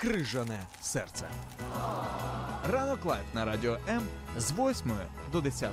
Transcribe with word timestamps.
крижане 0.00 0.60
серце. 0.82 1.28
Ранок 2.72 3.04
live 3.04 3.24
на 3.34 3.44
радіо 3.44 3.78
М 3.88 4.02
з 4.38 4.52
8 4.52 4.92
до 5.32 5.40
10. 5.40 5.70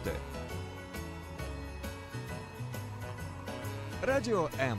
Радіо 4.01 4.49
М. 4.59 4.77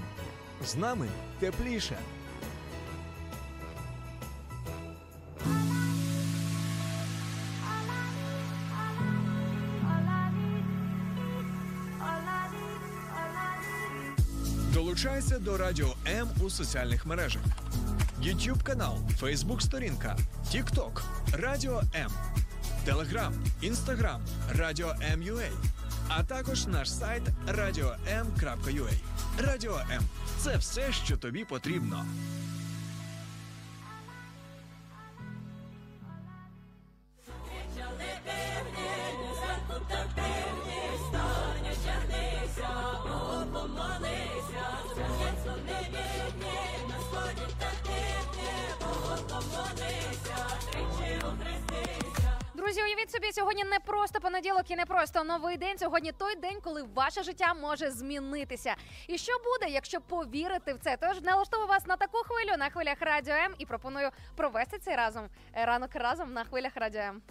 З 0.64 0.76
нами 0.76 1.08
тепліше. 1.38 1.98
Долучайся 14.72 15.38
до 15.38 15.56
Радіо 15.56 15.94
М 16.06 16.28
у 16.40 16.50
соціальних 16.50 17.06
мережах. 17.06 17.42
YouTube 18.22 18.62
канал, 18.62 18.98
Facebook 19.20 19.60
сторінка, 19.60 20.16
TikTok, 20.54 21.02
Радіо 21.32 21.82
М, 21.94 22.10
Telegram, 22.86 23.32
Instagram, 23.62 24.18
Радіо 24.54 24.94
М.Ю.А. 25.12 25.50
а 26.08 26.22
також 26.24 26.66
наш 26.66 26.92
сайт 26.92 27.22
radio.m.ua. 27.48 28.92
Радіо 29.38 29.80
М 29.92 30.02
це 30.38 30.56
все, 30.56 30.92
що 30.92 31.16
тобі 31.16 31.44
потрібно. 31.44 32.04
Просто 55.18 55.38
новий 55.38 55.56
день. 55.56 55.78
Сьогодні 55.78 56.12
той 56.12 56.36
день, 56.36 56.60
коли 56.64 56.82
ваше 56.94 57.22
життя 57.22 57.54
може 57.54 57.90
змінитися. 57.90 58.74
І 59.08 59.18
що 59.18 59.32
буде, 59.32 59.72
якщо 59.72 60.00
повірити 60.00 60.74
в 60.74 60.78
це? 60.78 60.96
Тож 61.00 61.22
налаштовую 61.22 61.68
вас 61.68 61.86
на 61.86 61.96
таку 61.96 62.18
хвилю 62.18 62.56
на 62.58 62.70
хвилях 62.70 62.96
радіо 63.00 63.34
М 63.34 63.54
і 63.58 63.66
пропоную 63.66 64.10
провести 64.36 64.78
цей 64.78 64.96
разом 64.96 65.28
е, 65.56 65.64
ранок 65.64 65.90
разом 65.94 66.32
на 66.32 66.44
хвилях 66.44 66.72
радіо 66.76 67.00
М. 67.00 67.22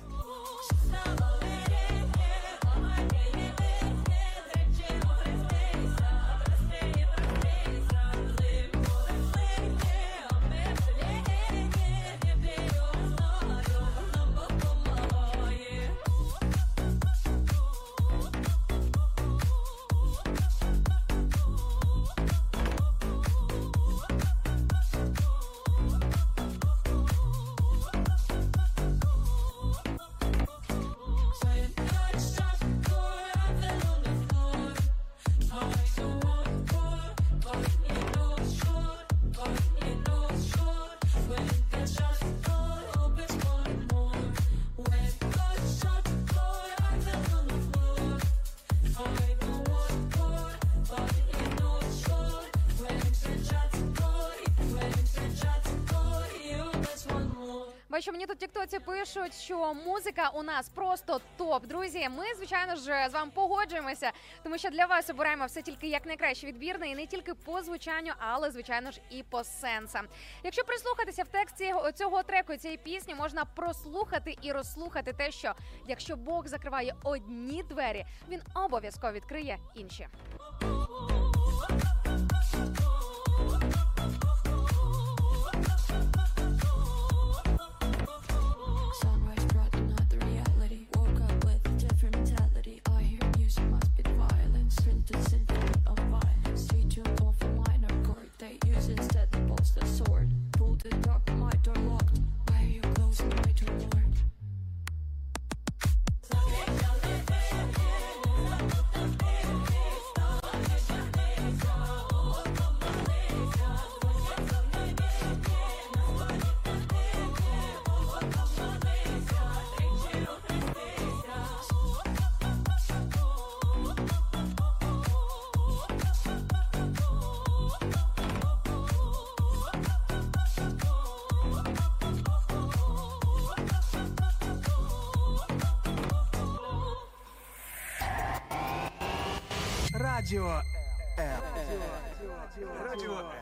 Бачу, 58.08 58.14
мені 58.14 58.26
тут 58.26 58.38
тіктоці 58.38 58.80
пишуть, 58.80 59.34
що 59.34 59.74
музика 59.74 60.30
у 60.34 60.44
нас 60.44 60.70
просто 60.70 61.22
топ. 61.38 61.66
Друзі, 61.66 62.10
ми 62.10 62.24
звичайно 62.38 62.76
ж 62.76 63.10
з 63.10 63.14
вами 63.14 63.32
погоджуємося, 63.36 64.12
тому 64.44 64.58
що 64.58 64.70
для 64.70 64.86
вас 64.86 65.10
обираємо 65.10 65.46
все 65.46 65.62
тільки 65.62 65.88
як 65.88 66.06
найкраще 66.06 66.48
відбірне, 66.48 66.90
і 66.90 66.96
не 66.96 67.06
тільки 67.08 67.34
по 67.34 67.62
звучанню, 67.62 68.12
але 68.18 68.52
звичайно 68.52 68.92
ж 68.92 69.02
і 69.10 69.24
по 69.24 69.44
сенсам. 69.44 70.08
Якщо 70.44 70.64
прислухатися 70.64 71.24
в 71.24 71.28
тексті 71.28 71.74
цього 71.96 72.24
треку 72.24 72.58
цієї 72.58 72.78
пісні, 72.78 73.16
можна 73.16 73.46
прослухати 73.46 74.38
і 74.42 74.52
розслухати 74.52 75.14
те, 75.14 75.32
що 75.32 75.54
якщо 75.88 76.16
Бог 76.16 76.48
закриває 76.48 76.96
одні 77.04 77.64
двері, 77.64 78.06
він 78.30 78.42
обов'язково 78.56 79.14
відкриє 79.14 79.58
інші. 79.76 80.08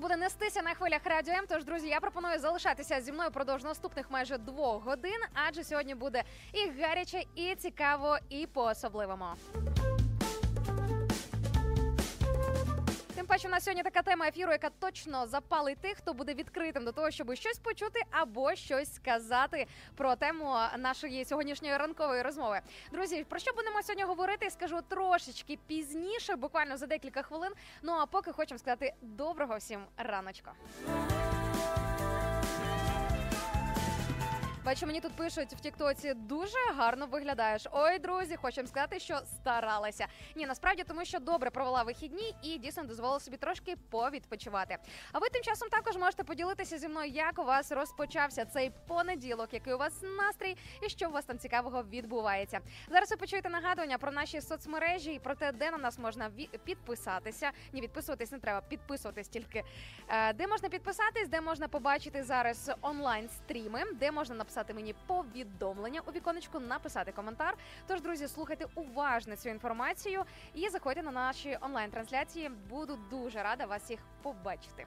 Буде 0.00 0.16
нестися 0.16 0.62
на 0.62 0.74
хвилях 0.74 1.00
радіо 1.04 1.34
М. 1.34 1.44
Тож, 1.48 1.64
друзі, 1.64 1.88
я 1.88 2.00
пропоную 2.00 2.38
залишатися 2.38 3.00
зі 3.00 3.12
мною 3.12 3.30
продовж 3.30 3.64
наступних 3.64 4.10
майже 4.10 4.38
двох 4.38 4.84
годин, 4.84 5.20
адже 5.48 5.64
сьогодні 5.64 5.94
буде 5.94 6.22
і 6.52 6.80
гаряче, 6.82 7.22
і 7.34 7.54
цікаво, 7.54 8.18
і 8.28 8.46
по-особливому. 8.46 9.26
Тим 9.52 9.99
паче, 13.30 13.48
у 13.48 13.50
нас 13.50 13.64
сьогодні 13.64 13.82
така 13.82 14.02
тема 14.02 14.28
ефіру, 14.28 14.52
яка 14.52 14.70
точно 14.70 15.26
запалить 15.26 15.78
тих, 15.78 15.96
хто 15.96 16.14
буде 16.14 16.34
відкритим 16.34 16.84
до 16.84 16.92
того, 16.92 17.10
щоб 17.10 17.34
щось 17.34 17.58
почути 17.58 18.00
або 18.10 18.54
щось 18.54 18.94
сказати 18.94 19.66
про 19.96 20.16
тему 20.16 20.56
нашої 20.78 21.24
сьогоднішньої 21.24 21.76
ранкової 21.76 22.22
розмови. 22.22 22.60
Друзі, 22.92 23.24
про 23.28 23.38
що 23.38 23.52
будемо 23.52 23.82
сьогодні 23.82 24.04
говорити? 24.04 24.50
Скажу 24.50 24.78
трошечки 24.88 25.58
пізніше, 25.66 26.36
буквально 26.36 26.76
за 26.76 26.86
декілька 26.86 27.22
хвилин. 27.22 27.52
Ну 27.82 27.92
а 27.92 28.06
поки 28.06 28.32
хочемо 28.32 28.58
сказати 28.58 28.94
доброго 29.02 29.56
всім 29.56 29.80
раночка. 29.96 30.52
Бачу, 34.64 34.86
мені 34.86 35.00
тут 35.00 35.12
пишуть 35.12 35.52
в 35.52 35.60
Тіктоці 35.60 36.14
дуже 36.14 36.58
гарно 36.76 37.06
виглядаєш. 37.06 37.66
Ой, 37.72 37.98
друзі, 37.98 38.36
хочемо 38.36 38.68
сказати, 38.68 38.98
що 38.98 39.18
старалася. 39.18 40.06
Ні, 40.36 40.46
насправді 40.46 40.84
тому, 40.84 41.04
що 41.04 41.18
добре 41.18 41.50
провела 41.50 41.82
вихідні 41.82 42.34
і 42.42 42.58
дійсно 42.58 42.84
дозволила 42.84 43.20
собі 43.20 43.36
трошки 43.36 43.76
повідпочивати. 43.90 44.76
А 45.12 45.18
ви 45.18 45.28
тим 45.28 45.42
часом 45.42 45.68
також 45.68 45.96
можете 45.96 46.24
поділитися 46.24 46.78
зі 46.78 46.88
мною, 46.88 47.10
як 47.10 47.38
у 47.38 47.44
вас 47.44 47.72
розпочався 47.72 48.44
цей 48.44 48.72
понеділок, 48.88 49.48
який 49.52 49.74
у 49.74 49.78
вас 49.78 50.02
настрій 50.02 50.56
і 50.82 50.88
що 50.88 51.08
у 51.08 51.12
вас 51.12 51.24
там 51.24 51.38
цікавого 51.38 51.82
відбувається. 51.82 52.60
Зараз 52.90 53.10
ви 53.10 53.16
почуєте 53.16 53.48
нагадування 53.48 53.98
про 53.98 54.12
наші 54.12 54.40
соцмережі 54.40 55.12
і 55.14 55.18
про 55.18 55.34
те, 55.34 55.52
де 55.52 55.70
на 55.70 55.78
нас 55.78 55.98
можна 55.98 56.30
підписатися. 56.64 57.50
Ні, 57.72 57.80
підписуватись 57.80 58.32
не 58.32 58.38
треба, 58.38 58.60
підписуватись 58.60 59.28
тільки. 59.28 59.64
Е, 60.08 60.32
Де 60.32 60.46
можна 60.46 60.68
підписатись, 60.68 61.28
де 61.28 61.40
можна 61.40 61.68
побачити 61.68 62.22
зараз 62.22 62.70
онлайн 62.80 63.28
стріми, 63.28 63.82
де 63.92 64.10
можна 64.12 64.34
написати 64.50 64.74
мені 64.74 64.94
повідомлення 65.06 66.00
у 66.06 66.12
віконечку, 66.12 66.60
написати 66.60 67.12
коментар. 67.12 67.56
Тож, 67.86 68.00
друзі, 68.00 68.28
слухайте 68.28 68.66
уважно 68.74 69.36
цю 69.36 69.48
інформацію 69.48 70.24
і 70.54 70.68
заходьте 70.68 71.02
на 71.02 71.10
наші 71.10 71.58
онлайн 71.60 71.90
трансляції. 71.90 72.50
Буду 72.70 72.98
дуже 73.10 73.42
рада 73.42 73.66
вас 73.66 73.82
всіх 73.82 74.00
побачити. 74.22 74.86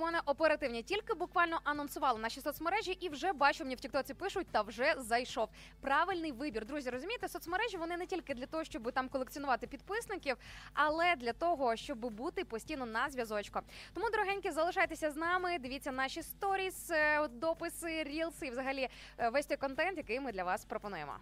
Мене 0.00 0.20
оперативні. 0.26 0.82
Тільки 0.82 1.14
буквально 1.14 1.60
анонсували 1.64 2.20
наші 2.20 2.40
соцмережі, 2.40 2.92
і 3.00 3.08
вже 3.08 3.32
бачу, 3.32 3.64
мені 3.64 3.74
в 3.74 3.80
Тіктоці 3.80 4.14
пишуть, 4.14 4.46
та 4.52 4.62
вже 4.62 4.94
зайшов. 4.98 5.48
Правильний 5.80 6.32
вибір. 6.32 6.66
Друзі, 6.66 6.90
розумієте, 6.90 7.28
соцмережі 7.28 7.76
вони 7.76 7.96
не 7.96 8.06
тільки 8.06 8.34
для 8.34 8.46
того, 8.46 8.64
щоб 8.64 8.92
там 8.92 9.08
колекціонувати 9.08 9.66
підписників, 9.66 10.36
але 10.74 11.16
для 11.16 11.32
того, 11.32 11.76
щоб 11.76 11.98
бути 11.98 12.44
постійно 12.44 12.86
на 12.86 13.10
зв'язочку. 13.10 13.60
Тому, 13.94 14.10
дорогенькі, 14.10 14.50
залишайтеся 14.50 15.10
з 15.10 15.16
нами. 15.16 15.58
Дивіться 15.58 15.92
наші 15.92 16.22
сторіс, 16.22 16.90
е, 16.90 17.28
дописи, 17.28 18.04
рілси 18.04 18.46
і 18.46 18.50
взагалі 18.50 18.88
е, 19.18 19.28
весь 19.28 19.46
той 19.46 19.56
контент, 19.56 19.96
який 19.96 20.20
ми 20.20 20.32
для 20.32 20.44
вас 20.44 20.64
пропонуємо. 20.64 21.12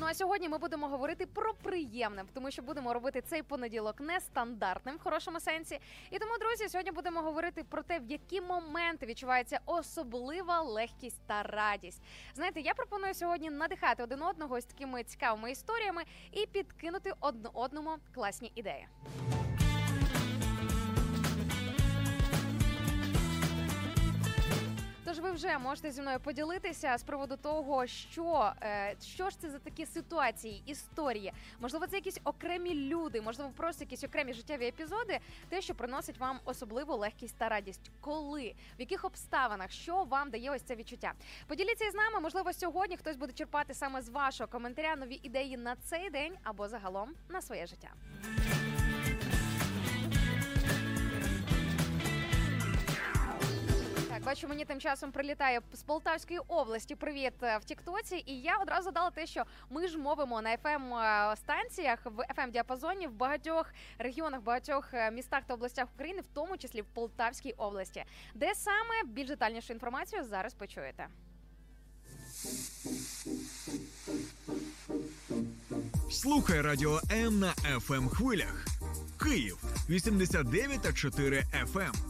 Ну 0.00 0.06
а 0.06 0.14
сьогодні 0.14 0.48
ми 0.48 0.58
будемо 0.58 0.88
говорити 0.88 1.26
про 1.26 1.54
приємне, 1.54 2.24
тому 2.34 2.50
що 2.50 2.62
будемо 2.62 2.94
робити 2.94 3.20
цей 3.20 3.42
понеділок 3.42 4.00
нестандартним 4.00 4.96
в 4.96 5.02
хорошому 5.02 5.40
сенсі. 5.40 5.78
І 6.10 6.18
тому, 6.18 6.32
друзі, 6.40 6.68
сьогодні 6.68 6.92
будемо 6.92 7.20
говорити 7.20 7.64
про 7.64 7.82
те, 7.82 7.98
в 7.98 8.10
які 8.10 8.40
моменти 8.40 9.06
відчувається 9.06 9.60
особлива 9.66 10.60
легкість 10.60 11.20
та 11.26 11.42
радість. 11.42 12.02
Знаєте, 12.34 12.60
я 12.60 12.74
пропоную 12.74 13.14
сьогодні 13.14 13.50
надихати 13.50 14.02
один 14.02 14.22
одного 14.22 14.60
з 14.60 14.64
такими 14.64 15.04
цікавими 15.04 15.50
історіями 15.50 16.02
і 16.32 16.46
підкинути 16.46 17.12
одне 17.20 17.50
одному 17.52 17.96
класні 18.14 18.52
ідеї. 18.54 18.86
Тож 25.10 25.18
ви 25.18 25.30
вже 25.30 25.58
можете 25.58 25.90
зі 25.90 26.02
мною 26.02 26.20
поділитися 26.20 26.98
з 26.98 27.02
приводу 27.02 27.36
того, 27.36 27.86
що, 27.86 28.52
е, 28.62 28.96
що 29.02 29.30
ж 29.30 29.38
це 29.38 29.50
за 29.50 29.58
такі 29.58 29.86
ситуації, 29.86 30.62
історії. 30.66 31.32
Можливо, 31.60 31.86
це 31.86 31.96
якісь 31.96 32.20
окремі 32.24 32.74
люди, 32.74 33.20
можливо, 33.20 33.50
просто 33.56 33.84
якісь 33.84 34.04
окремі 34.04 34.32
життєві 34.32 34.66
епізоди, 34.66 35.18
те, 35.48 35.60
що 35.60 35.74
приносить 35.74 36.18
вам 36.18 36.40
особливу 36.44 36.96
легкість 36.96 37.36
та 37.38 37.48
радість. 37.48 37.90
Коли, 38.00 38.54
в 38.78 38.80
яких 38.80 39.04
обставинах, 39.04 39.70
що 39.70 40.04
вам 40.04 40.30
дає 40.30 40.50
ось 40.50 40.62
це 40.62 40.74
відчуття? 40.74 41.12
Поділіться 41.46 41.84
із 41.84 41.94
нами. 41.94 42.20
Можливо, 42.20 42.52
сьогодні 42.52 42.96
хтось 42.96 43.16
буде 43.16 43.32
черпати 43.32 43.74
саме 43.74 44.02
з 44.02 44.08
вашого 44.08 44.48
коментаря 44.48 44.96
нові 44.96 45.20
ідеї 45.22 45.56
на 45.56 45.76
цей 45.76 46.10
день 46.10 46.32
або 46.42 46.68
загалом 46.68 47.14
на 47.28 47.42
своє 47.42 47.66
життя. 47.66 47.88
Так, 54.20 54.26
бачу, 54.26 54.48
мені 54.48 54.64
тим 54.64 54.80
часом 54.80 55.12
прилітає 55.12 55.60
з 55.72 55.82
Полтавської 55.82 56.38
області. 56.48 56.94
Привіт 56.94 57.32
е, 57.42 57.58
в 57.58 57.64
Тіктоці. 57.64 58.22
І 58.26 58.40
я 58.40 58.56
одразу 58.56 58.90
дала 58.90 59.10
те, 59.10 59.26
що 59.26 59.44
ми 59.70 59.88
ж 59.88 59.98
мовимо 59.98 60.42
на 60.42 60.56
fm 60.56 61.36
станціях 61.36 61.98
в 62.04 62.18
fm 62.38 62.50
діапазоні 62.50 63.06
в 63.06 63.12
багатьох 63.12 63.66
регіонах, 63.98 64.40
багатьох 64.40 64.94
е, 64.94 65.10
містах 65.10 65.44
та 65.46 65.54
областях 65.54 65.88
України, 65.94 66.20
в 66.20 66.26
тому 66.34 66.56
числі 66.56 66.82
в 66.82 66.86
Полтавській 66.86 67.52
області. 67.52 68.04
Де 68.34 68.54
саме 68.54 69.04
більш 69.04 69.28
детальнішу 69.28 69.72
інформацію 69.72 70.24
зараз 70.24 70.54
почуєте. 70.54 71.06
Слухай 76.10 76.60
Радіо 76.60 77.00
М 77.12 77.38
на 77.38 77.52
fm 77.52 78.08
хвилях. 78.08 78.64
Київ 79.22 79.58
89 79.88 80.82
та 80.82 80.92
4 80.92 81.44
FM. 81.64 82.09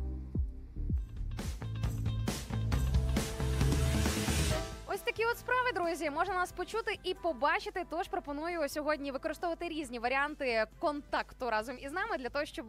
Такі 5.11 5.25
от 5.25 5.37
справи, 5.37 5.71
друзі. 5.75 6.09
Можна 6.09 6.33
нас 6.33 6.51
почути 6.51 6.99
і 7.03 7.13
побачити. 7.13 7.85
Тож 7.89 8.07
пропоную 8.07 8.69
сьогодні 8.69 9.11
використовувати 9.11 9.67
різні 9.67 9.99
варіанти 9.99 10.65
контакту 10.79 11.49
разом 11.49 11.77
із 11.79 11.91
нами 11.91 12.17
для 12.17 12.29
того, 12.29 12.45
щоб 12.45 12.65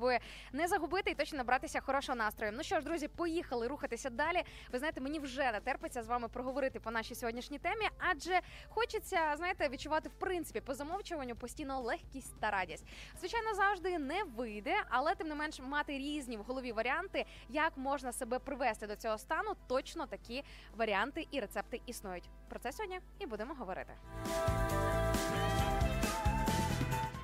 не 0.53 0.69
загубити 0.69 1.11
і 1.11 1.15
точно 1.15 1.39
набратися 1.39 1.81
хорошого 1.81 2.17
настрою. 2.17 2.53
Ну 2.57 2.63
що 2.63 2.81
ж, 2.81 2.85
друзі, 2.85 3.09
поїхали 3.09 3.67
рухатися 3.67 4.11
далі. 4.11 4.43
Ви 4.73 4.79
знаєте, 4.79 5.01
мені 5.01 5.19
вже 5.19 5.53
не 5.53 5.61
терпиться 5.61 6.03
з 6.03 6.07
вами 6.07 6.29
проговорити 6.29 6.81
по 6.81 6.91
нашій 6.91 7.15
сьогоднішній 7.15 7.59
темі, 7.59 7.89
адже 7.99 8.41
хочеться, 8.69 9.35
знаєте, 9.37 9.69
відчувати 9.69 10.09
в 10.09 10.13
принципі 10.13 10.61
по 10.61 10.75
замовчуванню 10.75 11.37
постійно 11.37 11.81
легкість 11.81 12.41
та 12.41 12.51
радість. 12.51 12.87
Звичайно, 13.19 13.55
завжди 13.55 13.99
не 13.99 14.25
вийде, 14.25 14.75
але 14.89 15.15
тим 15.15 15.29
не 15.29 15.35
менш 15.35 15.61
мати 15.61 15.99
різні 15.99 16.37
в 16.37 16.43
голові 16.43 16.73
варіанти, 16.73 17.25
як 17.49 17.77
можна 17.77 18.13
себе 18.13 18.39
привести 18.39 18.87
до 18.87 18.97
цього 18.97 19.19
стану. 19.19 19.51
Точно 19.69 20.07
такі 20.07 20.45
варіанти 20.77 21.27
і 21.31 21.41
рецепти 21.41 21.81
існують. 21.87 22.32
Про 22.49 22.59
це 22.59 22.73
сьогодні 22.73 23.01
і 23.19 23.27
будемо 23.27 23.55
говорити. 23.55 23.93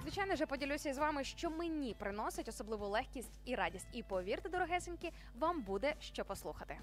Звичайно 0.02 0.36
же 0.36 0.46
поділюся 0.46 0.94
з 0.94 0.98
вами, 0.98 1.24
що 1.24 1.50
мені 1.50 1.94
приносить 1.98 2.48
особливу 2.48 2.86
легкість 2.86 3.40
і 3.44 3.54
радість. 3.54 3.86
І 3.92 4.02
повірте, 4.02 4.48
дорогесенькі, 4.48 5.12
вам 5.38 5.62
буде 5.62 5.94
що 6.00 6.24
послухати. 6.24 6.78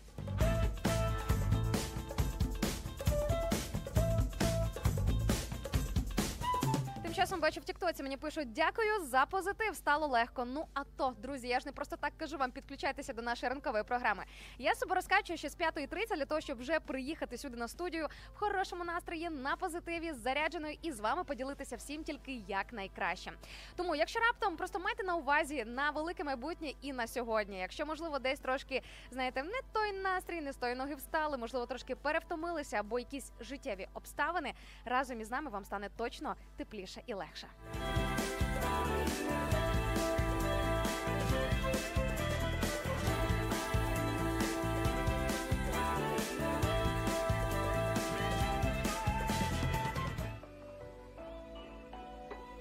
Часом 7.16 7.40
бачу 7.40 7.62
в 7.62 7.64
Тіктоці, 7.64 8.04
мені 8.04 8.18
пишуть 8.18 8.54
дякую 8.54 9.06
за 9.06 9.26
позитив. 9.26 9.76
Стало 9.76 10.08
легко. 10.08 10.46
Ну 10.46 10.66
а 10.74 10.84
то, 10.84 11.14
друзі, 11.18 11.48
я 11.48 11.60
ж 11.60 11.66
не 11.66 11.72
просто 11.72 11.96
так 11.96 12.14
кажу 12.18 12.38
вам, 12.38 12.52
підключайтеся 12.52 13.14
до 13.14 13.22
нашої 13.22 13.50
ранкової 13.50 13.84
програми. 13.84 14.24
Я 14.58 14.76
себе 14.76 14.96
розкачую 14.96 15.38
ще 15.38 15.50
з 15.50 15.58
5.30 15.58 16.16
для 16.18 16.26
того, 16.26 16.42
щоб 16.42 16.60
вже 16.60 16.80
приїхати 16.80 17.38
сюди 17.38 17.58
на 17.58 17.68
студію 17.68 18.08
в 18.36 18.38
хорошому 18.38 18.84
настрої, 18.84 19.30
на 19.30 19.56
позитиві, 19.56 20.14
зарядженою 20.14 20.78
і 20.82 20.92
з 20.92 21.00
вами 21.00 21.24
поділитися 21.24 21.76
всім 21.76 22.04
тільки 22.04 22.34
як 22.48 22.74
найкраще. 22.74 23.32
Тому, 23.76 23.96
якщо 23.96 24.20
раптом 24.20 24.58
просто 24.58 24.80
майте 24.80 25.04
на 25.04 25.16
увазі 25.16 25.66
на 25.66 25.92
велике 25.92 26.24
майбутнє 26.24 26.74
і 26.82 26.94
на 26.94 27.08
сьогодні, 27.08 27.60
якщо 27.60 27.86
можливо 27.86 28.20
десь 28.20 28.40
трошки 28.40 28.82
знаєте, 29.12 29.44
не 29.44 29.60
той 29.72 29.94
настрій, 29.94 30.42
не 30.42 30.54
з 30.54 30.58
тої 30.58 30.76
ноги 30.76 30.96
встали, 30.96 31.38
можливо, 31.38 31.66
трошки 31.66 31.96
перевтомилися 31.96 32.78
або 32.78 33.00
якісь 33.00 33.32
життєві 33.40 33.88
обставини, 33.94 34.54
разом 34.86 35.22
із 35.22 35.32
нами 35.32 35.50
вам 35.50 35.66
стане 35.66 35.90
точно 35.98 36.36
тепліше 36.58 37.02
і 37.08 37.14
легше. 37.14 37.48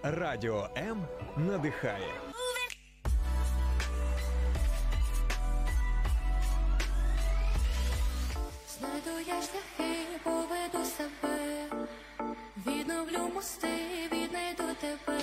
Радіо 0.06 0.68
М 0.76 1.06
надихає. 1.36 2.12
Знайду 8.78 9.10
я 9.26 9.42
шляхи, 9.42 10.18
поведу 10.24 10.84
себе, 10.84 11.66
відновлю 12.66 13.30
мости, 13.34 13.68
тебе. 15.06 15.20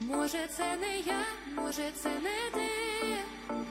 Може, 0.00 0.48
це 0.56 0.76
не 0.76 0.98
я, 0.98 1.24
може, 1.56 1.90
це 2.02 2.08
не 2.08 2.50
ти. 2.54 2.70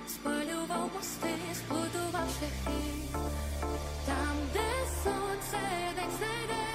Спалював 0.08 0.92
мости, 0.96 1.36
сплутував 1.54 2.30
шляхи. 2.40 2.84
Там, 4.06 4.36
де 4.54 4.70
сонце 5.04 5.60
день 5.96 6.12
знайде, 6.18 6.66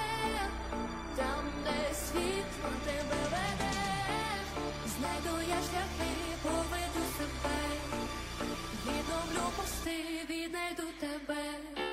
там, 1.15 1.43
де 1.63 1.95
світло 1.95 2.71
тебе 2.85 3.21
веде. 3.31 3.71
Знайду 4.97 5.37
я 5.49 5.55
шляхи, 5.55 6.11
поведу 6.43 7.03
себе. 7.17 7.57
Відновлю 8.85 9.51
мости, 9.57 10.25
віднайду 10.29 10.83
тебе. 10.99 11.90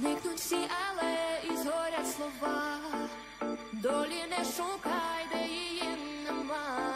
Зникнуть 0.00 0.38
всі, 0.38 0.56
але 0.56 1.14
і 1.44 1.56
згорять 1.56 2.14
слова. 2.16 2.78
Долі 3.72 4.24
не 4.30 4.44
шукай, 4.44 5.26
де 5.32 5.48
її 5.48 5.96
нема. 6.24 6.92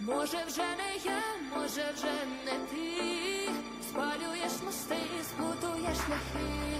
Може, 0.00 0.38
вже 0.46 0.62
не 0.62 0.96
я, 1.04 1.22
може, 1.56 1.92
вже 1.94 2.14
не 2.44 2.52
ти. 2.70 3.50
Спалюєш 3.90 4.52
мости, 4.64 4.96
сплутуєш 5.24 5.96
шляхи. 5.96 6.78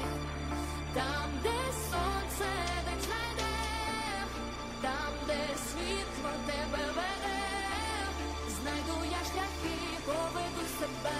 Там, 0.94 1.30
де 1.42 1.58
сонце 1.90 2.50
день 2.84 3.02
знайде, 3.06 3.54
там, 4.82 5.12
де 5.26 5.40
світло 5.68 6.30
тебе 6.46 6.84
веде. 6.96 7.40
Знайду 8.60 9.04
я 9.10 9.18
шляхи, 9.30 9.78
поведу 10.06 10.64
себе. 10.80 11.18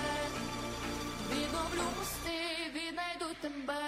Відновлю 1.30 1.90
мости, 1.98 2.38
віднайду 2.74 3.34
тебе. 3.40 3.87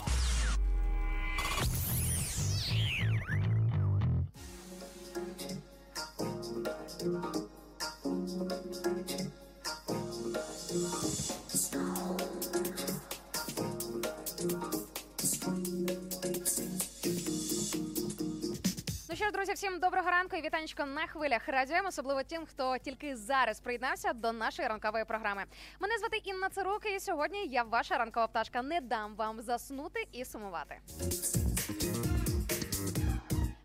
ранку 20.79 20.93
на 20.93 21.07
хвилях 21.07 21.47
радіо 21.47 21.87
особливо 21.87 22.23
тим, 22.23 22.45
хто 22.45 22.77
тільки 22.77 23.15
зараз 23.15 23.59
приєднався 23.59 24.13
до 24.13 24.31
нашої 24.31 24.67
ранкової 24.67 25.05
програми. 25.05 25.43
Мене 25.79 25.97
звати 25.97 26.17
Інна 26.23 26.49
Цирук, 26.49 26.85
і 26.95 26.99
сьогодні 26.99 27.47
я 27.47 27.63
ваша 27.63 27.97
ранкова 27.97 28.27
пташка. 28.27 28.61
Не 28.61 28.81
дам 28.81 29.15
вам 29.15 29.41
заснути 29.41 30.07
і 30.11 30.25
сумувати. 30.25 30.79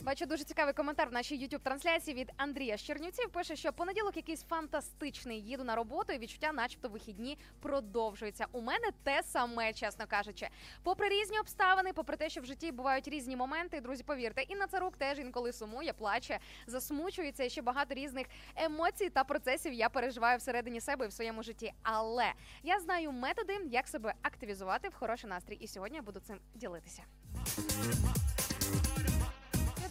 Бачу 0.07 0.27
дуже 0.27 0.45
цікавий 0.45 0.75
коментар 0.75 1.09
в 1.09 1.13
нашій 1.13 1.47
youtube 1.47 1.61
трансляції 1.61 2.17
від 2.17 2.33
Андрія 2.37 2.77
з 2.77 2.83
Чернівців. 2.83 3.31
Пише, 3.31 3.57
що 3.57 3.73
понеділок 3.73 4.17
якийсь 4.17 4.43
фантастичний. 4.43 5.41
Їду 5.41 5.65
на 5.65 5.75
роботу 5.75 6.13
і 6.13 6.19
відчуття, 6.19 6.53
начебто, 6.53 6.89
вихідні 6.89 7.39
продовжуються. 7.61 8.47
У 8.53 8.61
мене 8.61 8.89
те 9.03 9.23
саме, 9.23 9.73
чесно 9.73 10.07
кажучи. 10.07 10.49
Попри 10.83 11.09
різні 11.09 11.39
обставини, 11.39 11.93
попри 11.93 12.17
те, 12.17 12.29
що 12.29 12.41
в 12.41 12.45
житті 12.45 12.73
бувають 12.73 13.09
різні 13.09 13.37
моменти, 13.37 13.81
друзі, 13.81 14.03
повірте, 14.03 14.43
і 14.43 14.55
на 14.55 14.67
царук 14.67 14.97
теж 14.97 15.19
інколи 15.19 15.53
сумує, 15.53 15.93
плаче, 15.93 16.39
засмучується 16.67 17.45
і 17.45 17.51
ще 17.51 17.63
багато 17.63 17.95
різних 17.95 18.27
емоцій 18.57 19.11
та 19.11 19.25
процесів 19.25 19.73
я 19.73 19.89
переживаю 19.89 20.39
всередині 20.39 20.81
себе 20.81 21.05
і 21.05 21.09
в 21.09 21.13
своєму 21.13 21.43
житті. 21.43 21.73
Але 21.83 22.33
я 22.63 22.81
знаю 22.81 23.13
методи, 23.13 23.59
як 23.71 23.89
себе 23.89 24.15
активізувати 24.23 24.89
в 24.89 24.95
хороший 24.95 25.31
настрій. 25.31 25.55
І 25.55 25.69
сьогодні 25.69 25.97
я 25.97 26.03
буду 26.03 26.21
цим 26.21 26.39
ділитися. 26.55 27.03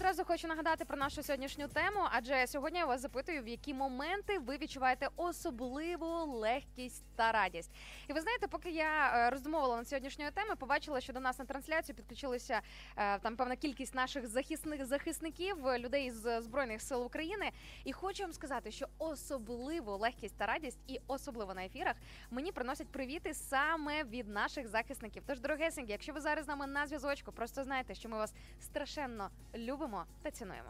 Одразу 0.06 0.26
хочу 0.26 0.48
нагадати 0.48 0.86
про 0.86 0.98
нашу 0.98 1.24
сьогоднішню 1.24 1.68
тему, 1.68 2.00
адже 2.12 2.48
сьогодні 2.48 2.80
я 2.80 2.86
вас 2.86 3.02
запитую, 3.02 3.44
в 3.44 3.48
які 3.48 3.74
моменти 3.74 4.40
ви 4.40 4.58
відчуваєте 4.58 5.08
особливу 5.16 6.08
легкість 6.26 7.04
та 7.16 7.32
радість. 7.32 7.72
І 8.08 8.14
ви 8.14 8.22
знаєте, 8.22 8.48
поки 8.48 8.72
я 8.72 9.12
е, 9.16 9.30
роздумовувала 9.30 9.78
над 9.78 9.88
сьогоднішньою 9.88 10.32
темою, 10.32 10.56
побачила, 10.58 11.02
що 11.02 11.14
до 11.14 11.20
нас 11.20 11.40
на 11.40 11.46
трансляцію 11.46 11.96
підключилися 11.96 12.62
е, 12.98 13.20
там 13.20 13.36
певна 13.36 13.56
кількість 13.56 13.96
наших 13.96 14.28
захисних 14.28 14.86
захисників, 14.86 15.58
людей 15.78 16.12
з 16.12 16.42
збройних 16.42 16.82
сил 16.82 17.06
України. 17.06 17.52
І 17.84 17.94
хочу 17.94 18.24
вам 18.24 18.34
сказати, 18.34 18.72
що 18.72 18.88
особливу 18.98 19.98
легкість 19.98 20.38
та 20.38 20.46
радість, 20.46 20.80
і 20.88 21.00
особливо 21.08 21.54
на 21.54 21.66
ефірах, 21.66 21.96
мені 22.32 22.52
приносять 22.52 22.88
привіти 22.88 23.34
саме 23.34 24.04
від 24.04 24.28
наших 24.28 24.68
захисників. 24.68 25.24
Тож, 25.28 25.40
дорогесенькі, 25.40 25.92
якщо 25.92 26.14
ви 26.14 26.22
зараз 26.22 26.46
з 26.46 26.48
нами 26.48 26.68
на 26.68 26.88
зв'язочку, 26.88 27.32
просто 27.32 27.64
знайте, 27.64 27.96
що 27.96 28.10
ми 28.10 28.18
вас 28.18 28.34
страшенно 28.62 29.30
любимо 29.56 29.95
та 30.24 30.32
цінуємо. 30.32 30.70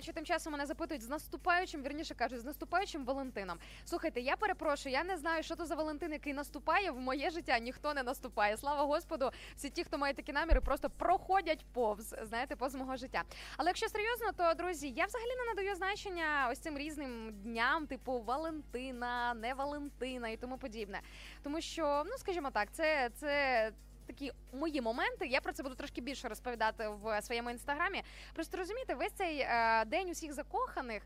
Бачу, 0.00 0.12
тим 0.12 0.24
часом 0.24 0.52
мене 0.52 0.66
запитують 0.66 1.02
з 1.02 1.08
наступаючим, 1.08 1.82
вірніше 1.82 2.14
кажуть, 2.14 2.40
з 2.40 2.44
наступаючим 2.44 3.04
Валентином. 3.04 3.58
Слухайте, 3.84 4.20
я 4.20 4.36
перепрошую, 4.36 4.92
я 4.92 5.04
не 5.04 5.16
знаю, 5.16 5.42
що 5.42 5.56
то 5.56 5.66
за 5.66 5.74
Валентин, 5.74 6.12
який 6.12 6.32
наступає 6.32 6.90
в 6.90 7.00
моє 7.00 7.30
життя. 7.30 7.58
Ніхто 7.58 7.94
не 7.94 8.02
наступає. 8.02 8.56
Слава 8.56 8.84
Господу, 8.84 9.30
всі 9.56 9.70
ті, 9.70 9.84
хто 9.84 9.98
має 9.98 10.14
такі 10.14 10.32
наміри, 10.32 10.60
просто 10.60 10.90
проходять 10.90 11.64
повз, 11.72 12.14
знаєте, 12.22 12.56
повз 12.56 12.74
мого 12.74 12.96
життя. 12.96 13.22
Але 13.56 13.68
якщо 13.68 13.88
серйозно, 13.88 14.32
то 14.36 14.54
друзі, 14.54 14.92
я 14.96 15.06
взагалі 15.06 15.30
не 15.36 15.44
надаю 15.44 15.76
значення 15.76 16.48
ось 16.52 16.58
цим 16.58 16.78
різним 16.78 17.32
дням, 17.42 17.86
типу 17.86 18.20
Валентина, 18.20 19.34
не 19.34 19.54
Валентина 19.54 20.28
і 20.28 20.36
тому 20.36 20.58
подібне. 20.58 21.00
Тому 21.42 21.60
що, 21.60 22.02
ну 22.06 22.18
скажімо 22.18 22.50
так, 22.50 22.68
це, 22.72 23.10
це 23.14 23.72
такі 24.10 24.32
мої 24.52 24.80
моменти. 24.80 25.26
Я 25.26 25.40
про 25.40 25.52
це 25.52 25.62
буду 25.62 25.74
трошки 25.74 26.00
більше 26.00 26.28
розповідати 26.28 26.88
в 26.88 27.22
своєму 27.22 27.50
інстаграмі. 27.50 28.02
Просто 28.34 28.56
розумієте, 28.56 28.94
весь 28.94 29.12
цей 29.12 29.38
е, 29.40 29.84
день 29.84 30.10
усіх 30.10 30.32
закоханих. 30.32 31.02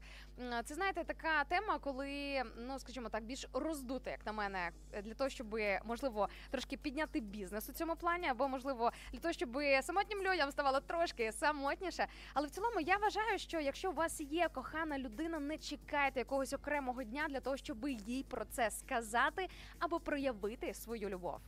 Це 0.64 0.74
знаєте, 0.74 1.04
така 1.04 1.44
тема, 1.44 1.78
коли 1.78 2.42
ну 2.56 2.78
скажімо 2.78 3.08
так, 3.08 3.24
більш 3.24 3.46
роздута, 3.52 4.10
як 4.10 4.26
на 4.26 4.32
мене, 4.32 4.70
для 5.02 5.14
того, 5.14 5.30
щоб 5.30 5.58
можливо 5.84 6.28
трошки 6.50 6.76
підняти 6.76 7.20
бізнес 7.20 7.68
у 7.68 7.72
цьому 7.72 7.96
плані, 7.96 8.28
або 8.28 8.48
можливо 8.48 8.92
для 9.12 9.20
того, 9.20 9.32
щоб 9.32 9.58
самотнім 9.82 10.22
людям 10.22 10.50
ставало 10.50 10.80
трошки 10.80 11.32
самотніше. 11.32 12.06
Але 12.34 12.46
в 12.46 12.50
цілому 12.50 12.80
я 12.80 12.96
вважаю, 12.96 13.38
що 13.38 13.60
якщо 13.60 13.90
у 13.90 13.94
вас 13.94 14.20
є 14.20 14.48
кохана 14.48 14.98
людина, 14.98 15.40
не 15.40 15.58
чекайте 15.58 16.20
якогось 16.20 16.52
окремого 16.52 17.02
дня 17.02 17.26
для 17.28 17.40
того, 17.40 17.56
щоб 17.56 17.88
їй 17.88 18.22
про 18.22 18.44
це 18.44 18.70
сказати 18.70 19.48
або 19.78 20.00
проявити 20.00 20.74
свою 20.74 21.08
любов. 21.08 21.40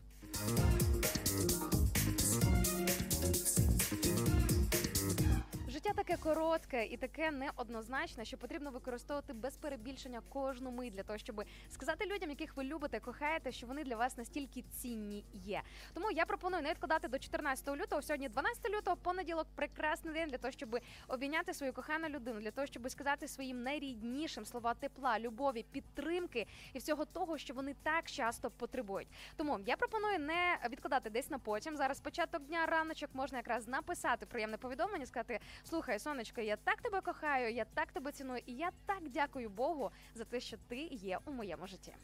Thank 1.49 1.75
you. 1.75 1.76
Життя 5.87 6.03
таке 6.03 6.17
коротке 6.17 6.87
і 6.87 6.97
таке 6.97 7.31
неоднозначне, 7.31 8.25
що 8.25 8.37
потрібно 8.37 8.71
використовувати 8.71 9.33
без 9.33 9.57
перебільшення 9.57 10.23
кожну 10.29 10.71
мить 10.71 10.93
для 10.93 11.03
того, 11.03 11.19
щоб 11.19 11.43
сказати 11.69 12.07
людям, 12.07 12.31
яких 12.31 12.57
ви 12.57 12.65
любите, 12.65 13.01
кохаєте, 13.01 13.53
що 13.53 13.67
вони 13.67 13.85
для 13.85 13.97
вас 13.97 14.17
настільки 14.17 14.63
цінні 14.63 15.25
є. 15.33 15.63
Тому 15.95 16.11
я 16.11 16.25
пропоную 16.25 16.63
не 16.63 16.71
відкладати 16.71 17.09
до 17.09 17.19
14 17.19 17.69
лютого. 17.69 18.03
Сьогодні 18.03 18.29
12 18.29 18.71
лютого, 18.71 18.97
понеділок, 18.97 19.47
прекрасний 19.55 20.15
день 20.15 20.29
для 20.29 20.39
того, 20.39 20.53
щоб 20.53 20.79
обійняти 21.09 21.55
свою 21.55 21.73
кохану 21.73 22.09
людину, 22.09 22.41
для 22.41 22.51
того, 22.51 22.67
щоб 22.67 22.91
сказати 22.91 23.29
своїм 23.29 23.63
найріднішим 23.63 24.45
слова 24.45 24.75
тепла, 24.75 25.19
любові, 25.19 25.65
підтримки 25.73 26.47
і 26.73 26.79
всього 26.79 27.05
того, 27.05 27.39
що 27.39 27.55
вони 27.55 27.75
так 27.83 28.11
часто 28.11 28.51
потребують. 28.51 29.09
Тому 29.37 29.61
я 29.67 29.77
пропоную 29.77 30.19
не 30.19 30.59
відкладати 30.71 31.11
десь 31.11 31.31
на 31.31 31.39
потім. 31.39 31.77
Зараз 31.77 32.01
початок 32.01 32.43
дня 32.43 32.67
раночок 32.67 33.11
можна 33.13 33.39
якраз 33.39 33.69
написати 33.69 34.27
приємне 34.27 34.57
повідомлення, 34.57 35.07
сказати: 35.07 35.41
слухай, 35.77 35.99
сонечко, 35.99 36.41
я 36.41 36.57
так 36.57 36.81
тебе 36.81 37.01
кохаю, 37.03 37.53
я 37.53 37.65
так 37.65 37.93
тебе 37.93 38.13
ціную, 38.13 38.43
і 38.47 38.53
я 38.53 38.71
так 38.87 39.09
дякую 39.11 39.51
Богу 39.51 39.91
за 40.15 40.25
те, 40.25 40.41
що 40.41 40.57
ти 40.69 40.77
є 40.91 41.19
у 41.25 41.33
моєму 41.33 41.67
житті. 41.67 41.95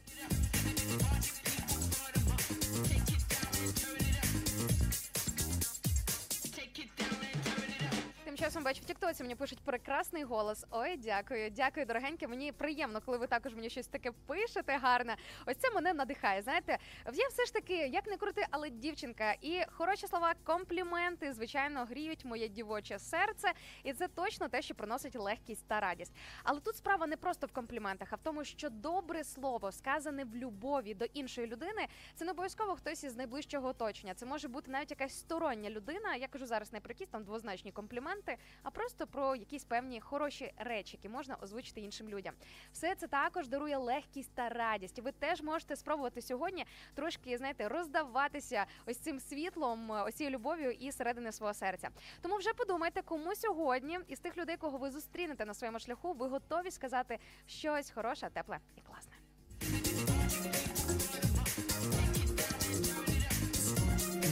Часом 8.43 8.63
бачу 8.63 8.81
в 8.81 8.85
Тіктоці 8.85 9.23
мені 9.23 9.35
пишуть 9.35 9.59
прекрасний 9.59 10.23
голос. 10.23 10.65
Ой, 10.71 10.97
дякую, 10.97 11.49
дякую, 11.49 11.85
дорогеньке. 11.85 12.27
Мені 12.27 12.51
приємно, 12.51 13.01
коли 13.01 13.17
ви 13.17 13.27
також 13.27 13.55
мені 13.55 13.69
щось 13.69 13.87
таке 13.87 14.11
пишете 14.11 14.77
гарне. 14.77 15.15
Ось 15.45 15.57
це 15.57 15.71
мене 15.71 15.93
надихає. 15.93 16.41
Знаєте, 16.41 16.77
я 17.13 17.27
все 17.27 17.45
ж 17.45 17.53
таки, 17.53 17.75
як 17.75 18.07
не 18.07 18.17
крути, 18.17 18.45
але 18.51 18.69
дівчинка. 18.69 19.35
І 19.41 19.61
хороші 19.71 20.07
слова, 20.07 20.33
компліменти, 20.43 21.33
звичайно, 21.33 21.85
гріють 21.85 22.25
моє 22.25 22.47
дівоче 22.47 22.99
серце, 22.99 23.51
і 23.83 23.93
це 23.93 24.07
точно 24.07 24.47
те, 24.47 24.61
що 24.61 24.75
приносить 24.75 25.15
легкість 25.15 25.67
та 25.67 25.79
радість. 25.79 26.13
Але 26.43 26.59
тут 26.59 26.75
справа 26.75 27.07
не 27.07 27.17
просто 27.17 27.47
в 27.47 27.51
компліментах, 27.51 28.07
а 28.11 28.15
в 28.15 28.21
тому, 28.23 28.43
що 28.43 28.69
добре 28.69 29.23
слово 29.23 29.71
сказане 29.71 30.23
в 30.23 30.35
любові 30.35 30.93
до 30.93 31.05
іншої 31.05 31.47
людини, 31.47 31.87
це 32.15 32.25
не 32.25 32.31
обов'язково 32.31 32.75
хтось 32.75 33.03
із 33.03 33.15
найближчого 33.15 33.67
оточення. 33.67 34.13
Це 34.13 34.25
може 34.25 34.47
бути 34.47 34.71
навіть 34.71 34.91
якась 34.91 35.19
стороння 35.19 35.69
людина. 35.69 36.15
Я 36.15 36.27
кажу 36.27 36.45
зараз 36.45 36.73
не 36.73 36.79
про 36.79 36.91
якісь 36.91 37.09
там 37.09 37.23
двозначні 37.23 37.71
компліменти, 37.71 38.32
а 38.63 38.69
просто 38.69 39.07
про 39.07 39.35
якісь 39.35 39.63
певні 39.63 39.99
хороші 40.01 40.53
речі, 40.57 40.97
які 40.97 41.09
можна 41.09 41.35
озвучити 41.41 41.81
іншим 41.81 42.09
людям. 42.09 42.33
Все 42.71 42.95
це 42.95 43.07
також 43.07 43.47
дарує 43.47 43.77
легкість 43.77 44.31
та 44.33 44.49
радість. 44.49 44.99
Ви 44.99 45.11
теж 45.11 45.41
можете 45.41 45.75
спробувати 45.75 46.21
сьогодні 46.21 46.65
трошки 46.93 47.37
знаєте, 47.37 47.67
роздаватися 47.67 48.65
ось 48.85 48.97
цим 48.97 49.19
світлом, 49.19 49.89
ось 49.89 50.15
цією 50.15 50.35
любов'ю 50.35 50.71
і 50.71 50.91
середини 50.91 51.31
свого 51.31 51.53
серця. 51.53 51.89
Тому 52.21 52.37
вже 52.37 52.53
подумайте, 52.53 53.01
кому 53.01 53.35
сьогодні 53.35 53.99
із 54.07 54.19
тих 54.19 54.37
людей, 54.37 54.57
кого 54.57 54.77
ви 54.77 54.91
зустрінете 54.91 55.45
на 55.45 55.53
своєму 55.53 55.79
шляху, 55.79 56.13
ви 56.13 56.27
готові 56.27 56.71
сказати 56.71 57.19
щось 57.45 57.91
хороше, 57.91 58.29
тепле 58.29 58.59
і 58.75 58.81
класне. 58.81 59.13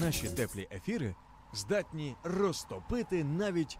Наші 0.01 0.29
теплі 0.29 0.67
ефіри 0.71 1.15
здатні 1.53 2.15
розтопити 2.23 3.23
навіть 3.23 3.79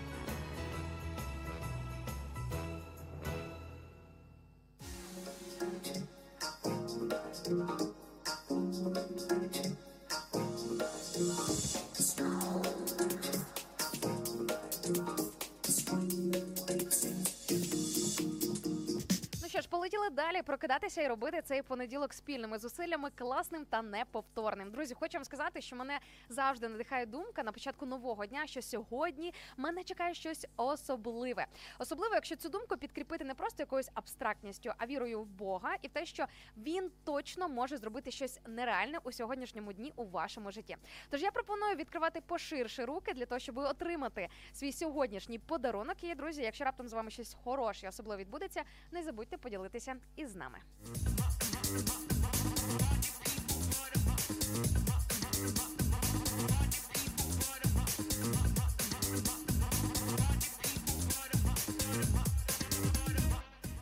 Прокидатися 20.91 21.01
і 21.01 21.07
робити 21.07 21.41
цей 21.41 21.61
понеділок 21.61 22.13
спільними 22.13 22.57
зусиллями 22.57 23.09
класним 23.15 23.65
та 23.65 23.81
неповторним. 23.81 24.71
Друзі, 24.71 24.93
хочу 24.93 25.17
вам 25.17 25.25
сказати, 25.25 25.61
що 25.61 25.75
мене 25.75 25.99
завжди 26.29 26.67
надихає 26.67 27.05
думка 27.05 27.43
на 27.43 27.51
початку 27.51 27.85
нового 27.85 28.25
дня, 28.25 28.47
що 28.47 28.61
сьогодні 28.61 29.33
мене 29.57 29.83
чекає 29.83 30.13
щось 30.13 30.47
особливе. 30.57 31.45
Особливо, 31.79 32.15
якщо 32.15 32.35
цю 32.35 32.49
думку 32.49 32.77
підкріпити 32.77 33.25
не 33.25 33.33
просто 33.33 33.63
якоюсь 33.63 33.89
абстрактністю, 33.93 34.71
а 34.77 34.85
вірою 34.85 35.21
в 35.21 35.25
Бога 35.25 35.75
і 35.81 35.87
в 35.87 35.91
те, 35.91 36.05
що 36.05 36.25
він 36.57 36.91
точно 37.03 37.49
може 37.49 37.77
зробити 37.77 38.11
щось 38.11 38.39
нереальне 38.47 38.97
у 39.03 39.11
сьогоднішньому 39.11 39.73
дні 39.73 39.93
у 39.95 40.05
вашому 40.05 40.51
житті. 40.51 40.77
Тож 41.09 41.21
я 41.21 41.31
пропоную 41.31 41.75
відкривати 41.75 42.21
поширше 42.21 42.85
руки 42.85 43.13
для 43.13 43.25
того, 43.25 43.39
щоб 43.39 43.57
отримати 43.57 44.29
свій 44.53 44.71
сьогоднішній 44.71 45.39
подарунок. 45.39 46.03
І 46.03 46.15
друзі, 46.15 46.41
якщо 46.41 46.63
раптом 46.65 46.87
з 46.87 46.93
вами 46.93 47.11
щось 47.11 47.37
хороше, 47.43 47.87
особливо 47.87 48.19
відбудеться, 48.21 48.63
не 48.91 49.03
забудьте 49.03 49.37
поділитися 49.37 49.95
із 50.15 50.35
нами. 50.35 50.59
Ha 50.83 50.87
ha 50.93 51.79
ha 51.79 52.47
ha! 52.47 52.50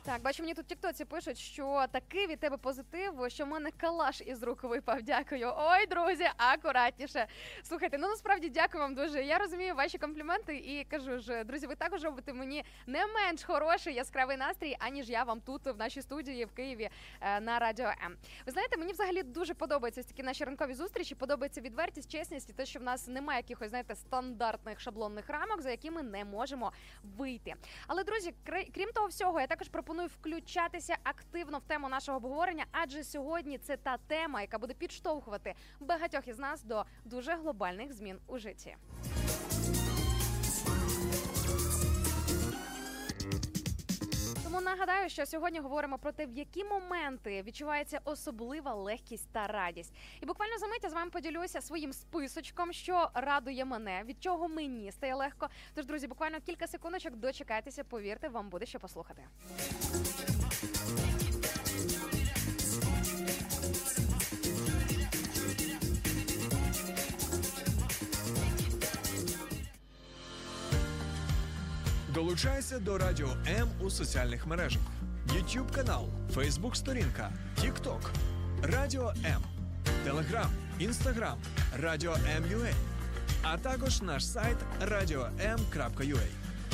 Так, 0.10 0.22
бачу, 0.22 0.44
мені 0.44 0.54
тут 0.54 0.66
в 0.66 0.68
тіктоці 0.68 1.06
пишуть, 1.06 1.38
що 1.38 1.86
такий 1.92 2.28
від 2.28 2.40
тебе 2.40 2.58
позитив, 2.58 3.26
що 3.28 3.46
в 3.46 3.48
мене 3.48 3.72
калаш 3.78 4.22
із 4.22 4.44
рук 4.44 4.64
випав. 4.64 5.02
Дякую. 5.02 5.54
Ой, 5.58 5.86
друзі, 5.86 6.26
акуратніше. 6.38 7.28
Слухайте, 7.64 7.98
ну 7.98 8.08
насправді 8.08 8.50
дякую 8.50 8.84
вам 8.84 8.96
дуже. 8.96 9.24
Я 9.24 9.38
розумію 9.38 9.76
ваші 9.76 9.98
компліменти 9.98 10.56
і 10.56 10.84
кажу 10.84 11.20
ж, 11.20 11.44
друзі, 11.44 11.68
ви 11.68 11.76
також 11.76 12.04
робите 12.04 12.34
мені 12.34 12.66
не 12.88 13.06
менш 13.08 13.44
хороший 13.44 13.94
яскравий 13.94 14.38
настрій, 14.38 14.78
аніж 14.80 15.10
я 15.10 15.24
вам 15.24 15.42
тут 15.42 15.66
в 15.66 15.78
нашій 15.78 16.02
студії 16.02 16.46
в 16.46 16.52
Києві 16.52 16.90
е, 17.22 17.40
на 17.40 17.60
радіо 17.60 17.86
М. 18.06 18.18
Ви 18.46 18.52
знаєте, 18.52 18.78
мені 18.78 18.92
взагалі 18.92 19.24
дуже 19.24 19.54
подобаються 19.54 20.04
такі 20.04 20.24
наші 20.24 20.44
ранкові 20.44 20.74
зустрічі. 20.74 21.16
Подобається 21.16 21.62
відвертість, 21.62 22.12
чесність 22.12 22.50
і 22.50 22.54
те, 22.54 22.66
що 22.66 22.80
в 22.80 22.84
нас 22.84 23.08
немає 23.08 23.40
якихось, 23.40 23.70
знаєте, 23.70 23.96
стандартних 23.96 24.80
шаблонних 24.80 25.30
рамок, 25.30 25.62
за 25.62 25.72
якими 25.72 26.04
не 26.04 26.26
можемо 26.26 26.72
вийти. 27.18 27.54
Але 27.88 28.04
друзі, 28.04 28.34
крім 28.74 28.92
того 28.92 29.08
всього, 29.08 29.42
я 29.42 29.48
також 29.48 29.68
пропоную 29.68 29.99
включатися 30.08 30.98
активно 31.04 31.58
в 31.58 31.64
тему 31.64 31.90
нашого 31.90 32.18
обговорення, 32.18 32.66
адже 32.72 33.04
сьогодні 33.04 33.58
це 33.58 33.78
та 33.78 33.98
тема, 33.98 34.42
яка 34.42 34.58
буде 34.60 34.74
підштовхувати 34.74 35.54
багатьох 35.80 36.28
із 36.28 36.40
нас 36.40 36.64
до 36.64 36.86
дуже 37.06 37.36
глобальних 37.36 37.94
змін 37.94 38.20
у 38.28 38.38
житті. 38.38 38.76
Нагадаю, 44.62 45.10
що 45.10 45.26
сьогодні 45.26 45.60
говоримо 45.60 45.98
про 45.98 46.12
те, 46.12 46.26
в 46.26 46.32
які 46.32 46.64
моменти 46.64 47.44
відчувається 47.44 48.00
особлива 48.04 48.74
легкість 48.74 49.30
та 49.32 49.48
радість. 49.48 49.94
І 50.22 50.26
буквально 50.26 50.58
за 50.58 50.68
мить 50.68 50.84
я 50.84 50.90
з 50.90 50.94
вами 50.94 51.12
поділюся 51.12 51.62
своїм 51.62 51.94
списочком, 51.94 52.74
що 52.74 53.10
радує 53.14 53.66
мене, 53.66 54.04
від 54.06 54.24
чого 54.24 54.48
мені 54.48 54.92
стає 54.92 55.16
легко. 55.16 55.50
Тож, 55.76 55.86
друзі, 55.86 56.08
буквально 56.08 56.38
кілька 56.46 56.68
секундочок 56.68 57.16
дочекайтеся, 57.16 57.84
повірте, 57.84 58.30
вам 58.30 58.50
буде 58.50 58.66
що 58.66 58.80
послухати. 58.80 59.24
Долучайся 72.14 72.80
до 72.80 72.98
Радіо 72.98 73.30
М 73.48 73.68
у 73.82 73.90
соціальних 73.90 74.48
мережах: 74.48 74.82
YouTube 75.28 75.72
канал, 75.76 76.06
Facebook 76.36 76.76
сторінка, 76.76 77.32
TikTok, 77.62 78.00
Радіо 78.64 79.14
М, 79.26 79.42
Телеграм, 80.04 80.52
Інстаграм, 80.80 81.38
Радіо 81.78 82.14
М.Ua, 82.14 82.74
а 83.44 83.58
також 83.58 84.02
наш 84.02 84.26
сайт 84.28 84.58
radio.m.ua. 84.82 86.28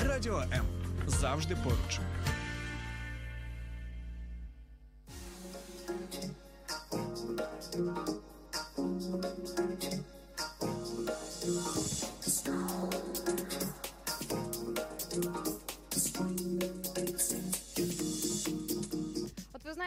Радіо 0.07 0.39
М. 0.39 0.65
Завжди 1.07 1.55
поруч. 1.63 1.99
От 6.91 7.23
ви 7.77 8.14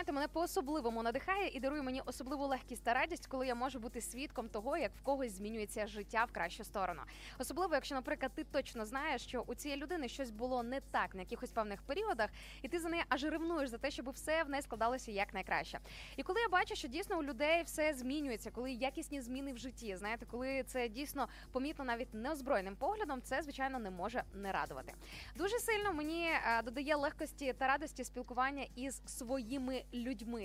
знаєте, 0.08 0.20
мене 0.20 0.28
по-особливому 0.28 1.02
надихає 1.02 1.48
і 1.48 1.60
дарує 1.60 1.82
мені 1.82 2.02
особливу 2.06 2.46
легкість 2.46 2.84
та 2.84 2.94
радість, 2.94 3.26
коли 3.26 3.46
я 3.46 3.54
можу 3.54 3.78
бути 3.78 4.00
свідком 4.00 4.48
того, 4.48 4.76
як 4.76 4.92
в 4.96 5.00
когось 5.02 5.32
змінюється 5.32 5.86
життя 5.86 6.24
в 6.24 6.32
кращу 6.32 6.64
сторону. 6.64 7.00
Особливо, 7.38 7.74
якщо, 7.74 7.94
наприклад, 7.94 8.32
ти 8.34 8.44
точно 8.44 8.84
знаєш, 8.84 9.22
що 9.22 9.44
у 9.46 9.54
цієї 9.54 9.80
людини 9.80 10.08
щось 10.08 10.30
було 10.30 10.62
не 10.62 10.80
так 10.80 11.14
на 11.14 11.20
якихось 11.20 11.50
певних 11.50 11.82
періодах, 11.82 12.30
і 12.62 12.68
ти 12.68 12.80
за 12.80 12.88
неї 12.88 13.04
аж 13.08 13.24
ревнуєш 13.24 13.70
за 13.70 13.78
те, 13.78 13.90
щоб 13.90 14.10
все 14.10 14.44
в 14.44 14.48
неї 14.48 14.62
складалося 14.62 15.12
як 15.12 15.34
найкраще. 15.34 15.78
І 16.16 16.22
коли 16.22 16.40
я 16.40 16.48
бачу, 16.48 16.74
що 16.74 16.88
дійсно 16.88 17.18
у 17.18 17.22
людей 17.22 17.62
все 17.62 17.94
змінюється, 17.94 18.50
коли 18.50 18.72
якісні 18.72 19.20
зміни 19.20 19.52
в 19.52 19.58
житті, 19.58 19.96
знаєте, 19.96 20.26
коли 20.26 20.62
це 20.62 20.88
дійсно 20.88 21.28
помітно 21.52 21.84
навіть 21.84 22.14
неозброєним 22.14 22.76
поглядом, 22.76 23.22
це 23.22 23.42
звичайно 23.42 23.78
не 23.78 23.90
може 23.90 24.22
не 24.34 24.52
радувати. 24.52 24.94
Дуже 25.36 25.58
сильно 25.58 25.92
мені 25.92 26.26
е, 26.26 26.62
додає 26.62 26.96
легкості 26.96 27.52
та 27.52 27.66
радості 27.66 28.04
спілкування 28.04 28.66
із 28.76 29.02
своїми 29.06 29.82
людьми. 29.92 29.97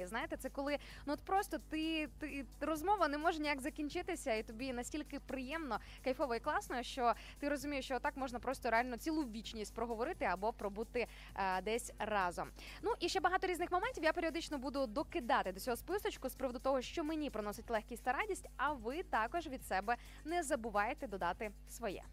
Знаєте, 0.07 0.37
це 0.37 0.49
коли 0.49 0.77
ну 1.05 1.13
от 1.13 1.21
просто 1.21 1.57
ти, 1.69 2.09
ти 2.19 2.45
розмова 2.61 3.07
не 3.07 3.17
може 3.17 3.39
ніяк 3.39 3.61
закінчитися, 3.61 4.33
і 4.33 4.43
тобі 4.43 4.73
настільки 4.73 5.19
приємно, 5.19 5.79
кайфово 6.03 6.35
і 6.35 6.39
класно, 6.39 6.83
що 6.83 7.13
ти 7.39 7.49
розумієш, 7.49 7.85
що 7.85 7.95
отак 7.95 8.17
можна 8.17 8.39
просто 8.39 8.69
реально 8.69 8.97
цілу 8.97 9.23
вічність 9.23 9.73
проговорити 9.73 10.25
або 10.25 10.53
пробути 10.53 11.07
е, 11.35 11.61
десь 11.61 11.91
разом. 11.99 12.49
Ну 12.81 12.93
і 12.99 13.09
ще 13.09 13.19
багато 13.19 13.47
різних 13.47 13.71
моментів. 13.71 14.03
Я 14.03 14.13
періодично 14.13 14.57
буду 14.57 14.87
докидати 14.87 15.51
до 15.51 15.59
цього 15.59 15.77
списочку 15.77 16.29
з 16.29 16.35
приводу 16.35 16.59
того, 16.59 16.81
що 16.81 17.03
мені 17.03 17.29
приносить 17.29 17.69
легкість 17.69 18.03
та 18.03 18.13
радість. 18.13 18.49
А 18.57 18.73
ви 18.73 19.03
також 19.03 19.47
від 19.47 19.65
себе 19.65 19.95
не 20.25 20.43
забувайте 20.43 21.07
додати 21.07 21.51
своє. 21.69 22.03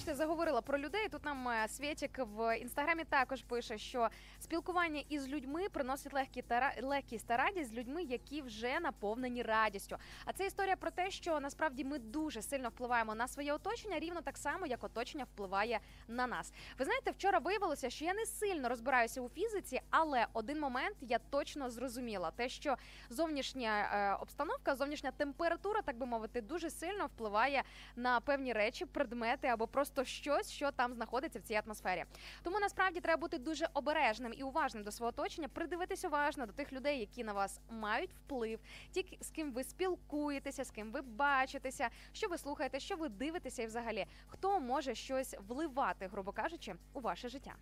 Бачите, 0.00 0.14
заговорила 0.14 0.62
про 0.62 0.78
людей. 0.78 1.08
Тут 1.08 1.24
нам 1.24 1.48
е, 1.48 1.68
Свєтік 1.68 2.18
в 2.18 2.58
інстаграмі 2.58 3.04
також 3.04 3.42
пише, 3.42 3.78
що 3.78 4.08
спілкування 4.38 5.02
із 5.08 5.28
людьми 5.28 5.68
приносить 5.68 6.14
легкі 6.14 6.42
та 6.42 6.72
легкість 6.82 7.26
та 7.26 7.36
радість 7.36 7.70
з 7.70 7.72
людьми, 7.72 8.02
які 8.02 8.42
вже 8.42 8.80
наповнені 8.80 9.42
радістю. 9.42 9.96
А 10.24 10.32
це 10.32 10.46
історія 10.46 10.76
про 10.76 10.90
те, 10.90 11.10
що 11.10 11.40
насправді 11.40 11.84
ми 11.84 11.98
дуже 11.98 12.42
сильно 12.42 12.68
впливаємо 12.68 13.14
на 13.14 13.28
своє 13.28 13.52
оточення, 13.52 13.98
рівно 13.98 14.20
так 14.20 14.38
само, 14.38 14.66
як 14.66 14.84
оточення 14.84 15.24
впливає 15.24 15.80
на 16.08 16.26
нас. 16.26 16.52
Ви 16.78 16.84
знаєте, 16.84 17.10
вчора 17.10 17.38
виявилося, 17.38 17.90
що 17.90 18.04
я 18.04 18.14
не 18.14 18.26
сильно 18.26 18.68
розбираюся 18.68 19.20
у 19.20 19.28
фізиці, 19.28 19.80
але 19.90 20.26
один 20.32 20.60
момент 20.60 20.96
я 21.00 21.18
точно 21.18 21.70
зрозуміла: 21.70 22.30
те, 22.30 22.48
що 22.48 22.76
зовнішня 23.10 23.90
е, 23.92 24.22
обстановка, 24.22 24.76
зовнішня 24.76 25.10
температура, 25.10 25.82
так 25.82 25.98
би 25.98 26.06
мовити, 26.06 26.40
дуже 26.40 26.70
сильно 26.70 27.06
впливає 27.06 27.62
на 27.96 28.20
певні 28.20 28.52
речі, 28.52 28.86
предмети 28.86 29.48
або 29.48 29.66
просто 29.66 29.89
щось, 30.04 30.50
що 30.50 30.70
там 30.70 30.94
знаходиться 30.94 31.38
в 31.38 31.42
цій 31.42 31.60
атмосфері. 31.66 32.04
Тому 32.42 32.60
насправді 32.60 33.00
треба 33.00 33.20
бути 33.20 33.38
дуже 33.38 33.68
обережним 33.74 34.34
і 34.36 34.42
уважним 34.42 34.84
до 34.84 34.92
свого 34.92 35.08
оточення, 35.08 35.48
придивитись 35.48 36.04
уважно 36.04 36.46
до 36.46 36.52
тих 36.52 36.72
людей, 36.72 37.00
які 37.00 37.24
на 37.24 37.32
вас 37.32 37.60
мають 37.70 38.10
вплив, 38.12 38.60
ті, 38.92 39.18
з 39.20 39.30
ким 39.30 39.52
ви 39.52 39.64
спілкуєтеся, 39.64 40.64
з 40.64 40.70
ким 40.70 40.92
ви 40.92 41.00
бачитеся, 41.02 41.88
що 42.12 42.28
ви 42.28 42.38
слухаєте, 42.38 42.80
що 42.80 42.96
ви 42.96 43.08
дивитеся, 43.08 43.62
і 43.62 43.66
взагалі 43.66 44.06
хто 44.26 44.60
може 44.60 44.94
щось 44.94 45.34
вливати, 45.48 46.06
грубо 46.06 46.32
кажучи, 46.32 46.74
у 46.92 47.00
ваше 47.00 47.28
життя. 47.28 47.54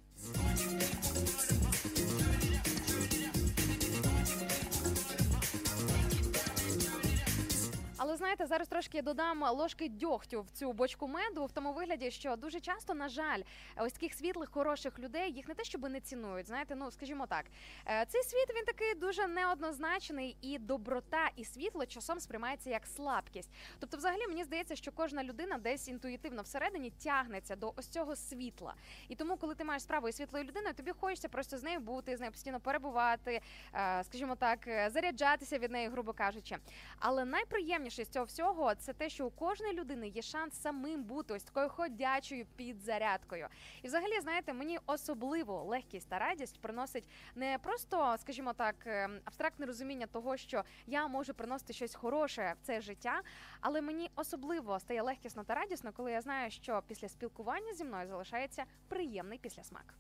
Але 8.08 8.16
знаєте, 8.16 8.46
зараз 8.46 8.68
трошки 8.68 9.02
додам 9.02 9.42
ложки 9.42 9.88
дьогтю 9.88 10.42
в 10.42 10.50
цю 10.50 10.72
бочку 10.72 11.08
меду 11.08 11.44
в 11.44 11.52
тому 11.52 11.72
вигляді, 11.72 12.10
що 12.10 12.36
дуже 12.36 12.60
часто, 12.60 12.94
на 12.94 13.08
жаль, 13.08 13.42
ось 13.76 13.92
таких 13.92 14.14
світлих, 14.14 14.50
хороших 14.50 14.98
людей 14.98 15.32
їх 15.32 15.48
не 15.48 15.54
те, 15.54 15.64
щоб 15.64 15.82
не 15.90 16.00
цінують. 16.00 16.46
Знаєте, 16.46 16.74
ну 16.74 16.90
скажімо 16.90 17.26
так, 17.26 17.44
е, 17.86 18.06
цей 18.08 18.22
світ 18.22 18.56
він 18.56 18.64
такий 18.64 18.94
дуже 18.94 19.26
неоднозначний, 19.26 20.36
і 20.40 20.58
доброта 20.58 21.30
і 21.36 21.44
світло 21.44 21.86
часом 21.86 22.20
сприймається 22.20 22.70
як 22.70 22.86
слабкість. 22.86 23.50
Тобто, 23.78 23.96
взагалі, 23.96 24.26
мені 24.28 24.44
здається, 24.44 24.76
що 24.76 24.92
кожна 24.92 25.24
людина 25.24 25.58
десь 25.58 25.88
інтуїтивно 25.88 26.42
всередині 26.42 26.90
тягнеться 26.90 27.56
до 27.56 27.72
ось 27.76 27.88
цього 27.88 28.16
світла. 28.16 28.74
І 29.08 29.14
тому, 29.14 29.36
коли 29.36 29.54
ти 29.54 29.64
маєш 29.64 29.82
справу 29.82 30.08
із 30.08 30.16
світлою 30.16 30.44
людиною, 30.44 30.74
тобі 30.74 30.92
хочеться 31.00 31.28
просто 31.28 31.58
з 31.58 31.62
нею 31.62 31.80
бути, 31.80 32.16
з 32.16 32.20
нею 32.20 32.32
постійно 32.32 32.60
перебувати, 32.60 33.40
е, 33.74 34.04
скажімо 34.04 34.36
так, 34.36 34.68
е, 34.68 34.90
заряджатися 34.90 35.58
від 35.58 35.70
неї, 35.70 35.88
грубо 35.88 36.12
кажучи. 36.12 36.56
Але 36.98 37.24
найприємніше 37.24 37.97
з 38.04 38.08
цього 38.08 38.24
всього 38.24 38.74
це 38.74 38.92
те, 38.92 39.08
що 39.08 39.26
у 39.26 39.30
кожної 39.30 39.72
людини 39.72 40.08
є 40.08 40.22
шанс 40.22 40.60
самим 40.60 41.02
бути 41.02 41.34
ось 41.34 41.42
такою 41.42 41.68
ходячою 41.68 42.46
підзарядкою. 42.56 43.48
І 43.82 43.86
взагалі, 43.86 44.20
знаєте, 44.20 44.52
мені 44.52 44.78
особливо 44.86 45.64
легкість 45.64 46.08
та 46.08 46.18
радість 46.18 46.60
приносить 46.60 47.08
не 47.34 47.58
просто, 47.62 48.16
скажімо 48.18 48.52
так, 48.52 48.76
е, 48.86 49.08
абстрактне 49.24 49.66
розуміння 49.66 50.06
того, 50.06 50.36
що 50.36 50.64
я 50.86 51.08
можу 51.08 51.34
приносити 51.34 51.72
щось 51.72 51.94
хороше 51.94 52.54
в 52.62 52.66
це 52.66 52.80
життя, 52.80 53.20
але 53.60 53.80
мені 53.80 54.10
особливо 54.14 54.80
стає 54.80 55.02
легкісно 55.02 55.44
та 55.44 55.54
радісно, 55.54 55.92
коли 55.92 56.12
я 56.12 56.20
знаю, 56.20 56.50
що 56.50 56.82
після 56.86 57.08
спілкування 57.08 57.74
зі 57.74 57.84
мною 57.84 58.08
залишається 58.08 58.64
приємний 58.88 59.38
післясмак. 59.38 59.94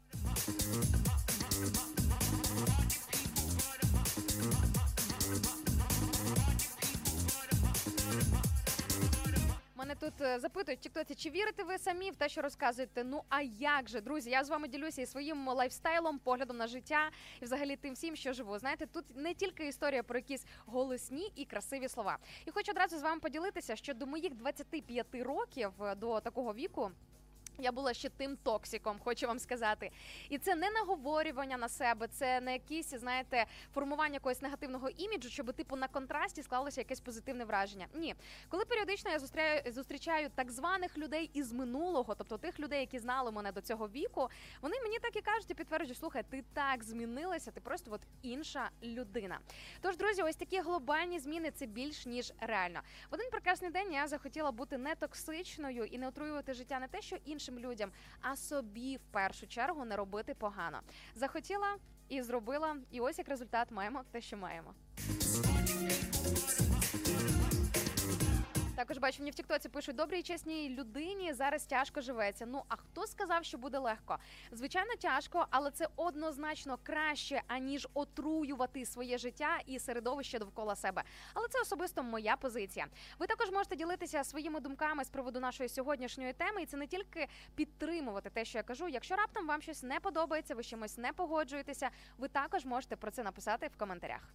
Мене 9.78 9.94
тут 9.94 10.20
е, 10.20 10.38
запитують 10.38 10.80
в 10.80 10.82
Тіктоці, 10.82 11.14
чи 11.14 11.30
вірите 11.30 11.64
ви 11.64 11.78
самі 11.78 12.10
в 12.10 12.16
те, 12.16 12.28
що 12.28 12.42
розказуєте? 12.42 13.04
Ну 13.04 13.22
а 13.28 13.42
як 13.42 13.88
же, 13.88 14.00
друзі? 14.00 14.30
Я 14.30 14.44
з 14.44 14.48
вами 14.48 14.68
ділюся 14.68 15.02
і 15.02 15.06
своїм 15.06 15.48
лайфстайлом, 15.48 16.18
поглядом 16.18 16.56
на 16.56 16.66
життя 16.66 17.10
і 17.40 17.44
взагалі 17.44 17.76
тим 17.76 17.94
всім, 17.94 18.16
що 18.16 18.32
живу. 18.32 18.58
Знаєте, 18.58 18.86
тут 18.86 19.04
не 19.16 19.34
тільки 19.34 19.66
історія 19.66 20.02
про 20.02 20.18
якісь 20.18 20.44
голосні 20.66 21.32
і 21.36 21.44
красиві 21.44 21.88
слова. 21.88 22.18
І 22.46 22.50
хочу 22.50 22.72
одразу 22.72 22.98
з 22.98 23.02
вами 23.02 23.20
поділитися, 23.20 23.76
що 23.76 23.94
до 23.94 24.06
моїх 24.06 24.34
25 24.34 25.06
років 25.14 25.70
е, 25.82 25.94
до 25.94 26.20
такого 26.20 26.54
віку. 26.54 26.90
Я 27.60 27.72
була 27.72 27.94
ще 27.94 28.08
тим 28.08 28.36
токсиком, 28.36 28.98
хочу 29.04 29.26
вам 29.26 29.38
сказати. 29.38 29.90
І 30.28 30.38
це 30.38 30.54
не 30.54 30.70
наговорювання 30.70 31.56
на 31.56 31.68
себе, 31.68 32.08
це 32.08 32.40
не 32.40 32.52
якісь, 32.52 32.94
знаєте, 32.94 33.46
формування 33.74 34.14
якогось 34.14 34.42
негативного 34.42 34.88
іміджу, 34.88 35.28
щоб 35.28 35.52
типу 35.52 35.76
на 35.76 35.88
контрасті 35.88 36.42
склалося 36.42 36.80
якесь 36.80 37.00
позитивне 37.00 37.44
враження. 37.44 37.86
Ні, 37.94 38.14
коли 38.48 38.64
періодично 38.64 39.10
я 39.10 39.18
зустрічаю, 39.18 39.72
зустрічаю 39.72 40.28
так 40.34 40.50
званих 40.50 40.98
людей 40.98 41.30
із 41.34 41.52
минулого, 41.52 42.14
тобто 42.14 42.38
тих 42.38 42.60
людей, 42.60 42.80
які 42.80 42.98
знали 42.98 43.30
мене 43.30 43.52
до 43.52 43.60
цього 43.60 43.88
віку, 43.88 44.28
вони 44.60 44.80
мені 44.82 44.98
так 44.98 45.16
і 45.16 45.20
кажуть 45.20 45.50
і 45.50 45.54
підтверджують, 45.54 45.98
слухай, 45.98 46.22
ти 46.30 46.44
так 46.52 46.84
змінилася, 46.84 47.50
ти 47.50 47.60
просто 47.60 47.92
от 47.92 48.00
інша 48.22 48.70
людина. 48.82 49.38
Тож, 49.80 49.96
друзі, 49.96 50.22
ось 50.22 50.36
такі 50.36 50.60
глобальні 50.60 51.18
зміни 51.18 51.50
це 51.50 51.66
більш 51.66 52.06
ніж 52.06 52.32
реально. 52.40 52.80
В 53.10 53.14
один 53.14 53.30
прекрасний 53.30 53.70
день 53.70 53.92
я 53.92 54.08
захотіла 54.08 54.52
бути 54.52 54.78
не 54.78 54.94
токсичною 54.94 55.84
і 55.84 55.98
не 55.98 56.08
отруювати 56.08 56.54
життя 56.54 56.80
не 56.80 56.88
те, 56.88 57.02
що 57.02 57.16
іншим 57.48 57.70
людям, 57.70 57.90
а 58.20 58.36
собі 58.36 58.96
в 58.96 59.12
першу 59.12 59.46
чергу 59.46 59.84
не 59.84 59.96
робити 59.96 60.34
погано. 60.34 60.80
Захотіла 61.14 61.76
і 62.08 62.22
зробила, 62.22 62.76
і 62.90 63.00
ось 63.00 63.18
як 63.18 63.28
результат 63.28 63.70
маємо 63.70 64.02
те, 64.12 64.20
що 64.20 64.36
маємо. 64.36 64.74
Також 68.78 68.98
бачу, 68.98 69.18
мені 69.18 69.30
в 69.30 69.34
Тіктоці 69.34 69.68
пишуть 69.68 69.96
добрій 69.96 70.22
чесній 70.22 70.68
людині 70.68 71.32
зараз 71.32 71.66
тяжко 71.66 72.00
живеться. 72.00 72.46
Ну 72.46 72.62
а 72.68 72.76
хто 72.76 73.06
сказав, 73.06 73.44
що 73.44 73.58
буде 73.58 73.78
легко? 73.78 74.18
Звичайно, 74.52 74.96
тяжко, 74.96 75.46
але 75.50 75.70
це 75.70 75.88
однозначно 75.96 76.78
краще 76.82 77.42
аніж 77.46 77.88
отруювати 77.94 78.86
своє 78.86 79.18
життя 79.18 79.58
і 79.66 79.78
середовище 79.78 80.38
довкола 80.38 80.76
себе. 80.76 81.02
Але 81.34 81.48
це 81.48 81.60
особисто 81.60 82.02
моя 82.02 82.36
позиція. 82.36 82.86
Ви 83.18 83.26
також 83.26 83.50
можете 83.50 83.76
ділитися 83.76 84.24
своїми 84.24 84.60
думками 84.60 85.04
з 85.04 85.08
приводу 85.08 85.40
нашої 85.40 85.68
сьогоднішньої 85.68 86.32
теми, 86.32 86.62
і 86.62 86.66
це 86.66 86.76
не 86.76 86.86
тільки 86.86 87.28
підтримувати 87.54 88.30
те, 88.30 88.44
що 88.44 88.58
я 88.58 88.62
кажу. 88.62 88.88
Якщо 88.88 89.16
раптом 89.16 89.46
вам 89.46 89.62
щось 89.62 89.82
не 89.82 90.00
подобається, 90.00 90.54
ви 90.54 90.62
чимось 90.62 90.98
не 90.98 91.12
погоджуєтеся, 91.12 91.90
ви 92.18 92.28
також 92.28 92.64
можете 92.64 92.96
про 92.96 93.10
це 93.10 93.22
написати 93.22 93.70
в 93.74 93.78
коментарях. 93.78 94.34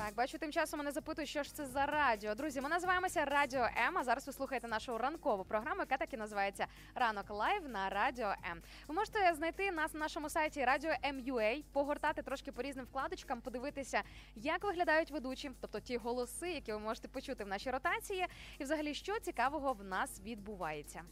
Так, 0.00 0.14
бачу, 0.14 0.38
тим 0.38 0.52
часом 0.52 0.78
мене 0.78 0.92
запитують, 0.92 1.30
що 1.30 1.42
ж 1.42 1.54
це 1.54 1.66
за 1.66 1.86
радіо. 1.86 2.34
Друзі, 2.34 2.60
ми 2.60 2.68
називаємося 2.68 3.24
Радіо 3.24 3.60
М. 3.60 3.98
А 3.98 4.04
зараз 4.04 4.26
ви 4.26 4.32
слухаєте 4.32 4.68
нашу 4.68 4.98
ранкову 4.98 5.44
програму, 5.44 5.80
яка 5.80 5.96
так 5.96 6.14
і 6.14 6.16
називається 6.16 6.66
Ранок 6.94 7.30
Live 7.30 7.68
на 7.68 7.88
Радіо 7.88 8.34
М. 8.50 8.62
Ви 8.88 8.94
можете 8.94 9.34
знайти 9.34 9.72
нас 9.72 9.94
на 9.94 10.00
нашому 10.00 10.30
сайті 10.30 10.64
Радіо 10.64 10.90
М.ua, 11.04 11.64
погортати 11.72 12.22
трошки 12.22 12.52
по 12.52 12.62
різним 12.62 12.84
вкладочкам, 12.84 13.40
подивитися, 13.40 14.02
як 14.36 14.64
виглядають 14.64 15.10
ведучі, 15.10 15.50
тобто 15.60 15.80
ті 15.80 15.96
голоси, 15.96 16.50
які 16.50 16.72
ви 16.72 16.78
можете 16.78 17.08
почути 17.08 17.44
в 17.44 17.48
нашій 17.48 17.70
ротації, 17.70 18.26
і 18.58 18.64
взагалі 18.64 18.94
що 18.94 19.20
цікавого 19.20 19.72
в 19.72 19.84
нас 19.84 20.20
відбувається. 20.20 21.02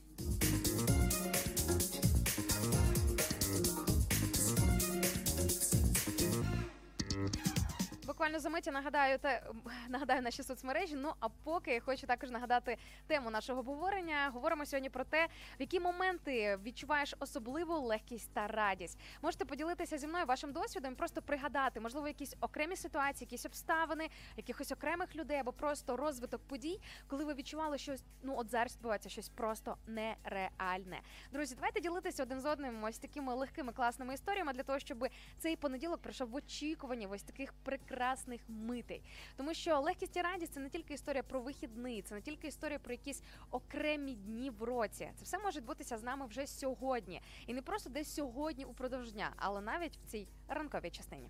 Буквально 8.19 8.41
за 8.41 8.51
миті 8.51 8.71
нагадаю 8.71 9.19
те 9.19 9.43
нагадаю 9.89 10.23
наші 10.23 10.43
соцмережі. 10.43 10.95
Ну 10.95 11.13
а 11.21 11.29
поки 11.29 11.81
хочу 11.81 12.07
також 12.07 12.31
нагадати 12.31 12.77
тему 13.07 13.31
нашого 13.31 13.61
обговорення. 13.61 14.31
Говоримо 14.35 14.67
сьогодні 14.67 14.91
про 14.91 15.05
те, 15.05 15.27
в 15.27 15.61
які 15.61 15.81
моменти 15.81 16.59
відчуваєш 16.65 17.15
особливу 17.21 17.75
легкість 17.81 18.35
та 18.35 18.47
радість. 18.47 18.99
Можете 19.23 19.45
поділитися 19.45 19.99
зі 19.99 20.07
мною 20.07 20.27
вашим 20.27 20.53
досвідом, 20.53 20.95
просто 20.95 21.23
пригадати, 21.23 21.81
можливо, 21.81 22.09
якісь 22.09 22.37
окремі 22.41 22.77
ситуації, 22.77 23.27
якісь 23.27 23.47
обставини, 23.47 24.09
якихось 24.37 24.73
окремих 24.73 25.17
людей 25.17 25.39
або 25.39 25.53
просто 25.53 25.97
розвиток 25.97 26.41
подій, 26.49 26.81
коли 27.07 27.25
ви 27.25 27.35
відчували 27.35 27.79
щось. 27.79 28.03
Ну 28.23 28.35
от 28.37 28.51
зараз 28.51 28.75
відбувається 28.77 29.09
щось 29.09 29.29
просто 29.29 29.77
нереальне. 29.87 31.01
Друзі, 31.33 31.55
давайте 31.55 31.81
ділитися 31.81 32.23
один 32.23 32.41
з 32.41 32.45
одним 32.45 32.85
ось 32.85 32.99
такими 32.99 33.35
легкими 33.35 33.73
класними 33.73 34.15
історіями 34.15 34.53
для 34.53 34.63
того, 34.63 34.79
щоб 34.79 35.07
цей 35.39 35.57
понеділок 35.57 36.03
пройшов 36.03 36.29
в 36.29 36.35
очікуванні 36.35 37.07
ось 37.07 37.23
таких 37.23 37.53
прекрасних 37.53 38.08
митей. 38.49 39.03
Тому 39.37 39.55
що 39.55 39.81
легкість 39.81 40.17
і 40.17 40.21
радість 40.21 40.53
це 40.53 40.61
не 40.61 40.69
тільки 40.69 40.95
історія 40.95 41.23
про 41.23 41.41
вихідний, 41.41 42.03
це 42.03 42.15
не 42.15 42.21
тільки 42.21 42.47
історія 42.49 42.79
про 42.79 42.93
якісь 42.93 43.23
окремі 43.51 44.15
дні 44.15 44.51
в 44.51 44.63
році. 44.63 45.11
Це 45.17 45.25
все 45.25 45.39
може 45.39 45.61
відбутися 45.61 45.99
з 45.99 46.03
нами 46.03 46.27
вже 46.27 46.47
сьогодні, 46.47 47.21
і 47.47 47.55
не 47.55 47.63
просто 47.63 47.91
десь 47.91 48.15
сьогодні 48.15 48.65
упродовж 48.65 49.13
дня, 49.13 49.33
але 49.37 49.61
навіть 49.61 49.97
в 49.97 50.11
цій 50.11 50.29
ранковій 50.49 50.91
частині. 50.91 51.29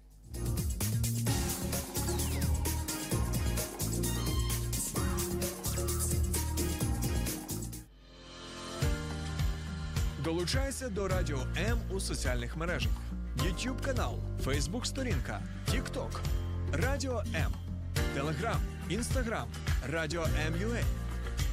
Долучайся 10.25 10.89
до 10.89 11.09
Радіо 11.09 11.39
М 11.57 11.79
у 11.91 12.01
соціальних 12.01 12.57
мережах: 12.57 12.93
YouTube 13.37 13.85
канал, 13.85 14.15
Facebook 14.45 14.85
сторінка, 14.85 15.43
TikTok, 15.69 16.11
Радіо 16.73 17.23
М, 17.35 17.53
Телеграм, 18.15 18.61
Інстаграм, 18.89 19.49
Радіо 19.93 20.27
М.Ю.А. 20.47 20.83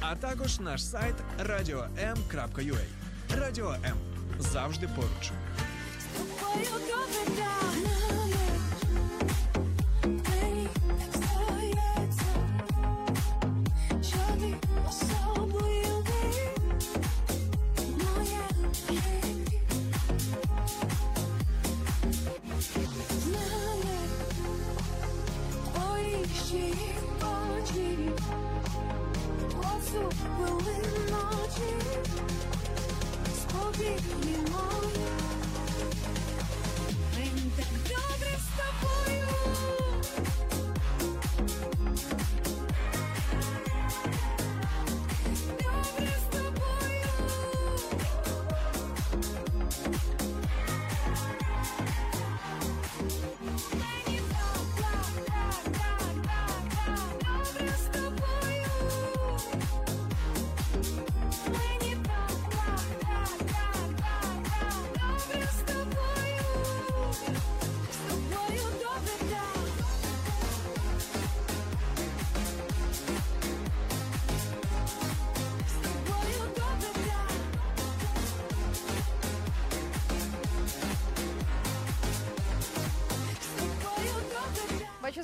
а 0.00 0.14
також 0.16 0.60
наш 0.60 0.84
сайт 0.84 1.14
radio.m.ua. 1.40 2.84
Радіо 3.40 3.70
М 3.72 3.96
завжди 4.38 4.88
поруч. 4.96 5.30
Добре 6.18 8.05
твої 26.48 26.72
щирі 26.72 27.06
очі 27.20 28.10
Оцупили 29.58 30.76
ночі 31.10 31.72
Спокійні 33.34 34.36
мої 34.50 35.08
Мені 37.16 37.50
так 37.56 37.66
добре 37.88 38.38
з 38.38 38.48
тобою. 38.56 39.85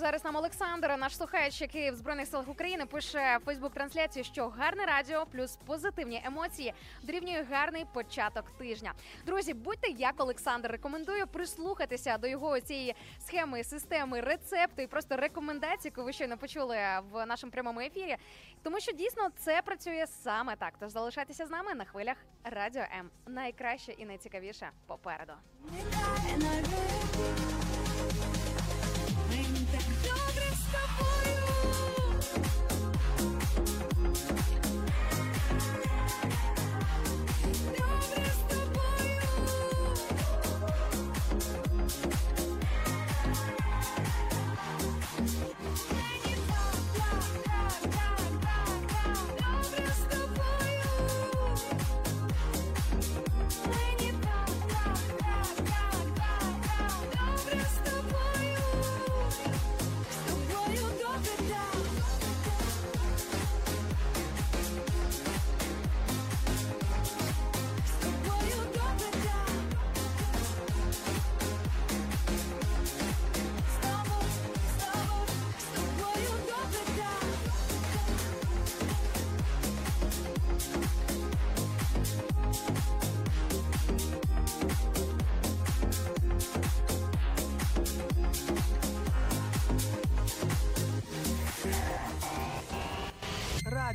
Зараз 0.03 0.25
нам 0.25 0.37
Олександр, 0.37 0.97
наш 0.99 1.17
слухач, 1.17 1.61
який 1.61 1.91
в 1.91 1.95
збройних 1.95 2.29
силах 2.29 2.49
України 2.49 2.87
пише 2.87 3.39
в 3.43 3.45
Фейсбук 3.45 3.75
трансляцію, 3.75 4.25
що 4.25 4.49
гарне 4.49 4.87
радіо 4.87 5.27
плюс 5.27 5.59
позитивні 5.67 6.23
емоції 6.25 6.75
дорівнює 7.03 7.47
гарний 7.51 7.87
початок 7.95 8.51
тижня. 8.59 8.93
Друзі, 9.27 9.55
будьте 9.55 9.89
як 9.91 10.15
Олександр. 10.19 10.71
Рекомендую 10.71 11.27
прислухатися 11.27 12.19
до 12.19 12.27
його 12.27 12.61
цієї 12.61 12.95
схеми, 13.19 13.65
системи, 13.65 14.21
рецепту 14.21 14.83
і 14.83 14.87
просто 14.87 15.17
рекомендацій, 15.17 15.89
яку 15.89 16.05
ви 16.05 16.13
щойно 16.13 16.39
почули 16.39 16.79
в 17.13 17.27
нашому 17.27 17.53
прямому 17.53 17.81
ефірі. 17.81 18.17
Тому 18.63 18.81
що 18.81 18.93
дійсно 18.93 19.29
це 19.39 19.63
працює 19.63 20.07
саме 20.07 20.57
так. 20.57 20.75
Тож 20.81 20.91
залишайтеся 20.91 21.47
з 21.47 21.51
нами 21.51 21.75
на 21.75 21.85
хвилях 21.85 22.17
Радіо 22.45 22.83
М. 22.83 23.11
Найкраще 23.27 23.93
і 23.93 24.05
найцікавіше 24.05 24.71
попереду. 24.87 25.33
for 30.73 30.79
you. 34.57 34.62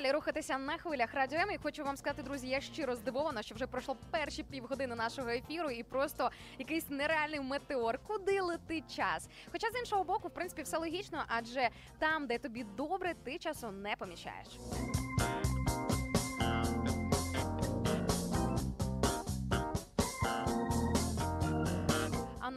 Далі 0.00 0.12
рухатися 0.12 0.58
на 0.58 0.78
хвилях 0.78 1.14
радіо 1.14 1.38
М. 1.38 1.50
І 1.50 1.56
хочу 1.62 1.84
вам 1.84 1.96
сказати, 1.96 2.22
друзі, 2.22 2.48
я 2.48 2.60
щиро 2.60 2.96
здивована, 2.96 3.42
що 3.42 3.54
вже 3.54 3.66
пройшло 3.66 3.96
перші 4.10 4.42
півгодини 4.42 4.94
нашого 4.94 5.28
ефіру, 5.28 5.70
і 5.70 5.82
просто 5.82 6.30
якийсь 6.58 6.90
нереальний 6.90 7.40
метеор. 7.40 7.98
Куди 8.06 8.40
летить 8.40 8.96
час? 8.96 9.28
Хоча 9.52 9.66
з 9.70 9.78
іншого 9.78 10.04
боку, 10.04 10.28
в 10.28 10.30
принципі, 10.30 10.62
все 10.62 10.78
логічно, 10.78 11.24
адже 11.28 11.68
там, 11.98 12.26
де 12.26 12.38
тобі 12.38 12.64
добре, 12.76 13.14
ти 13.24 13.38
часу 13.38 13.70
не 13.70 13.96
помічаєш. 13.98 14.48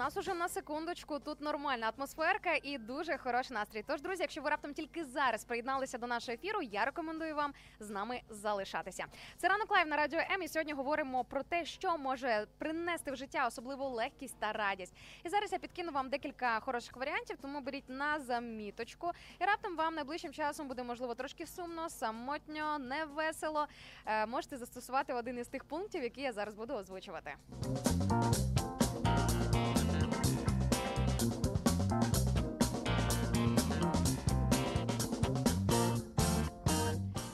Нас 0.03 0.17
уже 0.17 0.33
на 0.33 0.49
секундочку 0.49 1.19
тут 1.19 1.41
нормальна 1.41 1.91
атмосферка 1.97 2.53
і 2.63 2.77
дуже 2.77 3.17
хороший 3.17 3.53
настрій. 3.53 3.83
Тож, 3.87 4.01
друзі, 4.01 4.21
якщо 4.21 4.41
ви 4.41 4.49
раптом 4.49 4.73
тільки 4.73 5.05
зараз 5.05 5.45
приєдналися 5.45 5.97
до 5.97 6.07
нашого 6.07 6.33
ефіру, 6.33 6.61
я 6.61 6.85
рекомендую 6.85 7.35
вам 7.35 7.53
з 7.79 7.89
нами 7.89 8.21
залишатися. 8.29 9.05
Це 9.37 9.47
ранок 9.47 9.71
live 9.71 9.87
на 9.87 9.97
радіо 9.97 10.19
М. 10.19 10.41
І 10.41 10.47
сьогодні 10.47 10.73
говоримо 10.73 11.23
про 11.23 11.43
те, 11.43 11.65
що 11.65 11.97
може 11.97 12.47
принести 12.57 13.11
в 13.11 13.15
життя 13.15 13.47
особливу 13.47 13.89
легкість 13.89 14.39
та 14.39 14.51
радість. 14.51 14.93
І 15.23 15.29
зараз 15.29 15.51
я 15.51 15.59
підкину 15.59 15.91
вам 15.91 16.09
декілька 16.09 16.59
хороших 16.59 16.97
варіантів, 16.97 17.37
тому 17.41 17.61
беріть 17.61 17.89
на 17.89 18.19
заміточку. 18.19 19.11
І 19.41 19.45
раптом 19.45 19.75
вам 19.75 19.95
найближчим 19.95 20.33
часом 20.33 20.67
буде 20.67 20.83
можливо 20.83 21.15
трошки 21.15 21.47
сумно, 21.47 21.89
самотньо, 21.89 22.79
невесело. 22.79 23.67
Е, 24.05 24.25
можете 24.25 24.57
застосувати 24.57 25.13
один 25.13 25.39
із 25.39 25.47
тих 25.47 25.63
пунктів, 25.63 26.03
які 26.03 26.21
я 26.21 26.33
зараз 26.33 26.53
буду 26.53 26.73
озвучувати. 26.73 27.35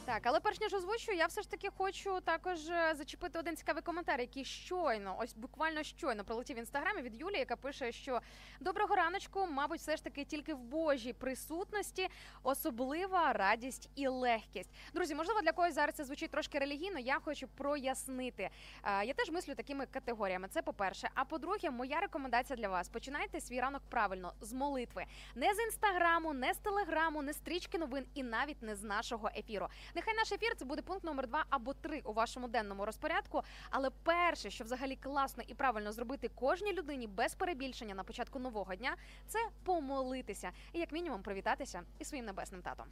Так, 0.10 0.22
але 0.24 0.40
перш 0.40 0.60
ніж 0.62 0.74
озвучу, 0.74 1.12
я 1.12 1.26
все 1.26 1.42
ж 1.42 1.50
таки 1.50 1.70
хочу 1.78 2.22
також 2.22 2.70
е, 2.70 2.94
зачепити 2.98 3.40
один 3.40 3.56
цікавий 3.56 3.84
коментар, 3.84 4.20
який 4.20 4.46
щойно, 4.46 5.16
ось 5.20 5.34
буквально 5.34 5.84
щойно 5.84 6.24
пролетів 6.24 6.56
в 6.56 6.60
інстаграмі 6.60 7.02
від 7.02 7.22
Юлії, 7.22 7.40
яка 7.40 7.56
пише, 7.56 7.92
що 7.92 8.22
доброго 8.60 8.96
раночку, 8.96 9.48
мабуть, 9.52 9.80
все 9.80 9.96
ж 9.96 10.04
таки 10.04 10.26
тільки 10.26 10.54
в 10.54 10.60
Божій 10.60 11.14
присутності 11.14 12.08
особлива 12.44 13.34
радість 13.34 13.90
і 13.96 14.08
легкість. 14.08 14.70
Друзі, 14.94 15.16
можливо, 15.16 15.42
для 15.42 15.52
когось 15.52 15.74
зараз 15.74 15.96
це 15.96 16.04
звучить 16.04 16.32
трошки 16.32 16.60
релігійно. 16.60 17.00
Я 17.00 17.20
хочу 17.20 17.48
прояснити. 17.48 18.50
Е, 18.84 19.06
Я 19.06 19.14
теж 19.14 19.30
мислю 19.30 19.56
такими 19.56 19.86
категоріями. 19.86 20.48
Це 20.48 20.62
по-перше. 20.62 21.10
А 21.14 21.26
по-друге, 21.26 21.70
моя 21.70 22.00
рекомендація 22.00 22.58
для 22.58 22.68
вас: 22.68 22.90
починайте 22.90 23.42
свій 23.42 23.60
ранок 23.60 23.82
правильно 23.90 24.34
з 24.42 24.54
молитви, 24.54 25.06
не 25.36 25.54
з 25.54 25.60
інстаграму, 25.60 26.34
не 26.34 26.54
з 26.54 26.58
телеграму, 26.58 27.22
не 27.22 27.34
з 27.34 27.38
стрічки 27.38 27.78
новин 27.78 28.06
і 28.14 28.24
навіть 28.24 28.62
не 28.62 28.76
з 28.76 28.84
нашого 28.84 29.30
ефіру. 29.38 29.68
Нехай 30.00 30.14
наш 30.16 30.32
ефір 30.32 30.56
це 30.56 30.66
буде 30.66 30.82
пункт 30.82 31.04
номер 31.04 31.28
два 31.28 31.46
або 31.50 31.74
три 31.74 32.02
у 32.04 32.14
вашому 32.14 32.48
денному 32.48 32.86
розпорядку. 32.86 33.42
Але 33.70 33.90
перше, 33.90 34.50
що 34.50 34.64
взагалі 34.64 34.96
класно 34.96 35.44
і 35.48 35.54
правильно 35.54 35.92
зробити 35.92 36.30
кожній 36.36 36.74
людині 36.74 37.08
без 37.08 37.36
перебільшення 37.36 37.96
на 37.96 38.04
початку 38.04 38.40
нового 38.40 38.76
дня, 38.76 38.96
це 39.28 39.40
помолитися 39.64 40.52
і 40.74 40.80
як 40.80 40.92
мінімум 40.92 41.22
привітатися 41.22 41.82
із 42.00 42.08
своїм 42.08 42.26
небесним 42.26 42.62
татом. 42.62 42.86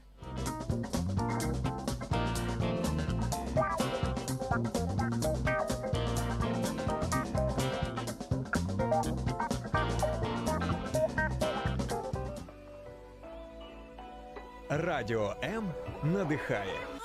Радіо 14.70 15.36
М 15.44 15.72
надихає. 16.04 16.97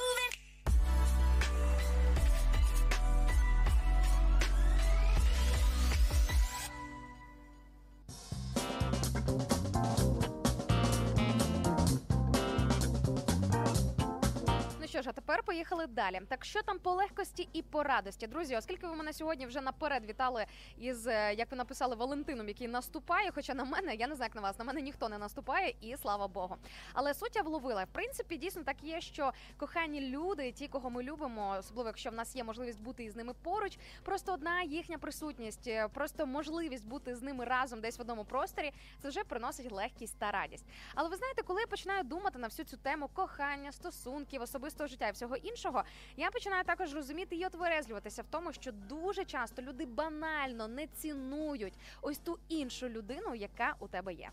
Тепер 15.26 15.42
поїхали 15.42 15.86
далі. 15.86 16.20
Так 16.28 16.44
що 16.44 16.62
там 16.62 16.78
по 16.78 16.92
легкості 16.92 17.48
і 17.52 17.62
по 17.62 17.82
радості, 17.82 18.26
друзі? 18.26 18.56
Оскільки 18.56 18.86
ви 18.86 18.94
мене 18.94 19.12
сьогодні 19.12 19.46
вже 19.46 19.60
наперед 19.60 20.04
вітали 20.06 20.46
із 20.78 21.06
е, 21.06 21.34
як 21.34 21.50
ви 21.50 21.56
написали 21.56 21.96
Валентином, 21.96 22.48
який 22.48 22.68
наступає. 22.68 23.30
Хоча 23.34 23.54
на 23.54 23.64
мене 23.64 23.94
я 23.94 24.06
не 24.06 24.14
знаю, 24.14 24.28
як 24.28 24.34
на 24.34 24.40
вас, 24.40 24.58
на 24.58 24.64
мене 24.64 24.80
ніхто 24.80 25.08
не 25.08 25.18
наступає, 25.18 25.74
і 25.80 25.96
слава 25.96 26.28
Богу. 26.28 26.56
Але 26.92 27.14
суть 27.14 27.36
я 27.36 27.42
вловила. 27.42 27.84
В 27.84 27.88
принципі, 27.92 28.36
дійсно 28.36 28.62
так 28.62 28.76
є, 28.82 29.00
що 29.00 29.32
кохані 29.56 30.00
люди, 30.00 30.52
ті, 30.52 30.68
кого 30.68 30.90
ми 30.90 31.02
любимо, 31.02 31.56
особливо 31.58 31.88
якщо 31.88 32.10
в 32.10 32.14
нас 32.14 32.36
є 32.36 32.44
можливість 32.44 32.82
бути 32.82 33.04
із 33.04 33.16
ними 33.16 33.34
поруч, 33.42 33.78
просто 34.02 34.32
одна 34.32 34.62
їхня 34.62 34.98
присутність, 34.98 35.66
е, 35.66 35.88
просто 35.88 36.26
можливість 36.26 36.86
бути 36.86 37.16
з 37.16 37.22
ними 37.22 37.44
разом 37.44 37.80
десь 37.80 37.98
в 37.98 38.00
одному 38.00 38.24
просторі, 38.24 38.72
це 39.02 39.08
вже 39.08 39.24
приносить 39.24 39.72
легкість 39.72 40.18
та 40.18 40.30
радість. 40.30 40.64
Але 40.94 41.08
ви 41.08 41.16
знаєте, 41.16 41.42
коли 41.42 41.60
я 41.60 41.66
починаю 41.66 42.04
думати 42.04 42.38
на 42.38 42.46
всю 42.46 42.66
цю 42.66 42.76
тему 42.76 43.08
кохання, 43.14 43.72
стосунків, 43.72 44.42
особистого 44.42 44.88
життя 44.88 45.11
всього 45.12 45.36
іншого, 45.36 45.84
я 46.16 46.30
починаю 46.30 46.64
також 46.64 46.94
розуміти 46.94 47.36
і 47.36 47.46
отверезлюватися 47.46 48.22
в 48.22 48.26
тому, 48.30 48.52
що 48.52 48.72
дуже 48.72 49.24
часто 49.24 49.62
люди 49.62 49.86
банально 49.86 50.68
не 50.68 50.86
цінують 50.86 51.74
ось 52.02 52.18
ту 52.18 52.38
іншу 52.48 52.88
людину, 52.88 53.34
яка 53.34 53.74
у 53.78 53.88
тебе 53.88 54.14
є. 54.14 54.30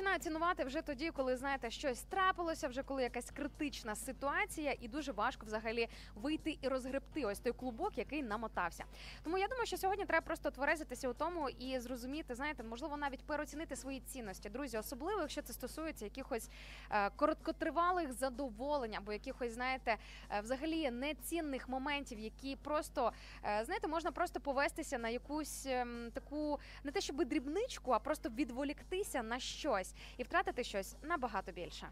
Починаю 0.00 0.18
цінувати 0.18 0.64
вже 0.64 0.82
тоді, 0.82 1.10
коли 1.10 1.36
знаєте, 1.36 1.70
щось 1.70 2.02
трапилося, 2.02 2.68
вже 2.68 2.82
коли 2.82 3.02
якась 3.02 3.30
критична 3.30 3.96
ситуація, 3.96 4.76
і 4.80 4.88
дуже 4.88 5.12
важко 5.12 5.46
взагалі 5.46 5.88
вийти 6.14 6.58
і 6.62 6.68
розгребти 6.68 7.24
ось 7.24 7.38
той 7.38 7.52
клубок, 7.52 7.98
який 7.98 8.22
намотався. 8.22 8.84
Тому 9.22 9.38
я 9.38 9.48
думаю, 9.48 9.66
що 9.66 9.76
сьогодні 9.76 10.04
треба 10.04 10.26
просто 10.26 10.50
тверезитися 10.50 11.08
у 11.08 11.12
тому 11.12 11.48
і 11.48 11.78
зрозуміти, 11.78 12.34
знаєте, 12.34 12.62
можливо, 12.62 12.96
навіть 12.96 13.24
переоцінити 13.24 13.76
свої 13.76 14.00
цінності, 14.00 14.48
друзі, 14.48 14.78
особливо 14.78 15.20
якщо 15.20 15.42
це 15.42 15.52
стосується 15.52 16.04
якихось 16.04 16.48
е, 16.90 17.10
короткотривалих 17.10 18.12
задоволень 18.12 18.94
або 18.94 19.12
якихось, 19.12 19.52
знаєте, 19.52 19.96
е, 20.30 20.40
взагалі 20.40 20.90
нецінних 20.90 21.68
моментів, 21.68 22.18
які 22.18 22.56
просто 22.56 23.12
е, 23.44 23.64
знаєте, 23.64 23.88
можна 23.88 24.12
просто 24.12 24.40
повестися 24.40 24.98
на 24.98 25.08
якусь 25.08 25.66
ем, 25.66 26.10
таку 26.14 26.60
не 26.84 26.90
те, 26.90 27.00
щоб 27.00 27.24
дрібничку, 27.24 27.92
а 27.92 27.98
просто 27.98 28.28
відволіктися 28.28 29.22
на 29.22 29.38
щось 29.38 29.89
і 30.16 30.22
втратити 30.22 30.64
щось 30.64 30.96
набагато 31.02 31.52
більше. 31.52 31.88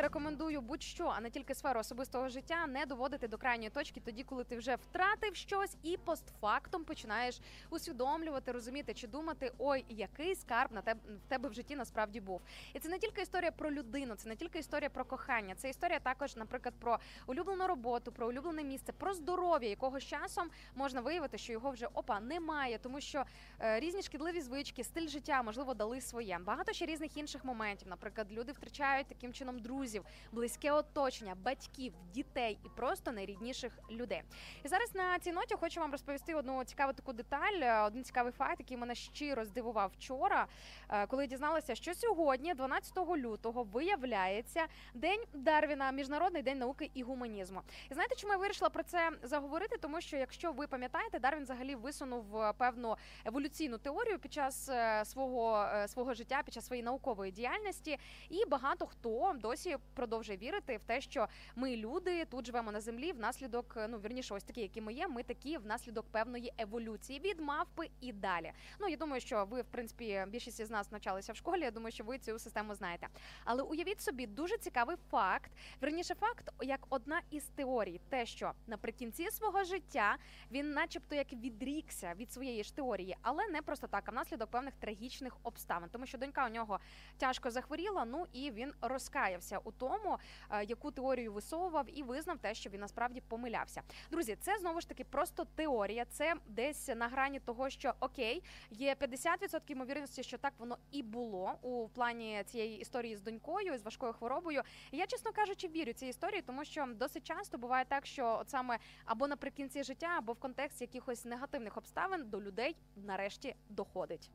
Рекомендую 0.00 0.60
будь-що, 0.60 1.12
а 1.16 1.20
не 1.20 1.30
тільки 1.30 1.54
сферу 1.54 1.80
особистого 1.80 2.28
життя, 2.28 2.66
не 2.66 2.86
доводити 2.86 3.28
до 3.28 3.38
крайньої 3.38 3.70
точки 3.70 4.00
тоді, 4.00 4.22
коли 4.22 4.44
ти 4.44 4.56
вже 4.56 4.74
втратив 4.74 5.36
щось, 5.36 5.76
і 5.82 5.96
постфактум 5.96 6.84
починаєш 6.84 7.40
усвідомлювати, 7.70 8.52
розуміти 8.52 8.94
чи 8.94 9.06
думати, 9.06 9.52
ой, 9.58 9.84
який 9.88 10.34
скарб 10.34 10.72
на 10.72 10.82
тебе 10.82 11.00
в 11.26 11.28
тебе 11.28 11.48
в 11.48 11.52
житті 11.52 11.76
насправді 11.76 12.20
був. 12.20 12.40
І 12.74 12.78
це 12.78 12.88
не 12.88 12.98
тільки 12.98 13.22
історія 13.22 13.50
про 13.50 13.70
людину, 13.70 14.14
це 14.14 14.28
не 14.28 14.36
тільки 14.36 14.58
історія 14.58 14.90
про 14.90 15.04
кохання, 15.04 15.54
це 15.54 15.68
історія 15.70 15.98
також, 16.00 16.36
наприклад, 16.36 16.74
про 16.78 16.98
улюблену 17.26 17.66
роботу, 17.66 18.12
про 18.12 18.28
улюблене 18.28 18.64
місце, 18.64 18.92
про 18.92 19.14
здоров'я, 19.14 19.68
якого 19.68 20.00
з 20.00 20.04
часом 20.04 20.50
можна 20.74 21.00
виявити, 21.00 21.38
що 21.38 21.52
його 21.52 21.70
вже 21.70 21.86
опа 21.86 22.20
немає, 22.20 22.78
тому 22.78 23.00
що 23.00 23.24
е, 23.60 23.80
різні 23.80 24.02
шкідливі 24.02 24.40
звички, 24.40 24.84
стиль 24.84 25.08
життя 25.08 25.42
можливо 25.42 25.74
дали 25.74 26.00
своє. 26.00 26.38
Багато 26.38 26.72
ще 26.72 26.86
різних 26.86 27.16
інших 27.16 27.44
моментів. 27.44 27.88
Наприклад, 27.88 28.32
люди 28.32 28.52
втрачають 28.52 29.06
таким 29.06 29.32
чином 29.32 29.58
друзів. 29.58 29.89
Друзів, 29.90 30.04
близьке 30.32 30.72
оточення, 30.72 31.34
батьків, 31.34 31.92
дітей 32.14 32.58
і 32.64 32.68
просто 32.68 33.12
найрідніших 33.12 33.78
людей. 33.90 34.22
І 34.64 34.68
зараз 34.68 34.94
на 34.94 35.18
цій 35.18 35.32
ноті 35.32 35.54
хочу 35.54 35.80
вам 35.80 35.92
розповісти 35.92 36.34
одну 36.34 36.64
цікаву 36.64 36.92
таку 36.92 37.12
деталь, 37.12 37.60
е, 37.62 37.80
один 37.80 38.04
цікавий 38.04 38.32
факт, 38.32 38.56
який 38.58 38.76
мене 38.76 38.94
щиро 38.94 39.44
здивував 39.44 39.90
вчора, 39.98 40.46
е, 40.88 41.06
коли 41.06 41.26
дізналася, 41.26 41.74
що 41.74 41.94
сьогодні, 41.94 42.54
12 42.54 43.16
лютого, 43.16 43.62
виявляється 43.62 44.66
День 44.94 45.24
Дарвіна, 45.32 45.92
міжнародний 45.92 46.42
день 46.42 46.58
науки 46.58 46.90
і 46.94 47.02
гуманізму. 47.02 47.60
І 47.90 47.94
знаєте, 47.94 48.14
чому 48.14 48.32
я 48.32 48.38
вирішила 48.38 48.70
про 48.70 48.82
це 48.82 49.10
заговорити? 49.22 49.76
Тому 49.78 50.00
що, 50.00 50.16
якщо 50.16 50.52
ви 50.52 50.66
пам'ятаєте, 50.66 51.18
Дарвін 51.18 51.42
взагалі 51.42 51.74
висунув 51.74 52.36
е, 52.36 52.52
певну 52.58 52.96
еволюційну 53.24 53.78
теорію 53.78 54.18
під 54.18 54.32
час 54.32 54.70
свого 55.04 55.66
свого 55.86 56.14
життя, 56.14 56.42
під 56.44 56.54
час 56.54 56.66
своєї 56.66 56.84
наукової 56.84 57.32
діяльності, 57.32 57.98
і 58.28 58.44
багато 58.44 58.86
хто 58.86 59.34
досі 59.40 59.76
продовжує 59.94 60.38
вірити 60.38 60.76
в 60.76 60.84
те, 60.84 61.00
що 61.00 61.28
ми 61.56 61.76
люди 61.76 62.24
тут 62.24 62.46
живемо 62.46 62.72
на 62.72 62.80
землі 62.80 63.12
внаслідок, 63.12 63.74
е, 63.76 63.88
ну 63.88 63.98
вірніше, 63.98 64.34
ось 64.34 64.44
такі, 64.44 64.60
які 64.60 64.80
ми 64.80 64.92
є. 64.92 65.08
Ми 65.08 65.22
такі 65.22 65.58
внаслідок 65.58 66.06
певної 66.10 66.52
еволюції 66.58 67.20
від 67.20 67.40
мавпи 67.40 67.90
і 68.00 68.12
далі. 68.12 68.52
Ну 68.80 68.88
я 68.88 68.96
думаю, 68.96 69.20
що 69.20 69.44
ви, 69.44 69.62
в 69.62 69.66
принципі, 69.66 70.24
більшість 70.28 70.64
з 70.66 70.70
нас 70.70 70.92
навчалися 70.92 71.32
в 71.32 71.36
школі. 71.36 71.60
Я 71.60 71.70
думаю, 71.70 71.92
що 71.92 72.04
ви 72.04 72.18
цю 72.18 72.38
систему 72.38 72.74
знаєте. 72.74 73.08
Але 73.44 73.62
уявіть 73.62 74.00
собі 74.00 74.26
дуже 74.26 74.58
цікавий 74.58 74.96
факт. 75.10 75.50
Верніше, 75.80 76.14
факт, 76.14 76.52
як 76.62 76.80
одна 76.88 77.20
із 77.30 77.44
теорій, 77.44 78.00
те, 78.08 78.26
що 78.26 78.52
наприкінці 78.66 79.30
свого 79.30 79.64
життя 79.64 80.16
він, 80.50 80.72
начебто, 80.72 81.14
як 81.14 81.32
відрікся 81.32 82.14
від 82.16 82.32
своєї 82.32 82.64
ж 82.64 82.76
теорії, 82.76 83.16
але 83.22 83.48
не 83.48 83.62
просто 83.62 83.86
так, 83.86 84.04
а 84.06 84.10
внаслідок 84.10 84.50
певних 84.50 84.74
трагічних 84.74 85.36
обставин, 85.42 85.88
тому 85.92 86.06
що 86.06 86.18
донька 86.18 86.46
у 86.46 86.48
нього 86.48 86.80
тяжко 87.18 87.50
захворіла. 87.50 88.04
Ну 88.04 88.26
і 88.32 88.50
він 88.50 88.72
розкаявся 88.80 89.58
у 89.58 89.69
тому, 89.70 90.18
е, 90.50 90.64
яку 90.64 90.90
теорію 90.90 91.32
висовував, 91.32 91.98
і 91.98 92.02
визнав 92.02 92.38
те, 92.38 92.54
що 92.54 92.70
він 92.70 92.80
насправді 92.80 93.20
помилявся. 93.20 93.82
Друзі, 94.10 94.36
це 94.40 94.58
знову 94.58 94.80
ж 94.80 94.88
таки 94.88 95.04
просто 95.04 95.44
теорія. 95.54 96.04
Це 96.04 96.34
десь 96.46 96.88
на 96.88 97.08
грані 97.08 97.40
того, 97.40 97.70
що 97.70 97.92
окей, 98.00 98.42
є 98.70 98.94
50% 98.94 99.70
ймовірності, 99.70 100.22
що 100.22 100.38
так 100.38 100.52
воно 100.58 100.78
і 100.90 101.02
було 101.02 101.52
у 101.62 101.88
плані 101.88 102.42
цієї 102.46 102.80
історії 102.80 103.16
з 103.16 103.22
донькою 103.22 103.78
з 103.78 103.82
важкою 103.82 104.12
хворобою. 104.12 104.62
Я, 104.92 105.06
чесно 105.06 105.32
кажучи, 105.32 105.68
вірю 105.68 105.92
цій 105.92 106.06
історії, 106.06 106.42
тому 106.42 106.64
що 106.64 106.86
досить 106.94 107.26
часто 107.26 107.58
буває 107.58 107.84
так, 107.84 108.06
що 108.06 108.38
от 108.40 108.50
саме 108.50 108.78
або 109.04 109.28
наприкінці 109.28 109.84
життя, 109.84 110.08
або 110.18 110.32
в 110.32 110.36
контексті 110.36 110.84
якихось 110.84 111.24
негативних 111.24 111.76
обставин 111.76 112.30
до 112.30 112.40
людей 112.40 112.76
нарешті 112.96 113.54
доходить. 113.68 114.30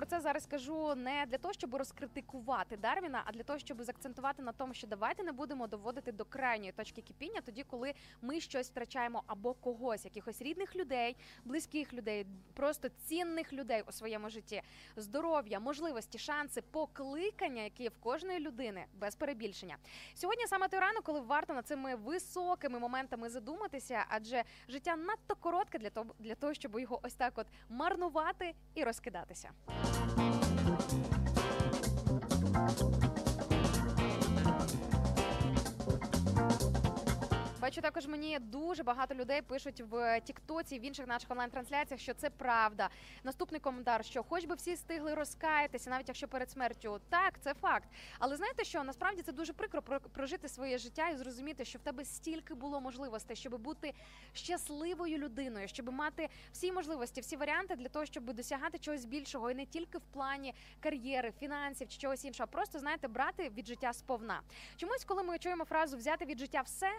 Про 0.00 0.06
це 0.06 0.20
зараз 0.20 0.46
кажу 0.46 0.94
не 0.94 1.24
для 1.28 1.38
того, 1.38 1.54
щоб 1.54 1.74
розкритикувати 1.74 2.76
Дарвіна, 2.76 3.22
а 3.24 3.32
для 3.32 3.42
того, 3.42 3.58
щоб 3.58 3.82
заакцентувати 3.82 4.42
на 4.42 4.52
тому, 4.52 4.74
що 4.74 4.86
давайте 4.86 5.22
не 5.22 5.32
будемо 5.32 5.66
доводити 5.66 6.12
до 6.12 6.24
крайньої 6.24 6.72
точки 6.72 7.02
кипіння, 7.02 7.40
тоді 7.40 7.62
коли 7.62 7.94
ми 8.22 8.40
щось 8.40 8.70
втрачаємо 8.70 9.22
або 9.26 9.54
когось, 9.54 10.04
якихось 10.04 10.42
рідних 10.42 10.76
людей, 10.76 11.16
близьких 11.44 11.92
людей, 11.92 12.26
просто 12.54 12.88
цінних 12.88 13.52
людей 13.52 13.82
у 13.88 13.92
своєму 13.92 14.30
житті, 14.30 14.62
здоров'я, 14.96 15.60
можливості, 15.60 16.18
шанси, 16.18 16.62
покликання, 16.62 17.62
які 17.62 17.82
є 17.82 17.88
в 17.88 17.98
кожної 17.98 18.38
людини, 18.38 18.84
без 18.94 19.14
перебільшення. 19.14 19.76
Сьогодні 20.14 20.46
саме 20.46 20.68
той 20.68 20.80
ранок, 20.80 21.02
коли 21.02 21.20
варто 21.20 21.54
над 21.54 21.66
цими 21.66 21.94
високими 21.94 22.78
моментами 22.78 23.28
задуматися, 23.28 24.04
адже 24.08 24.44
життя 24.68 24.96
надто 24.96 25.34
коротке 25.34 25.78
для 25.78 25.90
того, 25.90 26.14
для 26.18 26.34
того, 26.34 26.54
щоб 26.54 26.80
його 26.80 27.00
ось 27.02 27.14
так 27.14 27.32
от 27.36 27.46
марнувати 27.68 28.54
і 28.74 28.84
розкидатися. 28.84 29.50
Thank 29.92 30.92
you. 30.92 31.09
Бачу, 37.60 37.80
також 37.80 38.06
мені 38.06 38.38
дуже 38.38 38.82
багато 38.82 39.14
людей 39.14 39.42
пишуть 39.42 39.80
в 39.90 40.20
Тіктоці, 40.20 40.78
в 40.78 40.84
інших 40.84 41.06
наших 41.06 41.30
онлайн-трансляціях, 41.30 42.00
що 42.00 42.14
це 42.14 42.30
правда. 42.30 42.88
Наступний 43.24 43.60
коментар, 43.60 44.04
що 44.04 44.22
хоч 44.22 44.44
би 44.44 44.54
всі 44.54 44.74
встигли 44.74 45.14
розкаятися, 45.14 45.90
навіть 45.90 46.08
якщо 46.08 46.28
перед 46.28 46.50
смертю, 46.50 47.00
так 47.08 47.40
це 47.40 47.54
факт. 47.54 47.88
Але 48.18 48.36
знаєте, 48.36 48.64
що 48.64 48.84
насправді 48.84 49.22
це 49.22 49.32
дуже 49.32 49.52
прикро 49.52 49.82
про- 49.82 50.00
прожити 50.00 50.48
своє 50.48 50.78
життя 50.78 51.08
і 51.08 51.16
зрозуміти, 51.16 51.64
що 51.64 51.78
в 51.78 51.82
тебе 51.82 52.04
стільки 52.04 52.54
було 52.54 52.80
можливостей, 52.80 53.36
щоб 53.36 53.58
бути 53.58 53.94
щасливою 54.32 55.18
людиною, 55.18 55.68
щоб 55.68 55.92
мати 55.92 56.28
всі 56.52 56.72
можливості, 56.72 57.20
всі 57.20 57.36
варіанти 57.36 57.76
для 57.76 57.88
того, 57.88 58.06
щоб 58.06 58.32
досягати 58.32 58.78
чогось 58.78 59.04
більшого, 59.04 59.50
і 59.50 59.54
не 59.54 59.66
тільки 59.66 59.98
в 59.98 60.02
плані 60.12 60.54
кар'єри, 60.80 61.32
фінансів 61.40 61.88
чи 61.88 61.98
чогось 61.98 62.24
іншого, 62.24 62.46
просто 62.46 62.78
знаєте, 62.78 63.08
брати 63.08 63.48
від 63.56 63.66
життя 63.66 63.92
сповна. 63.92 64.40
Чомусь, 64.76 65.04
коли 65.04 65.22
ми 65.22 65.38
чуємо 65.38 65.64
фразу 65.64 65.96
взяти 65.96 66.24
від 66.24 66.38
життя 66.38 66.60
все, 66.60 66.90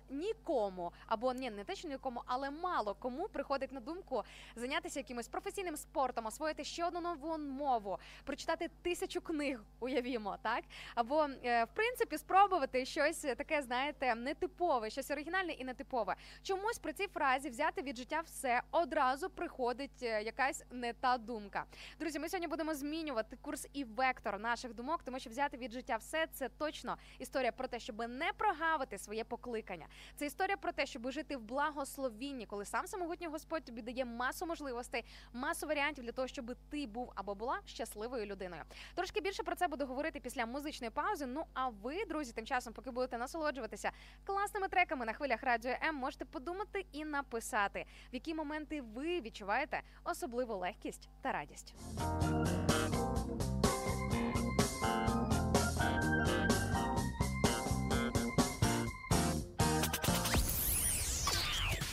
нікому 0.51 0.91
або 1.07 1.33
ні, 1.33 1.49
не 1.49 1.63
те, 1.63 1.75
що 1.75 1.87
нікому, 1.87 2.21
але 2.25 2.51
мало 2.51 2.95
кому 2.99 3.27
приходить 3.27 3.71
на 3.71 3.79
думку 3.79 4.23
зайнятися 4.55 4.99
якимось 4.99 5.27
професійним 5.27 5.77
спортом, 5.77 6.25
освоїти 6.25 6.63
ще 6.63 6.85
одну 6.85 7.01
нову 7.01 7.37
мову, 7.37 7.97
прочитати 8.23 8.69
тисячу 8.81 9.21
книг, 9.21 9.59
уявімо, 9.79 10.37
так 10.41 10.63
або 10.95 11.27
е, 11.43 11.63
в 11.63 11.67
принципі 11.73 12.17
спробувати 12.17 12.85
щось 12.85 13.21
таке, 13.21 13.61
знаєте, 13.61 14.15
нетипове, 14.15 14.89
щось 14.89 15.11
оригінальне 15.11 15.53
і 15.53 15.63
нетипове. 15.63 16.15
Чомусь 16.43 16.79
при 16.79 16.93
цій 16.93 17.07
фразі 17.07 17.49
взяти 17.49 17.81
від 17.81 17.97
життя 17.97 18.21
все 18.25 18.61
одразу 18.71 19.29
приходить 19.29 20.03
е, 20.03 20.23
якась 20.23 20.63
не 20.71 20.93
та 20.93 21.17
думка. 21.17 21.65
Друзі, 21.99 22.19
ми 22.19 22.29
сьогодні 22.29 22.47
будемо 22.47 22.73
змінювати 22.73 23.37
курс 23.41 23.67
і 23.73 23.83
вектор 23.83 24.39
наших 24.39 24.73
думок, 24.73 25.03
тому 25.03 25.19
що 25.19 25.29
взяти 25.29 25.57
від 25.57 25.71
життя 25.71 25.95
все 25.95 26.27
це 26.27 26.49
точно 26.49 26.97
історія 27.19 27.51
про 27.51 27.67
те, 27.67 27.79
щоб 27.79 27.97
не 27.97 28.31
прогавити 28.37 28.97
своє 28.97 29.23
покликання. 29.23 29.87
Це 30.15 30.25
історія 30.25 30.40
про 30.47 30.71
те, 30.71 30.85
щоб 30.85 31.11
жити 31.11 31.37
в 31.37 31.41
благословінні, 31.41 32.45
коли 32.45 32.65
сам 32.65 32.87
самогутній 32.87 33.27
Господь 33.27 33.63
тобі 33.65 33.81
дає 33.81 34.05
масу 34.05 34.45
можливостей, 34.45 35.05
масу 35.33 35.67
варіантів 35.67 36.03
для 36.03 36.11
того, 36.11 36.27
щоб 36.27 36.55
ти 36.69 36.87
був 36.87 37.11
або 37.15 37.35
була 37.35 37.59
щасливою 37.65 38.25
людиною. 38.25 38.61
Трошки 38.95 39.21
більше 39.21 39.43
про 39.43 39.55
це 39.55 39.67
буду 39.67 39.85
говорити 39.85 40.19
після 40.19 40.45
музичної 40.45 40.91
паузи. 40.91 41.25
Ну 41.25 41.43
а 41.53 41.69
ви, 41.69 42.05
друзі, 42.05 42.33
тим 42.33 42.45
часом, 42.45 42.73
поки 42.73 42.91
будете 42.91 43.17
насолоджуватися 43.17 43.91
класними 44.25 44.67
треками 44.67 45.05
на 45.05 45.13
хвилях 45.13 45.43
радіо 45.43 45.71
М, 45.83 45.95
можете 45.95 46.25
подумати 46.25 46.85
і 46.91 47.05
написати, 47.05 47.85
в 48.11 48.13
які 48.13 48.33
моменти 48.33 48.81
ви 48.81 49.21
відчуваєте 49.21 49.81
особливу 50.03 50.55
легкість 50.55 51.09
та 51.21 51.31
радість. 51.31 51.75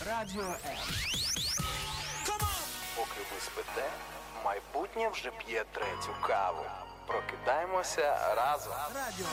Радіо 0.08 0.42
М. 0.42 0.76
Поки 2.96 3.20
ви 3.34 3.40
спите, 3.40 3.84
майбутнє 4.44 5.08
вже 5.08 5.30
п'є 5.30 5.64
третю 5.72 6.14
каву. 6.26 6.62
Прокидаємося 7.06 8.34
разом. 8.36 8.72
Радіо, 8.94 9.26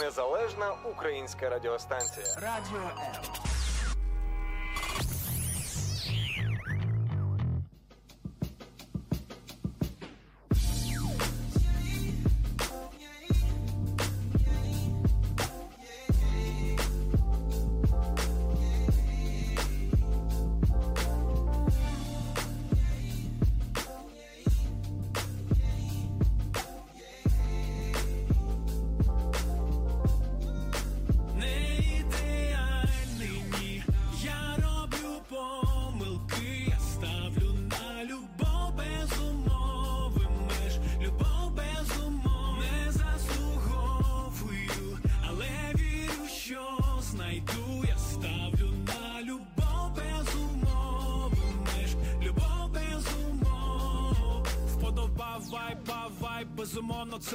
Незалежна 0.00 0.72
українська 0.72 1.48
радіостанція. 1.48 2.26
Радіо 2.26 2.78
М. 2.78 3.22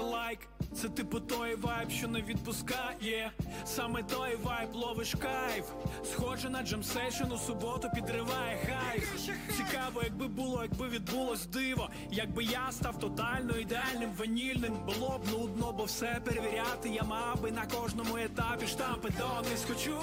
лайк. 0.10 0.40
Це 0.76 0.90
типу 0.90 1.20
той 1.20 1.56
вайб, 1.56 1.92
що 1.92 2.08
не 2.08 2.22
відпускає. 2.22 3.32
Саме 3.66 4.04
той 4.04 4.36
вайб 4.44 4.76
ловиш 4.76 5.16
кайф. 5.16 5.66
Схоже 6.12 6.50
на 6.50 6.64
джемсейшн 6.64 7.32
у 7.32 7.38
суботу 7.38 7.90
підриває 7.96 8.58
хайф. 8.66 9.30
Цікаво, 9.58 10.02
якби 10.04 10.28
було, 10.28 10.64
якби 10.64 10.90
відбулось 10.90 11.46
диво. 11.46 11.90
Якби 12.12 12.44
я 12.44 12.72
став 12.72 13.00
тотально 13.00 13.58
ідеальним 13.58 14.10
ванільним, 14.18 14.74
було 14.86 15.20
б 15.20 15.32
нудно, 15.32 15.72
бо 15.78 15.84
все 15.84 16.22
перевіряти. 16.26 16.90
Я 16.90 17.04
мав 17.04 17.42
би 17.42 17.52
на 17.52 17.66
кожному 17.66 18.18
етапі 18.18 18.68
штампи 18.68 19.10
донись 19.18 19.66
хочу. 19.68 19.98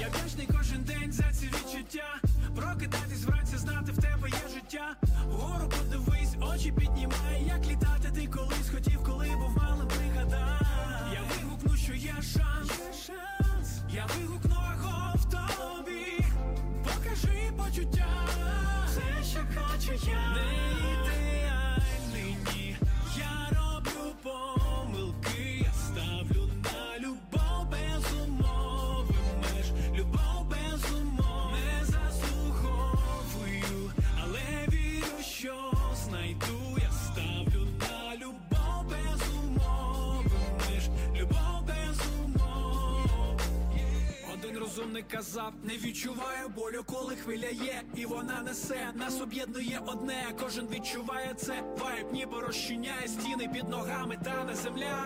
Я 0.00 0.08
вдячний 0.08 0.48
кожен 0.58 0.84
день 0.84 1.12
за 1.12 1.32
ці 1.32 1.46
відчуття. 1.46 2.20
Прокидатись 2.56 3.24
вранці, 3.24 3.56
знати 3.56 3.92
в 3.92 3.96
тебе 4.02 4.28
є 4.28 4.48
життя. 4.54 4.96
Вгору 5.28 5.68
подивись, 5.68 6.34
очі 6.54 6.72
піднімай, 6.72 7.09
що 19.98 20.10
хочу 20.12 20.69
Розумник 45.00 45.24
казав, 45.24 45.52
не 45.64 45.76
відчуваю 45.76 46.48
болю, 46.48 46.82
коли 46.86 47.16
хвиля 47.16 47.48
є, 47.48 47.82
і 47.94 48.06
вона 48.06 48.42
несе, 48.42 48.88
нас 48.94 49.20
об'єднує 49.20 49.80
одне, 49.86 50.24
кожен 50.40 50.66
відчуває 50.68 51.34
це, 51.34 51.62
вайб 51.78 52.12
ніби 52.12 52.40
розчиняє 52.40 53.08
стіни 53.08 53.48
під 53.52 53.68
ногами, 53.68 54.18
та 54.24 54.44
не 54.44 54.54
земля. 54.54 54.96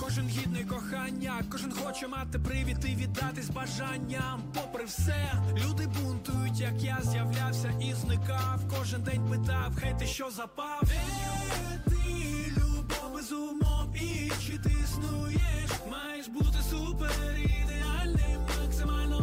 Кожен 0.00 0.28
гідний 0.28 0.64
кохання, 0.64 1.44
кожен 1.52 1.72
хоче 1.72 2.08
мати 2.08 2.38
привід 2.38 2.84
і 2.84 2.94
віддатись 2.96 3.50
бажанням. 3.50 4.42
Попри 4.54 4.84
все, 4.84 5.32
люди 5.66 5.86
бунтують, 5.86 6.60
як 6.60 6.82
я 6.82 6.98
з'являвся 7.02 7.72
і 7.80 7.94
зникав. 7.94 8.60
Кожен 8.78 9.02
день 9.02 9.30
питав, 9.30 9.72
хай 9.80 9.98
ти 9.98 10.06
що 10.06 10.30
запав. 10.30 10.82
Де 10.82 11.90
ти, 11.90 12.52
любов 12.56 13.14
без 13.14 13.32
умов, 13.32 13.94
і 13.94 14.32
чи 14.46 14.58
ти 14.58 14.70
існуєш? 14.84 15.70
Маєш 15.90 16.28
бути 16.28 16.58
супер 16.70 17.10
ідеальним, 17.38 18.40
максимально. 18.84 19.20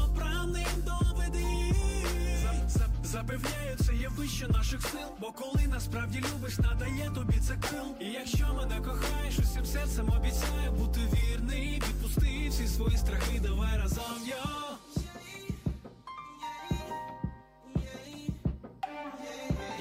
За- 2.44 2.80
за- 2.80 2.90
Запевняю, 3.04 3.78
це 3.86 3.94
є 3.94 4.10
вище 4.18 4.48
наших 4.48 4.82
сил, 4.82 5.08
бо 5.20 5.32
коли 5.32 5.68
насправді 5.68 6.20
любиш, 6.34 6.58
надає 6.58 7.12
тобі 7.16 7.40
це 7.48 7.56
крил. 7.56 7.86
І 8.00 8.06
якщо 8.06 8.54
мене 8.54 8.82
кохаєш, 8.86 9.40
усім 9.40 9.66
серцем 9.66 10.10
обіцяю 10.10 10.72
бути 10.72 11.00
вірний, 11.14 11.76
відпусти 11.88 12.48
всі 12.50 12.68
свої 12.68 12.98
страхи, 12.98 13.40
давай 13.40 13.78
разом 13.78 14.04
йо. 14.28 14.78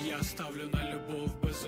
Я 0.07 0.23
ставлю 0.23 0.69
на 0.73 0.93
любов 0.95 1.31
без 1.43 1.65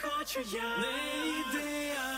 хочу 0.00 0.40
я. 0.40 0.62
Не 0.78 1.40
ідеальний, 1.40 2.17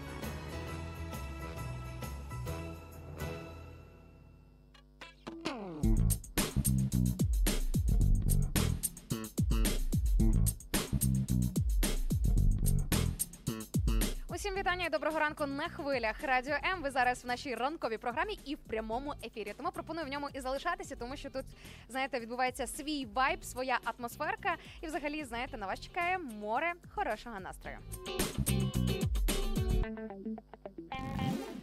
Доброго 14.91 15.19
ранку 15.19 15.45
на 15.45 15.69
хвилях 15.69 16.15
Радіо 16.23 16.55
М. 16.73 16.81
Ви 16.83 16.91
зараз 16.91 17.23
в 17.23 17.27
нашій 17.27 17.55
ранковій 17.55 17.97
програмі 17.97 18.39
і 18.45 18.55
в 18.55 18.57
прямому 18.57 19.13
ефірі. 19.23 19.53
Тому 19.57 19.71
пропоную 19.71 20.05
в 20.05 20.09
ньому 20.09 20.29
і 20.33 20.39
залишатися, 20.39 20.95
тому 20.95 21.17
що 21.17 21.29
тут, 21.29 21.45
знаєте, 21.89 22.19
відбувається 22.19 22.67
свій 22.67 23.05
вайб, 23.05 23.43
своя 23.43 23.79
атмосферка. 23.83 24.55
І 24.81 24.87
взагалі, 24.87 25.23
знаєте, 25.23 25.57
на 25.57 25.67
вас 25.67 25.79
чекає 25.79 26.17
море 26.17 26.73
хорошого 26.95 27.39
настрою. 27.39 27.77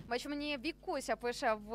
Бачу, 0.08 0.28
мені 0.28 0.58
Вікуся 0.64 1.16
пише 1.16 1.54
в 1.54 1.72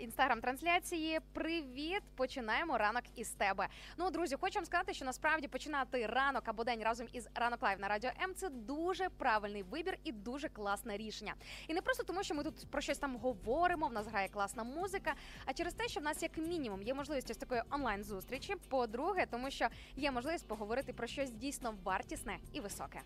інстаграм-трансляції: 0.00 1.20
Привіт, 1.32 2.02
починаємо 2.16 2.78
ранок 2.78 3.02
із 3.16 3.30
тебе. 3.30 3.68
Ну, 3.98 4.10
друзі, 4.10 4.36
хочу 4.40 4.54
вам 4.54 4.64
сказати, 4.64 4.94
що 4.94 5.04
насправді 5.04 5.48
починати 5.48 6.06
ранок 6.06 6.42
або 6.46 6.64
день 6.64 6.82
разом 6.82 7.06
із 7.12 7.28
ранок 7.34 7.62
live 7.62 7.80
на 7.80 7.88
радіо 7.88 8.10
М 8.22 8.34
це 8.34 8.48
дуже 8.48 9.08
правильний 9.08 9.62
вибір 9.62 9.98
і 10.04 10.12
дуже 10.12 10.48
класне 10.48 10.96
рішення. 10.96 11.34
І 11.68 11.74
не 11.74 11.82
просто 11.82 12.04
тому, 12.04 12.22
що 12.22 12.34
ми 12.34 12.44
тут 12.44 12.70
про 12.70 12.80
щось 12.80 12.98
там 12.98 13.16
говоримо, 13.16 13.86
в 13.86 13.92
нас 13.92 14.06
грає 14.06 14.28
класна 14.28 14.64
музика, 14.64 15.14
а 15.44 15.52
через 15.52 15.74
те, 15.74 15.88
що 15.88 16.00
в 16.00 16.02
нас 16.02 16.22
як 16.22 16.38
мінімум 16.38 16.82
є 16.82 16.94
можливість 16.94 17.30
ось 17.30 17.36
такої 17.36 17.62
онлайн 17.70 18.04
зустрічі. 18.04 18.54
По-друге, 18.68 19.26
тому 19.30 19.50
що 19.50 19.68
є 19.96 20.10
можливість 20.10 20.48
поговорити 20.48 20.92
про 20.92 21.06
щось 21.06 21.30
дійсно 21.30 21.74
вартісне 21.84 22.38
і 22.52 22.60
високе. 22.60 23.00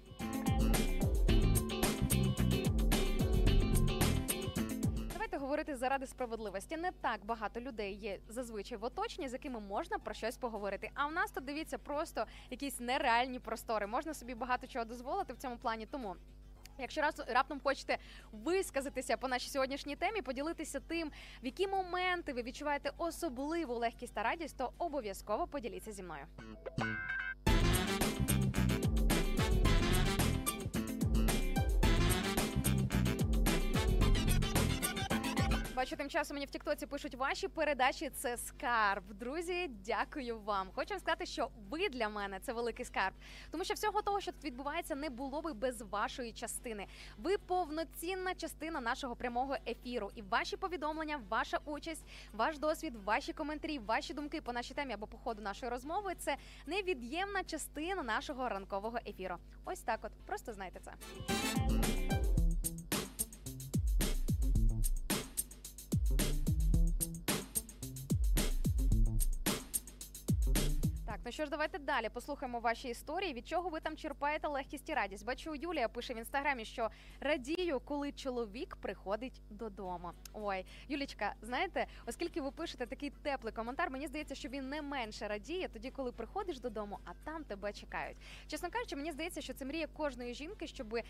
Давайте 5.50 5.62
говорити 5.62 5.80
заради 5.80 6.06
справедливості. 6.06 6.76
Не 6.76 6.90
так 6.90 7.24
багато 7.24 7.60
людей 7.60 7.94
є 7.94 8.18
зазвичай 8.28 8.78
в 8.78 8.84
оточенні, 8.84 9.28
з 9.28 9.32
якими 9.32 9.60
можна 9.60 9.98
про 9.98 10.14
щось 10.14 10.36
поговорити. 10.36 10.90
А 10.94 11.06
в 11.06 11.12
нас 11.12 11.30
тут 11.30 11.44
дивіться 11.44 11.78
просто 11.78 12.24
якісь 12.50 12.80
нереальні 12.80 13.38
простори. 13.38 13.86
Можна 13.86 14.14
собі 14.14 14.34
багато 14.34 14.66
чого 14.66 14.84
дозволити 14.84 15.32
в 15.32 15.36
цьому 15.36 15.56
плані. 15.56 15.86
Тому. 15.86 16.16
Якщо 16.78 17.00
раз 17.00 17.22
раптом 17.28 17.60
хочете 17.60 17.98
висказатися 18.32 19.16
по 19.16 19.28
нашій 19.28 19.50
сьогоднішній 19.50 19.96
темі, 19.96 20.22
поділитися 20.22 20.80
тим, 20.80 21.08
в 21.42 21.46
які 21.46 21.66
моменти 21.66 22.32
ви 22.32 22.42
відчуваєте 22.42 22.92
особливу 22.98 23.74
легкість 23.74 24.14
та 24.14 24.22
радість, 24.22 24.56
то 24.56 24.72
обов'язково 24.78 25.46
поділіться 25.46 25.92
зі 25.92 26.02
мною. 26.02 26.26
Бачу, 35.80 35.96
тим 35.96 36.10
часом 36.10 36.34
мені 36.34 36.46
в 36.46 36.50
Тіктоці 36.50 36.86
пишуть 36.86 37.14
ваші 37.14 37.48
передачі. 37.48 38.10
Це 38.10 38.36
скарб. 38.36 39.04
Друзі, 39.14 39.70
дякую 39.86 40.38
вам. 40.38 40.68
Хочу 40.74 40.98
сказати, 40.98 41.26
що 41.26 41.50
ви 41.70 41.88
для 41.88 42.08
мене 42.08 42.40
це 42.40 42.52
великий 42.52 42.84
скарб, 42.84 43.14
тому 43.50 43.64
що 43.64 43.74
всього 43.74 44.02
того, 44.02 44.20
що 44.20 44.32
тут 44.32 44.44
відбувається, 44.44 44.94
не 44.94 45.10
було 45.10 45.42
би 45.42 45.52
без 45.52 45.82
вашої 45.82 46.32
частини. 46.32 46.86
Ви 47.18 47.38
повноцінна 47.38 48.34
частина 48.34 48.80
нашого 48.80 49.16
прямого 49.16 49.56
ефіру. 49.66 50.10
І 50.14 50.22
ваші 50.22 50.56
повідомлення, 50.56 51.20
ваша 51.28 51.58
участь, 51.64 52.04
ваш 52.32 52.58
досвід, 52.58 52.96
ваші 53.04 53.32
коментарі, 53.32 53.78
ваші 53.78 54.14
думки 54.14 54.40
по 54.40 54.52
нашій 54.52 54.74
темі 54.74 54.92
або 54.92 55.06
по 55.06 55.18
ходу 55.18 55.42
нашої 55.42 55.70
розмови 55.70 56.14
це 56.18 56.36
невід'ємна 56.66 57.44
частина 57.44 58.02
нашого 58.02 58.48
ранкового 58.48 58.98
ефіру. 59.06 59.36
Ось 59.64 59.80
так, 59.80 60.00
от 60.02 60.12
просто 60.26 60.52
знайте 60.52 60.80
це. 60.80 60.92
Ну 71.30 71.34
що 71.34 71.44
ж, 71.44 71.50
давайте 71.50 71.78
далі 71.78 72.08
послухаємо 72.08 72.60
ваші 72.60 72.88
історії. 72.88 73.32
Від 73.32 73.48
чого 73.48 73.68
ви 73.68 73.80
там 73.80 73.96
черпаєте 73.96 74.48
легкість 74.48 74.88
і 74.88 74.94
радість? 74.94 75.24
Бачу, 75.24 75.54
Юлія 75.54 75.88
пише 75.88 76.14
в 76.14 76.16
інстаграмі, 76.16 76.64
що 76.64 76.90
радію, 77.20 77.80
коли 77.80 78.12
чоловік 78.12 78.76
приходить 78.76 79.42
додому. 79.50 80.12
Ой, 80.32 80.64
Юлічка, 80.88 81.34
знаєте, 81.42 81.86
оскільки 82.06 82.40
ви 82.40 82.50
пишете 82.50 82.86
такий 82.86 83.10
теплий 83.10 83.52
коментар, 83.52 83.90
мені 83.90 84.06
здається, 84.06 84.34
що 84.34 84.48
він 84.48 84.68
не 84.68 84.82
менше 84.82 85.28
радіє 85.28 85.68
тоді, 85.68 85.90
коли 85.90 86.12
приходиш 86.12 86.60
додому, 86.60 86.98
а 87.04 87.10
там 87.24 87.44
тебе 87.44 87.72
чекають. 87.72 88.16
Чесно 88.46 88.70
кажучи, 88.70 88.96
мені 88.96 89.12
здається, 89.12 89.40
що 89.40 89.54
це 89.54 89.64
мрія 89.64 89.86
кожної 89.86 90.34
жінки, 90.34 90.66
щоб 90.66 90.94
е, 90.94 91.04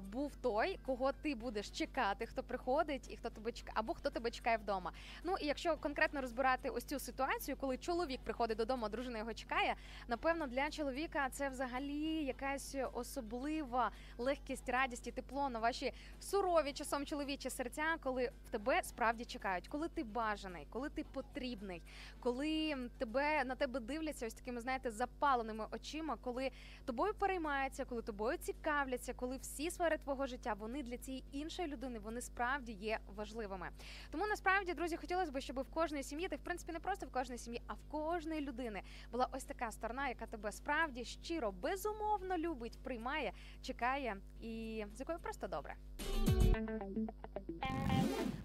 був 0.00 0.36
той, 0.36 0.78
кого 0.86 1.12
ти 1.12 1.34
будеш 1.34 1.70
чекати, 1.70 2.26
хто 2.26 2.42
приходить 2.42 3.10
і 3.10 3.16
хто 3.16 3.30
тебе 3.30 3.52
чекає, 3.52 3.74
або 3.78 3.94
хто 3.94 4.10
тебе 4.10 4.30
чекає 4.30 4.56
вдома. 4.56 4.92
Ну 5.24 5.36
і 5.40 5.46
якщо 5.46 5.76
конкретно 5.76 6.20
розбирати 6.20 6.70
ось 6.70 6.84
цю 6.84 6.98
ситуацію, 6.98 7.56
коли 7.56 7.78
чоловік 7.78 8.20
приходить 8.24 8.58
додому, 8.58 8.86
а 8.86 8.88
дружина 8.88 9.18
його 9.18 9.34
чекає, 9.34 9.65
напевно, 10.08 10.46
для 10.46 10.70
чоловіка 10.70 11.28
це 11.30 11.48
взагалі 11.48 12.24
якась 12.24 12.76
особлива 12.92 13.90
легкість, 14.18 14.68
радість 14.68 15.06
і 15.06 15.10
тепло 15.10 15.48
на 15.48 15.58
ваші 15.58 15.92
сурові 16.20 16.72
часом 16.72 17.06
чоловічі 17.06 17.50
серця, 17.50 17.96
коли 18.02 18.30
в 18.46 18.50
тебе 18.50 18.82
справді 18.82 19.24
чекають, 19.24 19.68
коли 19.68 19.88
ти 19.88 20.04
бажаний, 20.04 20.66
коли 20.70 20.88
ти 20.88 21.04
потрібний, 21.04 21.82
коли 22.20 22.76
тебе 22.98 23.44
на 23.44 23.54
тебе 23.54 23.80
дивляться 23.80 24.26
ось 24.26 24.34
такими, 24.34 24.60
знаєте, 24.60 24.90
запаленими 24.90 25.66
очима, 25.70 26.16
коли 26.20 26.50
тобою 26.84 27.14
переймаються, 27.14 27.84
коли 27.84 28.02
тобою 28.02 28.38
цікавляться, 28.38 29.14
коли 29.14 29.36
всі 29.36 29.70
сфери 29.70 29.98
твого 29.98 30.26
життя 30.26 30.54
вони 30.58 30.82
для 30.82 30.96
цієї 30.96 31.24
іншої 31.32 31.68
людини 31.68 31.98
вони 31.98 32.20
справді 32.20 32.72
є 32.72 32.98
важливими. 33.16 33.70
Тому 34.10 34.26
насправді, 34.26 34.74
друзі, 34.74 34.96
хотілося 34.96 35.32
б, 35.32 35.40
щоб 35.40 35.60
в 35.60 35.70
кожної 35.74 36.02
сім'ї, 36.02 36.28
та 36.28 36.36
в 36.36 36.40
принципі 36.40 36.72
не 36.72 36.80
просто 36.80 37.06
в 37.06 37.10
кожної 37.10 37.38
сім'ї, 37.38 37.62
а 37.66 37.74
в 37.74 37.78
кожної 37.90 38.40
людини 38.40 38.82
була 39.12 39.28
ось 39.32 39.44
така 39.46 39.72
сторона, 39.72 40.08
яка 40.08 40.26
тебе 40.26 40.52
справді 40.52 41.04
щиро, 41.04 41.52
безумовно 41.52 42.38
любить, 42.38 42.78
приймає, 42.82 43.32
чекає 43.62 44.16
і 44.40 44.84
з 44.94 45.00
якою 45.00 45.18
просто 45.18 45.48
добре. 45.48 45.74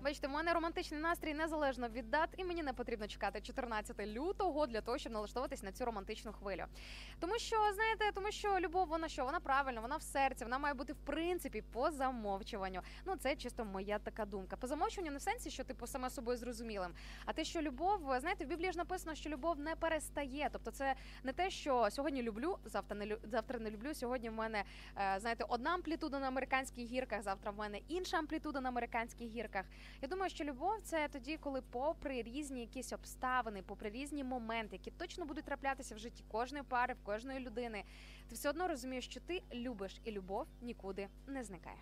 Бачите, 0.03 0.27
в 0.27 0.31
мене 0.31 0.53
романтичний 0.53 0.99
настрій 0.99 1.33
незалежно 1.33 1.89
від 1.89 2.09
дат, 2.09 2.29
і 2.37 2.43
мені 2.43 2.63
не 2.63 2.73
потрібно 2.73 3.07
чекати 3.07 3.41
14 3.41 4.07
лютого 4.07 4.67
для 4.67 4.81
того, 4.81 4.97
щоб 4.97 5.13
налаштовуватись 5.13 5.63
на 5.63 5.71
цю 5.71 5.85
романтичну 5.85 6.33
хвилю. 6.33 6.63
Тому 7.19 7.39
що, 7.39 7.55
знаєте, 7.73 8.11
тому 8.13 8.31
що 8.31 8.59
любов, 8.59 8.87
вона 8.87 9.09
що? 9.09 9.25
Вона 9.25 9.39
правильна, 9.39 9.81
вона 9.81 9.97
в 9.97 10.01
серці, 10.01 10.43
вона 10.43 10.57
має 10.57 10.73
бути 10.73 10.93
в 10.93 10.97
принципі 10.97 11.63
по 11.73 11.91
замовчуванню. 11.91 12.81
Ну 13.05 13.15
це 13.15 13.35
чисто 13.35 13.65
моя 13.65 13.99
така 13.99 14.25
думка. 14.25 14.55
По 14.55 14.67
замовчуванню 14.67 15.11
не 15.11 15.17
в 15.17 15.21
сенсі, 15.21 15.49
що 15.49 15.63
типу 15.63 15.87
саме 15.87 16.09
собою 16.09 16.37
зрозумілим. 16.37 16.91
А 17.25 17.33
те, 17.33 17.43
що 17.43 17.61
любов, 17.61 17.99
знаєте, 18.19 18.45
в 18.45 18.47
Біблії 18.47 18.71
ж 18.71 18.77
написано, 18.77 19.15
що 19.15 19.29
любов 19.29 19.59
не 19.59 19.75
перестає. 19.75 20.49
Тобто, 20.51 20.71
це 20.71 20.90
не 21.23 21.33
те, 21.33 21.49
що 21.49 21.87
сьогодні 21.91 22.21
люблю, 22.23 22.57
завтра 22.65 22.97
не 22.97 23.05
лю- 23.05 23.19
завтра 23.31 23.59
не 23.59 23.71
люблю. 23.71 23.93
Сьогодні 23.93 24.29
в 24.29 24.33
мене 24.33 24.63
е, 24.97 25.19
знаєте, 25.19 25.45
одна 25.49 25.73
амплітуда 25.73 26.19
на 26.19 26.27
американських 26.27 26.85
гірках, 26.87 27.21
завтра 27.21 27.51
в 27.51 27.57
мене 27.57 27.79
інша 27.87 28.17
амплітуда 28.17 28.61
на 28.61 28.69
американських 28.69 29.27
гірках. 29.29 29.65
Я 30.01 30.07
думаю, 30.07 30.29
що 30.29 30.43
любов 30.43 30.81
це 30.83 31.07
тоді, 31.07 31.37
коли, 31.37 31.61
попри 31.61 32.21
різні 32.21 32.61
якісь 32.61 32.93
обставини, 32.93 33.61
попри 33.61 33.89
різні 33.89 34.23
моменти, 34.23 34.75
які 34.75 34.91
точно 34.91 35.25
будуть 35.25 35.45
траплятися 35.45 35.95
в 35.95 35.99
житті 35.99 36.23
кожної 36.31 36.63
пари, 36.63 36.93
в 36.93 37.05
кожної 37.05 37.39
людини, 37.39 37.83
ти 38.29 38.35
все 38.35 38.49
одно 38.49 38.67
розумієш, 38.67 39.05
що 39.05 39.19
ти 39.19 39.41
любиш, 39.53 40.01
і 40.03 40.11
любов 40.11 40.45
нікуди 40.61 41.07
не 41.27 41.43
зникає. 41.43 41.77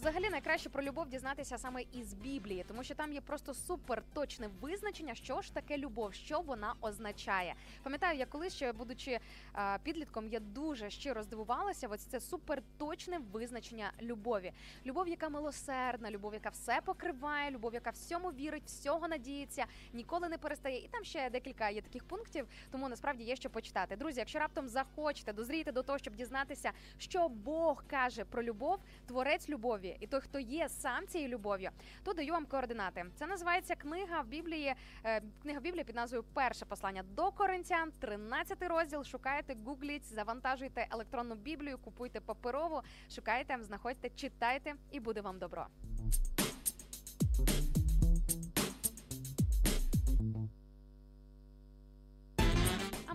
Взагалі 0.00 0.30
найкраще 0.30 0.68
про 0.68 0.82
любов 0.82 1.08
дізнатися 1.08 1.58
саме 1.58 1.82
із 1.92 2.14
Біблії, 2.14 2.64
тому 2.68 2.84
що 2.84 2.94
там 2.94 3.12
є 3.12 3.20
просто 3.20 3.54
супер 3.54 4.02
точне 4.12 4.48
визначення, 4.60 5.14
що 5.14 5.42
ж 5.42 5.54
таке 5.54 5.78
любов, 5.78 6.14
що 6.14 6.40
вона 6.40 6.74
означає. 6.80 7.54
Пам'ятаю, 7.82 8.18
я 8.18 8.26
колись 8.26 8.54
ще 8.54 8.72
будучи 8.72 9.10
е, 9.56 9.78
підлітком, 9.82 10.28
я 10.28 10.40
дуже 10.40 10.90
щиро 10.90 11.22
здивувалася. 11.22 11.88
Ось 11.88 12.00
це 12.00 12.20
супер 12.20 12.62
точне 12.78 13.20
визначення 13.32 13.92
любові. 14.02 14.52
Любов, 14.86 15.08
яка 15.08 15.28
милосердна, 15.28 16.10
любов, 16.10 16.34
яка 16.34 16.48
все 16.48 16.80
покриває, 16.84 17.50
любов, 17.50 17.74
яка 17.74 17.90
всьому 17.90 18.28
вірить, 18.28 18.66
всього 18.66 19.08
надіється, 19.08 19.64
ніколи 19.92 20.28
не 20.28 20.38
перестає. 20.38 20.78
І 20.84 20.88
там 20.88 21.04
ще 21.04 21.30
декілька 21.30 21.70
є 21.70 21.80
таких 21.80 22.04
пунктів, 22.04 22.46
тому 22.70 22.88
насправді 22.88 23.24
є 23.24 23.36
що 23.36 23.50
почитати. 23.50 23.96
Друзі, 23.96 24.20
якщо 24.20 24.38
раптом 24.38 24.68
захочете, 24.68 25.32
дозрієте 25.32 25.72
до 25.72 25.82
того, 25.82 25.98
щоб 25.98 26.14
дізнатися, 26.14 26.72
що 26.98 27.28
Бог 27.28 27.84
каже 27.86 28.24
про 28.24 28.42
любов, 28.42 28.78
творець 29.06 29.48
любові 29.48 29.89
і 30.00 30.06
той, 30.06 30.20
хто 30.20 30.38
є 30.38 30.68
сам 30.68 31.06
цією 31.06 31.28
любов'ю, 31.28 31.70
то 32.04 32.12
даю 32.12 32.32
вам 32.32 32.46
координати. 32.46 33.04
Це 33.14 33.26
називається 33.26 33.74
книга 33.74 34.20
в 34.20 34.26
Біблії. 34.26 34.74
е, 35.04 35.22
Книга 35.42 35.60
Біблії 35.60 35.84
під 35.84 35.96
назвою 35.96 36.24
Перше 36.34 36.64
послання 36.64 37.02
до 37.02 37.30
Коринтян, 37.30 37.92
13 38.00 38.62
розділ. 38.62 39.04
Шукаєте, 39.04 39.56
гугліть, 39.64 40.04
завантажуйте 40.04 40.86
електронну 40.90 41.34
біблію, 41.34 41.78
купуйте 41.78 42.20
паперову, 42.20 42.82
шукайте, 43.14 43.58
знаходьте, 43.60 44.10
читайте, 44.10 44.74
і 44.90 45.00
буде 45.00 45.20
вам 45.20 45.38
добро. 45.38 45.66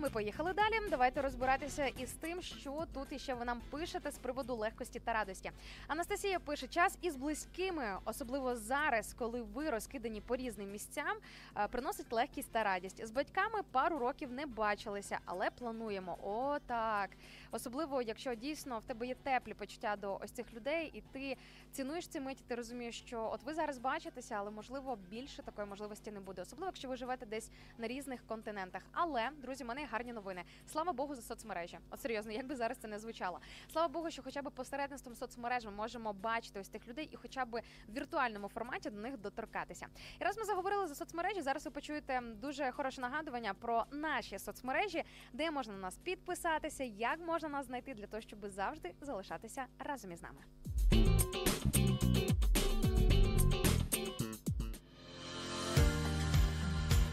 Ми 0.06 0.10
поїхали 0.12 0.54
далі. 0.54 0.74
Давайте 0.90 1.22
розбиратися 1.22 1.86
із 1.88 2.12
тим, 2.12 2.42
що 2.42 2.84
тут 2.94 3.12
іще 3.12 3.34
ви 3.34 3.46
нам 3.46 3.62
пишете 3.70 4.12
з 4.12 4.18
приводу 4.18 4.56
легкості 4.56 5.00
та 5.00 5.14
радості. 5.14 5.52
Анастасія 5.88 6.40
пише 6.40 6.68
час 6.68 6.98
із 7.02 7.16
близькими, 7.16 7.98
особливо 8.06 8.56
зараз, 8.56 9.16
коли 9.20 9.42
ви 9.42 9.70
розкидані 9.70 10.22
по 10.22 10.36
різним 10.36 10.72
місцям, 10.72 11.18
е, 11.58 11.68
приносить 11.68 12.14
легкість 12.14 12.52
та 12.52 12.64
радість. 12.64 13.08
З 13.08 13.12
батьками 13.12 13.60
пару 13.72 14.00
років 14.00 14.32
не 14.32 14.46
бачилися, 14.46 15.20
але 15.26 15.50
плануємо. 15.50 16.18
О, 16.24 16.60
так. 16.68 17.10
Особливо, 17.56 18.02
якщо 18.02 18.36
дійсно 18.36 18.80
в 18.80 18.84
тебе 18.84 19.08
є 19.08 19.16
теплі 19.16 19.54
почуття 19.54 19.96
до 19.96 20.20
ось 20.22 20.32
цих 20.32 20.54
людей, 20.54 20.92
і 20.94 21.02
ти 21.02 21.38
цінуєш 21.72 22.08
ці 22.08 22.20
миті, 22.20 22.44
ти 22.48 22.56
розумієш, 22.56 23.00
що 23.00 23.30
от 23.34 23.44
ви 23.44 23.54
зараз 23.54 23.78
бачитеся, 23.78 24.36
але 24.36 24.52
можливо 24.52 24.96
більше 25.10 25.44
такої 25.44 25.68
можливості 25.68 26.12
не 26.12 26.20
буде. 26.20 26.42
Особливо, 26.42 26.68
якщо 26.68 26.90
ви 26.90 26.96
живете 26.96 27.26
десь 27.26 27.52
на 27.78 27.88
різних 27.88 28.28
континентах. 28.28 28.82
Але 28.92 29.30
друзі, 29.42 29.64
в 29.64 29.68
мене 29.68 29.82
є 29.82 29.88
гарні 29.92 30.14
новини. 30.14 30.44
Слава 30.68 30.94
Богу, 30.94 31.16
за 31.16 31.22
соцмережі. 31.22 31.80
От 31.90 32.02
серйозно, 32.02 32.32
як 32.32 32.48
би 32.48 32.56
зараз 32.56 32.78
це 32.78 32.88
не 32.88 33.00
звучало. 33.00 33.40
Слава 33.72 33.88
Богу, 33.88 34.12
що 34.12 34.24
хоча 34.24 34.42
б 34.42 34.52
посередництвом 34.52 35.16
соцмереж 35.16 35.66
ми 35.66 35.72
можемо 35.72 36.14
бачити 36.14 36.60
ось 36.60 36.70
тих 36.70 36.88
людей 36.88 37.10
і 37.12 37.16
хоча 37.16 37.46
б 37.46 37.62
в 37.88 37.94
віртуальному 37.94 38.48
форматі 38.48 38.90
до 38.90 39.00
них 39.00 39.18
доторкатися. 39.18 39.88
І 40.22 40.24
раз 40.24 40.38
ми 40.38 40.46
заговорили 40.46 40.88
за 40.88 40.96
соцмережі, 40.96 41.42
зараз 41.42 41.66
ви 41.66 41.72
почуєте 41.72 42.22
дуже 42.22 42.72
хороше 42.72 43.02
нагадування 43.02 43.54
про 43.54 43.86
наші 43.92 44.40
соцмережі, 44.40 45.04
де 45.34 45.52
можна 45.52 45.74
на 45.74 45.80
нас 45.80 45.98
підписатися, 45.98 46.84
як 46.84 47.20
можна 47.20 47.45
нас 47.50 47.66
знайти 47.66 47.94
для 47.94 48.08
того, 48.08 48.22
щоб 48.22 48.40
завжди 48.50 48.92
залишатися 49.02 49.66
разом 49.80 50.12
із 50.12 50.22
нами. 50.22 50.42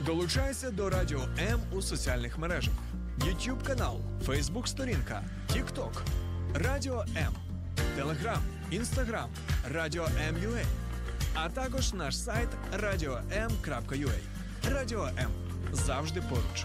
Долучайся 0.07 0.71
до 0.71 0.91
Радіо 0.91 1.21
М 1.39 1.61
у 1.73 1.83
соціальних 1.83 2.39
мережах: 2.39 2.75
YouTube 3.19 3.67
канал, 3.67 4.01
Facebook 4.27 4.67
сторінка, 4.67 5.23
TikTok, 5.49 5.93
Радіо 6.55 7.05
М, 7.17 7.35
Telegram, 7.99 8.39
Instagram, 8.73 9.27
Радіо 9.71 10.05
М.UA, 10.05 10.65
а 11.35 11.49
також 11.49 11.93
наш 11.93 12.19
сайт 12.19 12.49
radio.m.ua. 12.77 14.19
Радіо 14.71 15.07
М 15.07 15.31
завжди 15.73 16.21
поруч. 16.21 16.65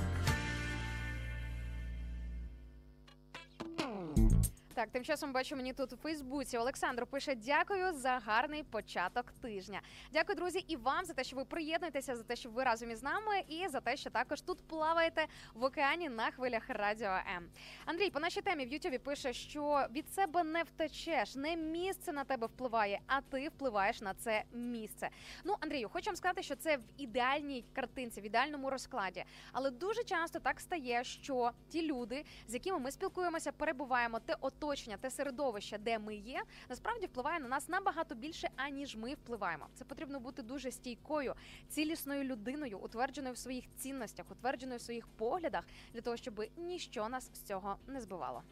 Thank 4.17 4.31
you. 4.31 4.56
Так, 4.77 4.89
тим 4.91 5.03
часом 5.03 5.33
бачу 5.33 5.55
мені 5.55 5.73
тут 5.73 5.93
у 5.93 5.97
Фейсбуці. 5.97 6.57
Олександр 6.57 7.05
пише: 7.05 7.35
дякую 7.35 7.93
за 7.93 8.09
гарний 8.25 8.63
початок 8.63 9.31
тижня. 9.41 9.81
Дякую, 10.13 10.35
друзі, 10.35 10.65
і 10.67 10.75
вам 10.75 11.05
за 11.05 11.13
те, 11.13 11.23
що 11.23 11.35
ви 11.35 11.45
приєднуєтеся, 11.45 12.15
за 12.15 12.23
те, 12.23 12.35
що 12.35 12.49
ви 12.49 12.63
разом 12.63 12.91
із 12.91 13.03
нами, 13.03 13.43
і 13.47 13.67
за 13.67 13.79
те, 13.79 13.97
що 13.97 14.09
також 14.09 14.41
тут 14.41 14.67
плаваєте 14.67 15.25
в 15.53 15.63
океані 15.63 16.09
на 16.09 16.31
хвилях 16.31 16.63
Радіо 16.67 17.09
М. 17.09 17.49
Андрій, 17.85 18.09
по 18.09 18.19
нашій 18.19 18.41
темі 18.41 18.65
в 18.65 18.73
Ютубі 18.73 18.97
пише, 18.97 19.33
що 19.33 19.87
від 19.91 20.09
себе 20.13 20.43
не 20.43 20.63
втечеш, 20.63 21.35
не 21.35 21.55
місце 21.55 22.13
на 22.13 22.23
тебе 22.23 22.47
впливає, 22.47 22.99
а 23.07 23.21
ти 23.21 23.49
впливаєш 23.49 24.01
на 24.01 24.13
це 24.13 24.43
місце. 24.53 25.09
Ну, 25.43 25.55
Андрію, 25.59 25.89
хочу 25.89 26.05
вам 26.05 26.15
сказати, 26.15 26.43
що 26.43 26.55
це 26.55 26.77
в 26.77 26.81
ідеальній 26.97 27.65
картинці, 27.73 28.21
в 28.21 28.25
ідеальному 28.25 28.69
розкладі. 28.69 29.23
Але 29.51 29.71
дуже 29.71 30.03
часто 30.03 30.39
так 30.39 30.59
стає, 30.59 31.03
що 31.03 31.51
ті 31.69 31.81
люди, 31.81 32.25
з 32.47 32.53
якими 32.53 32.79
ми 32.79 32.91
спілкуємося, 32.91 33.51
перебуваємо, 33.51 34.19
те 34.19 34.35
оточення, 34.67 34.97
те 34.97 35.11
середовище, 35.11 35.77
де 35.77 35.99
ми 35.99 36.15
є, 36.15 36.43
насправді 36.69 37.05
впливає 37.05 37.39
на 37.39 37.47
нас 37.47 37.69
набагато 37.69 38.15
більше, 38.15 38.49
аніж 38.55 38.95
ми 38.95 39.13
впливаємо. 39.13 39.65
Це 39.75 39.85
потрібно 39.85 40.19
бути 40.19 40.43
дуже 40.43 40.71
стійкою, 40.71 41.33
цілісною 41.69 42.23
людиною, 42.23 42.79
утвердженою 42.79 43.33
в 43.33 43.37
своїх 43.37 43.63
цінностях, 43.77 44.25
утвердженою 44.31 44.77
в 44.77 44.81
своїх 44.81 45.07
поглядах, 45.07 45.63
для 45.93 46.01
того, 46.01 46.17
щоб 46.17 46.43
ніщо 46.57 47.09
нас 47.09 47.29
з 47.33 47.41
цього 47.41 47.75
не 47.87 48.01
збивало. 48.01 48.43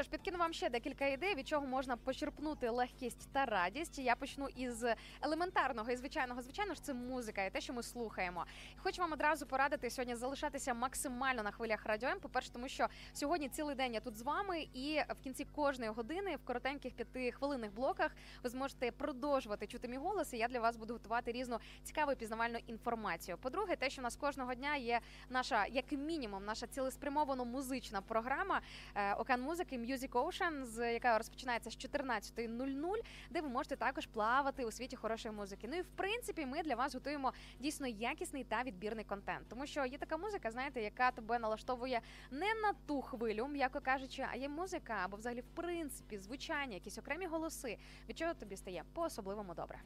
Що 0.00 0.04
ж, 0.04 0.10
підкину 0.10 0.38
вам 0.38 0.52
ще 0.52 0.70
декілька 0.70 1.06
ідей, 1.06 1.34
від 1.34 1.48
чого 1.48 1.66
можна 1.66 1.96
почерпнути 1.96 2.68
легкість 2.70 3.32
та 3.32 3.44
радість. 3.44 3.98
Я 3.98 4.14
почну 4.16 4.48
із 4.56 4.84
елементарного 5.22 5.90
і 5.90 5.96
звичайного. 5.96 6.42
Звичайно 6.42 6.74
ж, 6.74 6.82
це 6.82 6.94
музика 6.94 7.44
і 7.44 7.50
те, 7.50 7.60
що 7.60 7.72
ми 7.72 7.82
слухаємо. 7.82 8.44
Хочу 8.76 9.02
вам 9.02 9.12
одразу 9.12 9.46
порадити 9.46 9.90
сьогодні 9.90 10.14
залишатися 10.14 10.74
максимально 10.74 11.42
на 11.42 11.50
хвилях 11.50 11.86
радіо 11.86 12.08
М. 12.08 12.20
По-перше, 12.20 12.52
тому 12.52 12.68
що 12.68 12.86
сьогодні 13.12 13.48
цілий 13.48 13.74
день 13.74 13.94
я 13.94 14.00
тут 14.00 14.16
з 14.16 14.22
вами, 14.22 14.66
і 14.74 15.00
в 15.08 15.20
кінці 15.22 15.44
кожної 15.44 15.90
години 15.90 16.36
в 16.36 16.44
коротеньких 16.44 16.94
п'ятихвилинних 16.94 17.74
блоках 17.74 18.10
ви 18.42 18.50
зможете 18.50 18.90
продовжувати 18.90 19.66
чути 19.66 19.88
мій 19.88 19.96
голос. 19.96 20.32
І 20.32 20.36
я 20.36 20.48
для 20.48 20.60
вас 20.60 20.76
буду 20.76 20.92
готувати 20.92 21.32
різну 21.32 21.58
цікаву 21.82 22.14
пізнавальну 22.14 22.58
інформацію. 22.66 23.38
По-друге, 23.38 23.76
те, 23.76 23.90
що 23.90 24.02
у 24.02 24.04
нас 24.04 24.16
кожного 24.16 24.54
дня 24.54 24.76
є 24.76 25.00
наша, 25.28 25.66
як 25.66 25.92
мінімум, 25.92 26.44
наша 26.44 26.66
цілеспрямовано 26.66 27.44
музична 27.44 28.00
програма 28.00 28.60
е, 28.94 29.14
Океан 29.14 29.42
музики 29.42 29.78
Music 29.90 30.10
Ocean, 30.10 30.64
з 30.64 30.92
яка 30.92 31.18
розпочинається 31.18 31.70
з 31.70 31.76
14.00, 31.76 32.94
де 33.30 33.40
ви 33.40 33.48
можете 33.48 33.76
також 33.76 34.06
плавати 34.06 34.64
у 34.64 34.70
світі 34.70 34.96
хорошої 34.96 35.34
музики. 35.34 35.68
Ну 35.70 35.76
і 35.76 35.82
в 35.82 35.88
принципі, 35.88 36.46
ми 36.46 36.62
для 36.62 36.74
вас 36.74 36.94
готуємо 36.94 37.32
дійсно 37.58 37.86
якісний 37.86 38.44
та 38.44 38.62
відбірний 38.62 39.04
контент, 39.04 39.48
тому 39.48 39.66
що 39.66 39.86
є 39.86 39.98
така 39.98 40.16
музика, 40.16 40.50
знаєте, 40.50 40.82
яка 40.82 41.10
тебе 41.10 41.38
налаштовує 41.38 42.00
не 42.30 42.54
на 42.54 42.72
ту 42.86 43.02
хвилю, 43.02 43.48
м'яко 43.48 43.80
кажучи, 43.80 44.26
а 44.32 44.36
є 44.36 44.48
музика 44.48 45.00
або 45.04 45.16
взагалі 45.16 45.40
в 45.40 45.48
принципі 45.54 46.18
звучання, 46.18 46.74
якісь 46.74 46.98
окремі 46.98 47.26
голоси, 47.26 47.78
від 48.08 48.18
чого 48.18 48.34
тобі 48.34 48.56
стає 48.56 48.84
по 48.94 49.02
особливому 49.02 49.54
добре. 49.54 49.78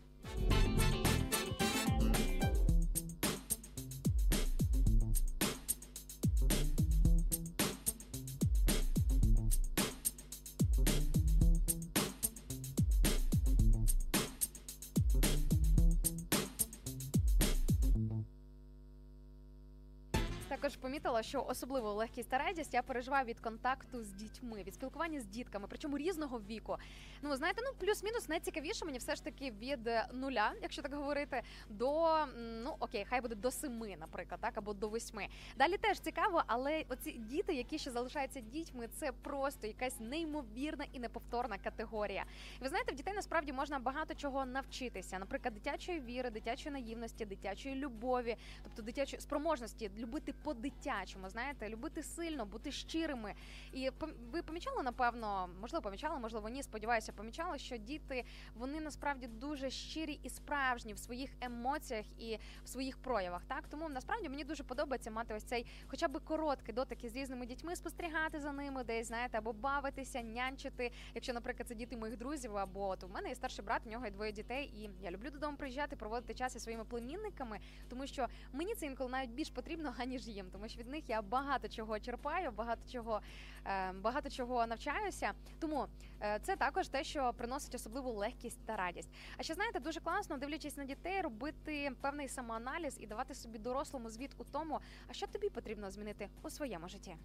Помітила, 20.85 21.23
що 21.23 21.45
особливо 21.49 21.93
легкість 21.93 22.29
та 22.29 22.39
радість 22.39 22.75
я 22.75 22.83
переживаю 22.83 23.25
від 23.25 23.41
контакту 23.41 24.03
з 24.03 24.13
дітьми, 24.13 24.63
від 24.63 24.75
спілкування 24.75 25.21
з 25.21 25.27
дітками, 25.27 25.67
причому 25.69 25.99
різного 25.99 26.41
віку. 26.41 26.77
Ну 27.23 27.37
знаєте, 27.37 27.63
ну 27.65 27.87
плюс-мінус 27.87 28.29
найцікавіше 28.29 28.85
мені 28.85 28.99
все 28.99 29.15
ж 29.15 29.25
таки 29.25 29.51
від 29.51 29.87
е, 29.87 30.07
нуля, 30.13 30.53
якщо 30.63 30.83
так 30.83 30.95
говорити, 30.95 31.43
до 31.69 32.17
ну 32.37 32.77
окей, 32.81 33.07
хай 33.11 33.21
буде 33.21 33.35
до 33.35 33.51
семи, 33.51 33.97
наприклад, 34.01 34.41
так 34.41 34.59
або 34.59 34.75
до 34.75 34.89
восьми. 34.89 35.27
Далі 35.57 35.77
теж 35.77 36.01
цікаво, 36.01 36.43
але 36.47 36.85
оці 36.89 37.13
діти, 37.13 37.55
які 37.55 37.79
ще 37.79 37.91
залишаються 37.91 38.41
дітьми, 38.41 38.89
це 38.93 39.13
просто 39.13 39.67
якась 39.67 40.01
неймовірна 40.01 40.85
і 40.93 40.99
неповторна 40.99 41.59
категорія. 41.59 42.25
Ви 42.61 42.69
знаєте, 42.69 42.93
в 42.93 42.95
дітей 42.97 43.15
насправді 43.15 43.53
можна 43.53 43.79
багато 43.79 44.15
чого 44.15 44.47
навчитися, 44.47 45.19
наприклад, 45.19 45.55
дитячої 45.55 46.01
віри, 46.01 46.31
дитячої 46.31 46.73
наївності, 46.73 47.25
дитячої 47.25 47.75
любові, 47.75 48.37
тобто 48.63 48.83
дитячої 48.83 49.21
спроможності 49.21 49.91
любити 49.99 50.35
по-дитячому, 50.75 51.29
знаєте, 51.29 51.69
любити 51.69 52.03
сильно, 52.03 52.47
бути 52.47 52.73
щирими. 52.73 53.35
І 53.73 53.91
ви 54.33 54.43
помічали, 54.43 54.83
напевно, 54.83 55.51
можливо, 55.61 55.83
помічали, 55.83 56.19
можливо, 56.19 56.49
ні. 56.49 56.63
Сподіваюся, 56.63 57.13
помічали, 57.13 57.59
що 57.59 57.77
діти 57.77 58.25
вони 58.55 58.81
насправді 58.81 59.27
дуже 59.27 59.71
щирі 59.71 60.21
і 60.23 60.31
справжні 60.31 60.95
в 60.95 60.99
своїх 60.99 61.31
емоціях 61.41 62.07
і 62.19 62.39
в 62.65 62.69
своїх 62.69 62.99
проявах. 62.99 63.45
Так 63.45 63.69
тому 63.69 63.89
насправді 63.89 64.29
мені 64.29 64.45
дуже 64.45 64.65
подобається 64.65 65.11
мати 65.11 65.35
ось 65.35 65.45
цей, 65.45 65.67
хоча 65.87 66.09
б 66.09 66.21
короткий 66.21 66.75
дотик 66.75 67.05
із 67.05 67.17
різними 67.17 67.47
дітьми, 67.47 67.77
спостерігати 67.77 68.41
за 68.41 68.53
ними, 68.53 68.85
десь 68.85 69.07
знаєте, 69.07 69.39
або 69.39 69.53
бавитися, 69.53 70.23
нянчити. 70.23 70.91
Якщо, 71.15 71.33
наприклад, 71.33 71.69
це 71.69 71.75
діти 71.75 71.97
моїх 71.97 72.17
друзів, 72.17 72.57
або 72.57 72.89
от 72.89 73.05
у 73.05 73.09
мене 73.09 73.29
є 73.29 73.35
старший 73.35 73.65
брат, 73.65 73.83
у 73.87 73.91
нього 73.91 74.05
є 74.05 74.11
двоє 74.11 74.33
дітей, 74.33 74.73
і 74.75 74.91
я 75.03 75.11
люблю 75.11 75.31
додому 75.31 75.57
приїжджати, 75.57 75.97
проводити 75.97 76.35
час 76.35 76.57
із 76.57 76.63
своїми 76.63 76.85
племінниками, 76.85 77.61
тому 77.89 78.07
що 78.07 78.27
мені 78.53 78.75
це 78.75 78.87
інколи 78.87 79.11
навіть 79.11 79.31
більш 79.31 79.51
потрібно, 79.51 79.95
аніж 79.99 80.29
їм, 80.29 80.47
тому 80.55 80.69
що 80.69 80.81
від 80.81 80.89
них 80.89 81.09
я 81.09 81.23
багато 81.23 81.69
чого 81.69 82.01
черпаю, 82.01 82.51
багато 82.51 82.81
чого, 82.93 83.21
е, 83.67 83.93
багато 83.93 84.31
чого 84.31 84.67
навчаюся. 84.67 85.33
Тому 85.59 85.87
е, 86.23 86.39
це 86.43 86.57
також 86.57 86.89
те, 86.89 87.05
що 87.05 87.33
приносить 87.37 87.75
особливу 87.75 88.13
легкість 88.13 88.67
та 88.67 88.77
радість. 88.77 89.09
А 89.37 89.43
ще 89.43 89.55
знаєте, 89.55 89.81
дуже 89.81 90.01
класно, 90.01 90.39
дивлячись 90.39 90.77
на 90.77 90.85
дітей, 90.85 91.21
робити 91.21 91.93
певний 92.01 92.29
самоаналіз 92.29 92.97
і 93.01 93.07
давати 93.07 93.35
собі 93.35 93.59
дорослому 93.59 94.11
звіт 94.11 94.31
у 94.39 94.45
тому, 94.45 94.81
а 95.09 95.13
що 95.13 95.27
тобі 95.27 95.49
потрібно 95.49 95.91
змінити 95.91 96.29
у 96.43 96.51
своєму 96.51 96.89
житті. 96.89 97.17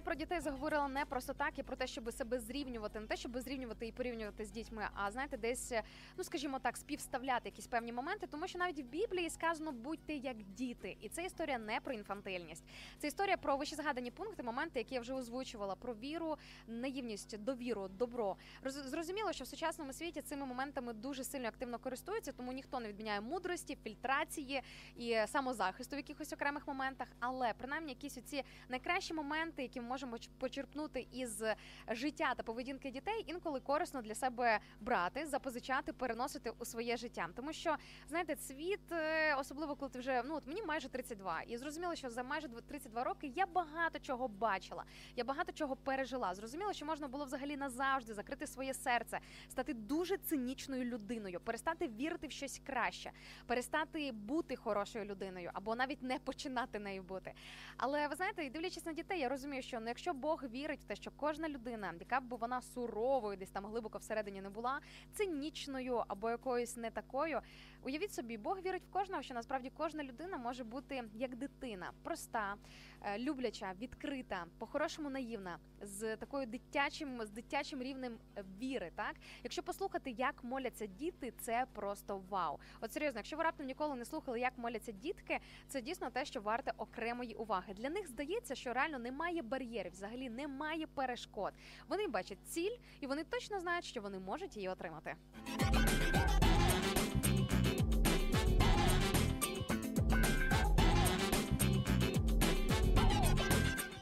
Я 0.00 0.04
про 0.04 0.14
дітей 0.14 0.40
заговорила 0.40 0.88
не 0.88 1.04
просто 1.04 1.32
так 1.32 1.58
і 1.58 1.62
про 1.62 1.76
те, 1.76 1.86
щоб 1.86 2.12
себе 2.12 2.40
зрівнювати, 2.40 3.00
не 3.00 3.06
те, 3.06 3.16
щоб 3.16 3.38
зрівнювати 3.38 3.86
і 3.86 3.92
порівнювати 3.92 4.44
з 4.44 4.50
дітьми, 4.50 4.88
а 4.94 5.10
знаєте, 5.10 5.36
десь, 5.36 5.72
е, 5.72 5.82
ну 6.16 6.24
скажімо 6.24 6.58
так, 6.58 6.76
співставляти 6.76 7.48
якісь 7.48 7.66
певні 7.66 7.92
моменти, 7.92 8.26
тому 8.26 8.48
що 8.48 8.58
навіть 8.58 8.78
в 8.78 8.82
Біблії 8.82 9.30
сказано 9.30 9.72
будьте 9.72 10.14
як 10.14 10.36
діти, 10.42 10.96
і 11.00 11.08
це 11.08 11.24
історія 11.24 11.58
не 11.58 11.80
про 11.80 11.94
інфантильність. 11.94 12.64
Це 12.98 13.06
історія 13.06 13.36
про 13.36 13.56
вище 13.56 13.76
згадані 13.76 14.10
пункти, 14.10 14.42
моменти, 14.42 14.78
які 14.78 14.94
я 14.94 15.00
вже 15.00 15.14
озвучувала, 15.14 15.74
про 15.74 15.94
віру, 15.94 16.36
наївність, 16.66 17.38
довіру, 17.38 17.88
добро. 17.88 18.36
Роз- 18.64 18.70
Зрозуміло, 18.88 19.32
що 19.32 19.44
в 19.44 19.48
сучасному 19.48 19.92
світі 19.92 20.22
цими 20.22 20.46
моментами 20.46 20.92
дуже 20.92 21.24
сильно 21.24 21.48
активно 21.48 21.78
користуються, 21.78 22.32
тому 22.32 22.52
ніхто 22.52 22.80
не 22.80 22.88
відміняє 22.88 23.20
мудрості, 23.20 23.78
фільтрації 23.84 24.62
і 24.96 25.16
самозахисту 25.26 25.96
в 25.96 25.98
якихось 25.98 26.32
окремих 26.32 26.66
моментах. 26.66 27.08
Але 27.18 27.52
принаймні 27.58 27.90
якісь 27.90 28.18
оці 28.18 28.42
найкращі 28.68 29.14
моменти, 29.14 29.62
які 29.62 29.80
ми 29.80 29.89
можемо 29.90 30.16
почерпнути 30.38 31.06
із 31.12 31.42
життя 31.88 32.34
та 32.36 32.42
поведінки 32.42 32.90
дітей, 32.90 33.24
інколи 33.26 33.60
корисно 33.60 34.02
для 34.02 34.14
себе 34.14 34.60
брати, 34.80 35.26
запозичати, 35.26 35.92
переносити 35.92 36.52
у 36.58 36.64
своє 36.64 36.96
життя. 36.96 37.28
Тому 37.36 37.52
що 37.52 37.76
знаєте, 38.08 38.36
світ, 38.36 38.92
е, 38.92 39.34
особливо 39.34 39.76
коли 39.76 39.90
ти 39.90 39.98
вже 39.98 40.22
ну 40.26 40.34
от 40.36 40.46
мені 40.46 40.62
майже 40.62 40.88
32, 40.88 41.42
і 41.42 41.56
зрозуміло, 41.56 41.94
що 41.94 42.10
за 42.10 42.22
майже 42.22 42.48
дв- 42.48 42.62
32 42.62 43.04
роки 43.04 43.32
я 43.36 43.46
багато 43.46 43.98
чого 43.98 44.28
бачила, 44.28 44.84
я 45.16 45.24
багато 45.24 45.52
чого 45.52 45.76
пережила. 45.76 46.34
Зрозуміло, 46.34 46.72
що 46.72 46.86
можна 46.86 47.08
було 47.08 47.24
взагалі 47.24 47.56
назавжди 47.56 48.14
закрити 48.14 48.46
своє 48.46 48.74
серце, 48.74 49.20
стати 49.48 49.74
дуже 49.74 50.16
цинічною 50.16 50.84
людиною, 50.84 51.40
перестати 51.40 51.88
вірити 51.88 52.26
в 52.26 52.30
щось 52.30 52.60
краще, 52.66 53.10
перестати 53.46 54.12
бути 54.12 54.56
хорошою 54.56 55.04
людиною 55.04 55.50
або 55.54 55.74
навіть 55.74 56.02
не 56.02 56.18
починати 56.18 56.78
нею 56.78 57.02
бути. 57.02 57.32
Але 57.76 58.08
ви 58.08 58.14
знаєте, 58.16 58.50
дивлячись 58.50 58.86
на 58.86 58.92
дітей, 58.92 59.20
я 59.20 59.28
розумію, 59.28 59.62
що 59.62 59.79
ну 59.80 59.88
якщо 59.88 60.14
Бог 60.14 60.44
вірить 60.44 60.80
в 60.80 60.84
те, 60.84 60.96
що 60.96 61.10
кожна 61.16 61.48
людина, 61.48 61.94
яка 62.00 62.20
б 62.20 62.28
вона 62.28 62.62
суровою, 62.62 63.36
десь 63.36 63.50
там 63.50 63.66
глибоко 63.66 63.98
всередині 63.98 64.40
не 64.40 64.50
була, 64.50 64.80
цинічною 65.12 66.04
або 66.08 66.30
якоюсь 66.30 66.76
не 66.76 66.90
такою. 66.90 67.40
Уявіть 67.82 68.14
собі, 68.14 68.38
Бог 68.38 68.60
вірить 68.60 68.84
в 68.84 68.90
кожного, 68.90 69.22
що 69.22 69.34
насправді 69.34 69.72
кожна 69.76 70.04
людина 70.04 70.38
може 70.38 70.64
бути 70.64 71.04
як 71.14 71.36
дитина, 71.36 71.92
проста, 72.02 72.54
е, 73.02 73.18
любляча, 73.18 73.72
відкрита, 73.80 74.44
по-хорошому 74.58 75.10
наївна, 75.10 75.58
з 75.82 76.16
такою 76.16 76.46
дитячим, 76.46 77.22
з 77.22 77.30
дитячим 77.30 77.82
рівнем 77.82 78.18
е, 78.36 78.44
віри. 78.60 78.92
Так, 78.94 79.14
якщо 79.42 79.62
послухати, 79.62 80.10
як 80.10 80.44
моляться 80.44 80.86
діти, 80.86 81.32
це 81.40 81.66
просто 81.72 82.22
вау. 82.28 82.58
От 82.80 82.92
серйозно, 82.92 83.18
якщо 83.18 83.36
ви 83.36 83.42
раптом 83.42 83.66
ніколи 83.66 83.96
не 83.96 84.04
слухали, 84.04 84.40
як 84.40 84.58
моляться 84.58 84.92
дітки, 84.92 85.40
це 85.68 85.82
дійсно 85.82 86.10
те, 86.10 86.24
що 86.24 86.40
варте 86.40 86.72
окремої 86.76 87.34
уваги. 87.34 87.74
Для 87.74 87.90
них 87.90 88.08
здається, 88.08 88.54
що 88.54 88.72
реально 88.72 88.98
немає 88.98 89.42
бар'єрів, 89.60 89.92
взагалі 89.92 90.30
немає 90.30 90.86
перешкод. 90.86 91.52
Вони 91.88 92.08
бачать 92.08 92.38
ціль, 92.48 92.76
і 93.00 93.06
вони 93.06 93.24
точно 93.24 93.60
знають, 93.60 93.84
що 93.84 94.00
вони 94.00 94.18
можуть 94.18 94.56
її 94.56 94.68
отримати. 94.68 95.14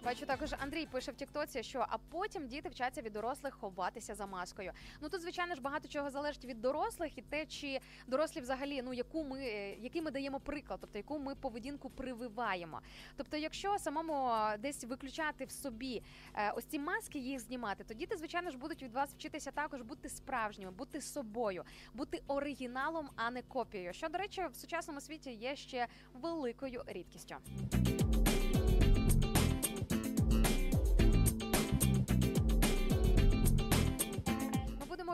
Бачу 0.09 0.27
також 0.27 0.55
Андрій 0.59 0.87
пише 0.87 1.13
в 1.13 1.15
Тіктоці, 1.15 1.63
що 1.63 1.87
а 1.89 1.99
потім 1.99 2.47
діти 2.47 2.69
вчаться 2.69 3.03
від 3.03 3.13
дорослих 3.13 3.55
ховатися 3.55 4.15
за 4.15 4.27
маскою. 4.27 4.73
Ну 5.01 5.09
тут, 5.09 5.21
звичайно 5.21 5.55
ж, 5.55 5.61
багато 5.61 5.89
чого 5.89 6.11
залежить 6.11 6.45
від 6.45 6.61
дорослих 6.61 7.19
і 7.19 7.23
те, 7.23 7.47
чи 7.47 7.81
дорослі 8.07 8.41
взагалі, 8.41 8.83
ну 8.83 8.93
яку 8.93 9.25
ми 9.25 9.39
е, 9.41 9.75
який 9.75 10.03
ми 10.03 10.11
даємо 10.11 10.41
приклад, 10.41 10.79
тобто 10.81 10.99
яку 10.99 11.19
ми 11.19 11.35
поведінку 11.35 11.91
прививаємо. 11.91 12.81
Тобто, 13.17 13.37
якщо 13.37 13.79
самому 13.79 14.29
е, 14.29 14.59
десь 14.59 14.85
виключати 14.85 15.45
в 15.45 15.51
собі 15.51 16.03
е, 16.35 16.53
ось 16.57 16.65
ці 16.65 16.79
маски, 16.79 17.19
їх 17.19 17.41
знімати, 17.41 17.85
то 17.85 17.95
діти, 17.95 18.17
звичайно 18.17 18.51
ж, 18.51 18.59
будуть 18.59 18.83
від 18.83 18.93
вас 18.93 19.15
вчитися 19.15 19.51
також 19.51 19.83
бути 19.83 20.09
справжніми, 20.09 20.71
бути 20.71 21.01
собою, 21.01 21.65
бути 21.95 22.23
оригіналом, 22.27 23.11
а 23.17 23.31
не 23.31 23.43
копією. 23.43 23.93
Що 23.93 24.09
до 24.09 24.19
речі, 24.19 24.47
в 24.53 24.57
сучасному 24.57 25.01
світі 25.01 25.31
є 25.31 25.57
ще 25.57 25.87
великою 26.15 26.83
рідкістю. 26.87 27.37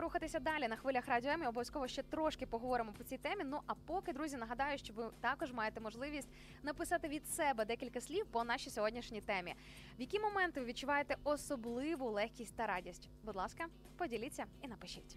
Рухатися 0.04 0.40
далі 0.40 0.68
на 0.68 0.76
хвилях 0.76 1.08
радіо 1.08 1.30
М. 1.30 1.46
Обов'язково 1.46 1.88
ще 1.88 2.02
трошки 2.02 2.46
поговоримо 2.46 2.92
по 2.92 3.04
цій 3.04 3.18
темі. 3.18 3.44
Ну 3.44 3.60
а 3.66 3.74
поки, 3.74 4.12
друзі, 4.12 4.36
нагадаю, 4.36 4.78
що 4.78 4.92
ви 4.94 5.04
також 5.20 5.52
маєте 5.52 5.80
можливість 5.80 6.28
написати 6.62 7.08
від 7.08 7.26
себе 7.28 7.64
декілька 7.64 8.00
слів 8.00 8.26
по 8.26 8.44
нашій 8.44 8.70
сьогоднішній 8.70 9.20
темі. 9.20 9.54
В 9.98 10.00
які 10.00 10.20
моменти 10.20 10.60
ви 10.60 10.66
відчуваєте 10.66 11.16
особливу 11.24 12.10
легкість 12.10 12.56
та 12.56 12.66
радість? 12.66 13.08
Будь 13.22 13.36
ласка, 13.36 13.64
поділіться 13.96 14.44
і 14.62 14.68
напишіть. 14.68 15.16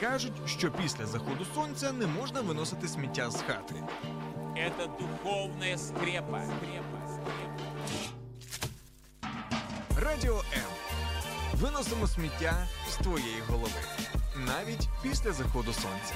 Кажуть, 0.00 0.32
що 0.46 0.72
після 0.72 1.06
заходу 1.06 1.44
сонця 1.54 1.92
не 1.92 2.06
можна 2.06 2.40
виносити 2.40 2.88
сміття 2.88 3.30
з 3.30 3.42
хати. 3.42 3.74
Это 4.56 4.88
духовная 4.98 5.78
скрепа. 5.78 6.42
Радіо 10.08 10.36
М. 10.36 10.62
Виносимо 11.54 12.06
сміття 12.06 12.66
з 12.90 12.94
твоєї 12.96 13.40
голови. 13.48 13.80
Навіть 14.36 14.88
після 15.02 15.32
заходу 15.32 15.72
сонця. 15.72 16.14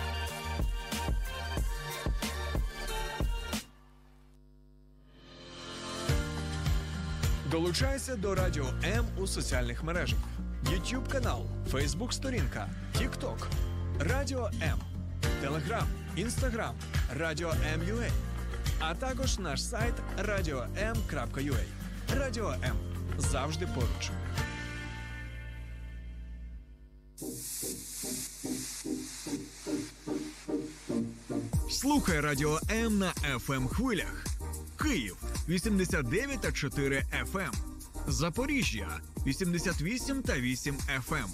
Долучайся 7.51 8.17
до 8.17 8.35
Радіо 8.35 8.67
М 8.85 9.05
у 9.19 9.27
соціальних 9.27 9.83
мережах. 9.85 10.19
YouTube 10.65 11.09
канал, 11.13 11.47
Facebook 11.73 12.13
сторінка, 12.13 12.69
TikTok, 12.99 13.47
Радіо 14.01 14.51
М, 14.63 14.79
Телеграм, 15.41 15.87
Інстаграм, 16.17 16.75
Радіо 17.17 17.51
М.Ua, 17.75 18.11
а 18.81 18.95
також 18.95 19.39
наш 19.39 19.65
сайт 19.65 19.95
radio.m.ua. 20.19 21.65
Радіо 22.19 22.51
М 22.65 22.92
завжди 23.19 23.67
поруч. 23.67 24.11
Слухай 31.71 32.21
Радіо 32.21 32.61
М 32.71 32.99
на 32.99 33.13
FM 33.13 33.69
хвилях. 33.69 34.25
Київ 34.83 35.17
89 35.49 36.41
та 36.41 36.53
4 36.53 37.07
FM. 37.33 37.53
Запоріжжя 38.07 39.01
88 39.27 40.23
та 40.23 40.39
8 40.39 40.77
FM. 41.09 41.27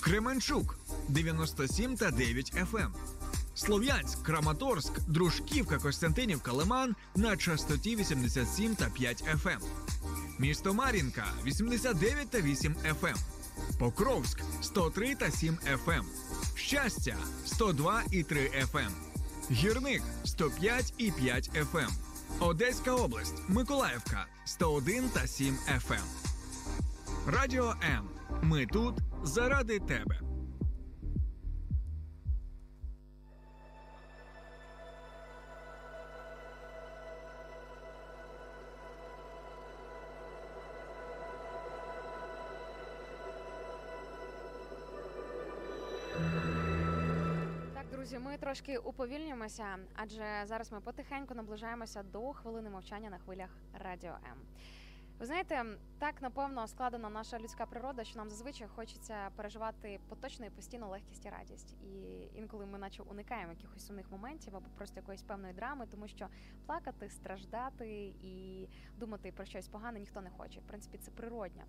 Кременчук 0.00 0.78
97 1.08 1.96
та 1.96 2.10
9 2.10 2.52
FM. 2.72 2.90
Слов'янськ, 3.54 4.22
Краматорськ, 4.22 5.00
Дружківка, 5.08 5.78
Костянтинівка, 5.78 6.52
Лиман 6.52 6.94
на 7.16 7.36
частоті 7.36 7.96
87 7.96 8.74
та 8.74 8.86
5 8.90 9.24
FM. 9.24 9.60
Місто 10.40 10.74
Мар'їнка 10.74 11.24
89 11.46 12.30
та 12.30 12.40
8 12.40 12.74
FM. 13.00 13.16
Покровськ 13.78 14.40
103 14.62 15.14
та 15.14 15.30
7 15.30 15.58
FM. 15.86 16.02
Щастя 16.54 17.16
102 17.46 18.02
і 18.10 18.22
3 18.22 18.50
FM. 18.72 18.90
Гірник 19.50 20.02
105 20.24 20.94
і 20.98 21.10
5 21.10 21.50
FM. 21.50 21.90
Одеська 22.40 22.94
область, 22.94 23.34
Миколаївка 23.48 24.26
101 24.44 25.08
та 25.08 25.26
7 25.26 25.56
FM. 25.88 26.04
Радіо 27.26 27.74
М. 27.84 28.08
Ми 28.42 28.66
тут 28.66 28.94
заради 29.24 29.78
тебе. 29.78 30.20
Друзі, 48.10 48.24
ми 48.24 48.36
трошки 48.36 48.78
уповільнюємося, 48.78 49.78
адже 49.94 50.42
зараз 50.44 50.72
ми 50.72 50.80
потихеньку 50.80 51.34
наближаємося 51.34 52.02
до 52.02 52.32
хвилини 52.32 52.70
мовчання 52.70 53.10
на 53.10 53.18
хвилях 53.18 53.50
Радіо 53.84 54.10
М. 54.10 54.38
Ви 55.18 55.26
знаєте, 55.26 55.64
так 55.98 56.22
напевно 56.22 56.66
складена 56.68 57.10
наша 57.10 57.38
людська 57.38 57.66
природа, 57.66 58.04
що 58.04 58.18
нам 58.18 58.30
зазвичай 58.30 58.68
хочеться 58.68 59.30
переживати 59.36 60.00
поточну 60.08 60.46
і 60.46 60.50
постійну 60.50 60.88
легкість 60.90 61.26
і 61.26 61.28
радість. 61.28 61.72
І 61.82 62.22
інколи 62.34 62.66
ми, 62.66 62.78
наче, 62.78 63.02
уникаємо 63.02 63.52
якихось 63.52 63.86
сумних 63.86 64.10
моментів 64.10 64.56
або 64.56 64.66
просто 64.76 65.00
якоїсь 65.00 65.22
певної 65.22 65.54
драми, 65.54 65.86
тому 65.90 66.08
що 66.08 66.28
плакати, 66.66 67.10
страждати 67.10 68.14
і 68.22 68.68
думати 68.96 69.32
про 69.32 69.44
щось 69.44 69.68
погане 69.68 70.00
ніхто 70.00 70.20
не 70.20 70.30
хоче. 70.30 70.60
В 70.60 70.62
принципі, 70.62 70.98
це 70.98 71.10
природньо. 71.10 71.62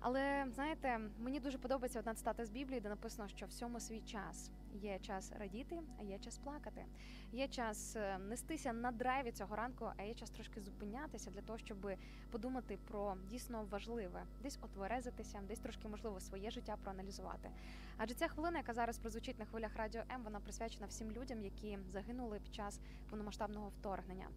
Але 0.00 0.46
знаєте, 0.54 1.00
мені 1.18 1.40
дуже 1.40 1.58
подобається 1.58 1.98
одна 1.98 2.14
цитата 2.14 2.44
з 2.44 2.50
Біблії, 2.50 2.80
де 2.80 2.88
написано, 2.88 3.28
що 3.28 3.46
всьому 3.46 3.80
свій 3.80 4.00
час 4.00 4.50
є 4.74 4.98
час 4.98 5.32
радіти, 5.38 5.80
а 6.00 6.02
є 6.02 6.18
час 6.18 6.38
плакати. 6.38 6.84
Є 7.32 7.48
час 7.48 7.96
е, 7.96 8.18
нестися 8.18 8.72
на 8.72 8.92
драйві 8.92 9.32
цього 9.32 9.56
ранку, 9.56 9.90
а 9.96 10.02
є 10.02 10.14
час 10.14 10.30
трошки 10.30 10.60
зупинятися 10.60 11.30
для 11.30 11.40
того, 11.40 11.58
щоб 11.58 11.90
подумати 12.30 12.78
про 12.88 13.16
дійсно 13.30 13.64
важливе, 13.70 14.22
десь 14.42 14.58
отверезитися, 14.62 15.40
десь 15.48 15.58
трошки 15.58 15.88
можливо 15.88 16.20
своє 16.20 16.50
життя 16.50 16.76
проаналізувати. 16.82 17.50
Адже 17.96 18.14
ця 18.14 18.28
хвилина, 18.28 18.58
яка 18.58 18.74
зараз 18.74 18.98
прозвучить 18.98 19.38
на 19.38 19.44
хвилях 19.44 19.76
радіо 19.76 20.02
М, 20.14 20.22
вона 20.24 20.40
присвячена 20.40 20.86
всім 20.86 21.12
людям, 21.12 21.42
які 21.42 21.78
загинули 21.92 22.40
під 22.40 22.54
час 22.54 22.80
повномасштабного 23.10 23.68
вторгнення. 23.68 24.28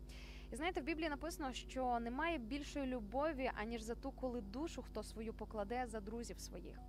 І 0.52 0.56
знаєте, 0.56 0.82
в 0.82 0.84
Біблії 0.84 1.10
написано, 1.10 1.54
що 1.54 2.00
немає 2.00 2.38
більшої 2.38 2.86
любові, 2.86 3.52
аніж 3.56 3.82
за 3.82 3.96
ту, 3.96 4.12
коли 4.12 4.42
душу 4.42 4.82
хто 4.82 5.04
свою 5.04 5.34
покладе 5.34 5.86
за 5.88 6.00
друзів 6.00 6.40
своїх. 6.40 6.80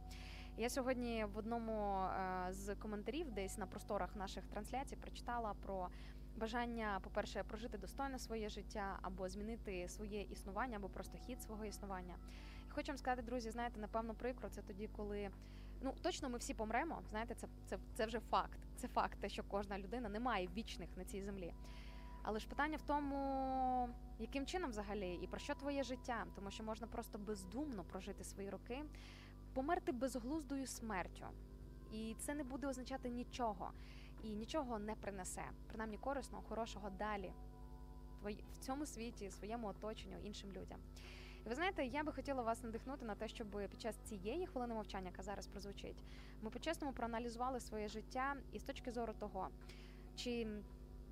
Я 0.56 0.70
сьогодні 0.70 1.24
в 1.24 1.38
одному 1.38 2.02
е, 2.02 2.46
з 2.52 2.74
коментарів, 2.74 3.30
десь 3.30 3.58
на 3.58 3.66
просторах 3.66 4.16
наших 4.16 4.46
трансляцій, 4.46 4.96
прочитала 4.96 5.54
про 5.54 5.88
бажання, 6.36 7.00
по-перше, 7.04 7.42
прожити 7.42 7.78
достойно 7.78 8.18
своє 8.18 8.48
життя, 8.48 8.98
або 9.02 9.28
змінити 9.28 9.88
своє 9.88 10.22
існування, 10.22 10.76
або 10.76 10.88
просто 10.88 11.18
хід 11.18 11.42
свого 11.42 11.64
існування. 11.64 12.14
І 12.68 12.70
хочу 12.70 12.88
вам 12.88 12.98
сказати, 12.98 13.22
друзі, 13.22 13.50
знаєте, 13.50 13.80
напевно, 13.80 14.14
прикро 14.14 14.48
це 14.48 14.62
тоді, 14.62 14.88
коли 14.96 15.30
ну 15.82 15.94
точно 16.02 16.28
ми 16.28 16.38
всі 16.38 16.54
помремо. 16.54 17.02
Знаєте, 17.10 17.34
це, 17.34 17.48
це, 17.66 17.78
це 17.94 18.06
вже 18.06 18.20
факт. 18.20 18.58
Це 18.76 18.88
факт, 18.88 19.18
те, 19.20 19.28
що 19.28 19.44
кожна 19.44 19.78
людина 19.78 20.08
не 20.08 20.20
має 20.20 20.48
вічних 20.56 20.88
на 20.96 21.04
цій 21.04 21.22
землі. 21.22 21.54
Але 22.22 22.38
ж 22.38 22.48
питання 22.48 22.76
в 22.76 22.82
тому, 22.82 23.88
яким 24.18 24.46
чином 24.46 24.70
взагалі 24.70 25.18
і 25.22 25.26
про 25.26 25.38
що 25.38 25.54
твоє 25.54 25.82
життя, 25.82 26.26
тому 26.34 26.50
що 26.50 26.64
можна 26.64 26.86
просто 26.86 27.18
бездумно 27.18 27.84
прожити 27.84 28.24
свої 28.24 28.50
роки, 28.50 28.84
померти 29.54 29.92
безглуздою 29.92 30.66
смертю. 30.66 31.26
І 31.92 32.14
це 32.18 32.34
не 32.34 32.44
буде 32.44 32.66
означати 32.66 33.10
нічого. 33.10 33.72
і 34.22 34.28
нічого 34.28 34.78
не 34.78 34.94
принесе, 34.94 35.44
принаймні 35.66 35.98
корисного, 35.98 36.44
хорошого 36.48 36.90
далі 36.90 37.32
в 38.24 38.58
цьому 38.58 38.86
світі, 38.86 39.30
своєму 39.30 39.68
оточенню, 39.68 40.16
іншим 40.24 40.52
людям. 40.52 40.80
І 41.46 41.48
ви 41.48 41.54
знаєте, 41.54 41.86
я 41.86 42.04
би 42.04 42.12
хотіла 42.12 42.42
вас 42.42 42.62
надихнути 42.62 43.04
на 43.04 43.14
те, 43.14 43.28
щоб 43.28 43.68
під 43.70 43.80
час 43.80 43.96
цієї 43.96 44.46
хвилини 44.46 44.74
мовчання, 44.74 45.10
яка 45.10 45.22
зараз 45.22 45.46
прозвучить, 45.46 46.04
ми 46.42 46.50
по-чесному 46.50 46.92
проаналізували 46.92 47.60
своє 47.60 47.88
життя 47.88 48.36
і 48.52 48.58
з 48.58 48.62
точки 48.62 48.92
зору 48.92 49.12
того, 49.18 49.48
чи 50.16 50.46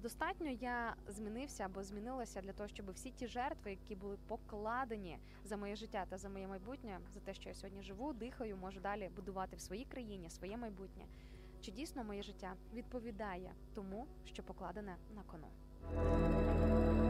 достатньо 0.01 0.51
я 0.51 0.95
змінився 1.09 1.65
або 1.65 1.83
змінилася 1.83 2.41
для 2.41 2.53
того, 2.53 2.69
щоб 2.69 2.91
всі 2.93 3.11
ті 3.11 3.27
жертви, 3.27 3.71
які 3.71 3.97
були 3.97 4.17
покладені 4.27 5.19
за 5.45 5.57
моє 5.57 5.77
життя 5.77 6.07
та 6.09 6.19
за 6.19 6.29
моє 6.29 6.47
майбутнє, 6.47 7.01
за 7.15 7.21
те, 7.21 7.35
що 7.35 7.49
я 7.49 7.55
сьогодні 7.55 7.83
живу, 7.83 8.13
дихаю, 8.13 8.57
можу 8.57 8.81
далі 8.81 9.11
будувати 9.17 9.57
в 9.57 9.61
своїй 9.61 9.85
країні 9.85 10.31
своє 10.31 10.57
майбутнє. 10.57 11.05
Чи 11.61 11.71
дійсно 11.71 12.05
моє 12.05 12.23
життя 12.23 12.55
відповідає 12.75 13.53
тому, 13.75 14.07
що 14.25 14.43
покладене 14.43 14.97
на 15.15 15.23
кону? 15.23 17.10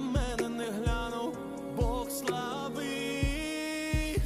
на 0.00 0.06
мене 0.06 0.48
не 0.48 0.64
глянув 0.70 1.36
Бог 1.76 2.10
слави. 2.10 2.84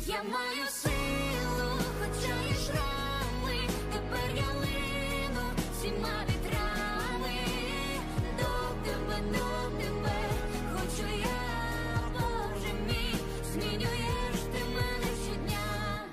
Я 0.07 0.23
маю 0.23 0.67
силу, 0.71 1.71
хоча 1.99 2.35
є 2.49 2.55
шрами, 2.67 3.69
тепер 3.93 4.37
я 4.37 4.61
лину 4.61 5.47
всіма 5.73 6.25
вітрами. 6.29 7.37
До 8.39 8.91
тебе, 8.91 9.17
до 9.33 9.79
тебе, 9.83 10.15
хочу 10.73 11.09
я, 11.19 12.01
Боже 12.13 12.75
мій, 12.87 13.15
змінюєш 13.53 14.41
ти 14.53 14.65
мене 14.75 15.11
щодня. 15.25 16.05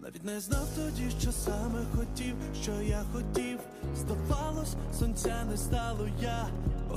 Навіть 0.00 0.24
не 0.24 0.40
знав 0.40 0.68
тоді, 0.76 1.10
що 1.20 1.32
саме 1.32 1.84
хотів, 1.96 2.36
що 2.62 2.72
я 2.82 3.04
хотів. 3.12 3.58
Здавалось, 3.96 4.74
сонця 4.98 5.44
не 5.50 5.56
стало 5.56 6.08
я. 6.20 6.48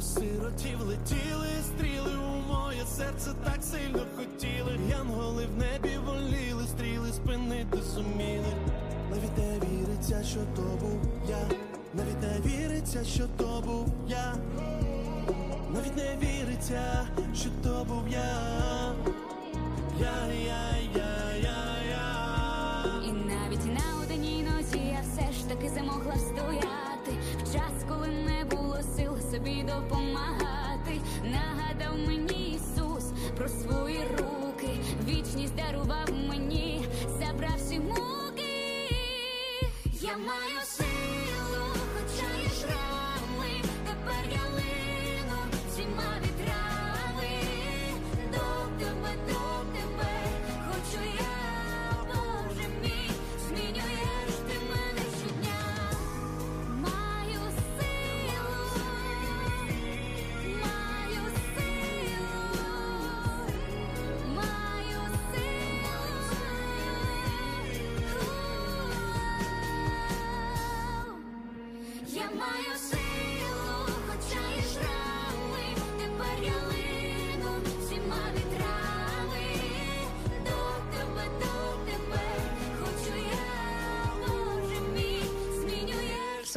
Осиротів 0.03 0.81
летіли 0.81 1.47
стріли 1.63 2.11
у 2.17 2.53
моє 2.53 2.85
серце 2.85 3.31
так 3.43 3.63
сильно 3.63 3.99
хотіли. 4.15 4.79
Янголи 4.89 5.45
в 5.45 5.57
небі 5.57 5.97
воліли, 6.05 6.63
стріли 6.67 7.13
спинити 7.13 7.77
суміли. 7.95 8.53
Навіть 9.09 9.37
не 9.37 9.59
віриться, 9.67 10.23
що 10.23 10.39
то 10.55 10.61
був 10.61 10.99
я. 11.29 11.37
Навіть 11.93 12.21
не 12.21 12.51
віриться, 12.51 13.03
що 13.03 13.23
то 13.37 13.63
був 13.65 13.87
я. 14.07 14.35
Навіть 15.73 15.95
не 15.95 16.17
віриться, 16.21 17.07
що 17.35 17.49
то 17.63 17.85
був. 17.89 18.07
Я, 18.09 18.93
я, 19.99 20.33
я, 20.33 20.72
допомагати. 29.75 31.01
Нагадав 31.23 32.07
мені 32.07 32.49
Ісус 32.49 33.05
про 33.37 33.47
свої 33.49 33.99
руки. 34.17 34.69
Вічність 35.07 35.55
дарував 35.55 36.09
мені, 36.29 36.85
забравши 37.07 37.79
муки. 37.79 38.89
Я 40.01 40.17
маю 40.17 40.59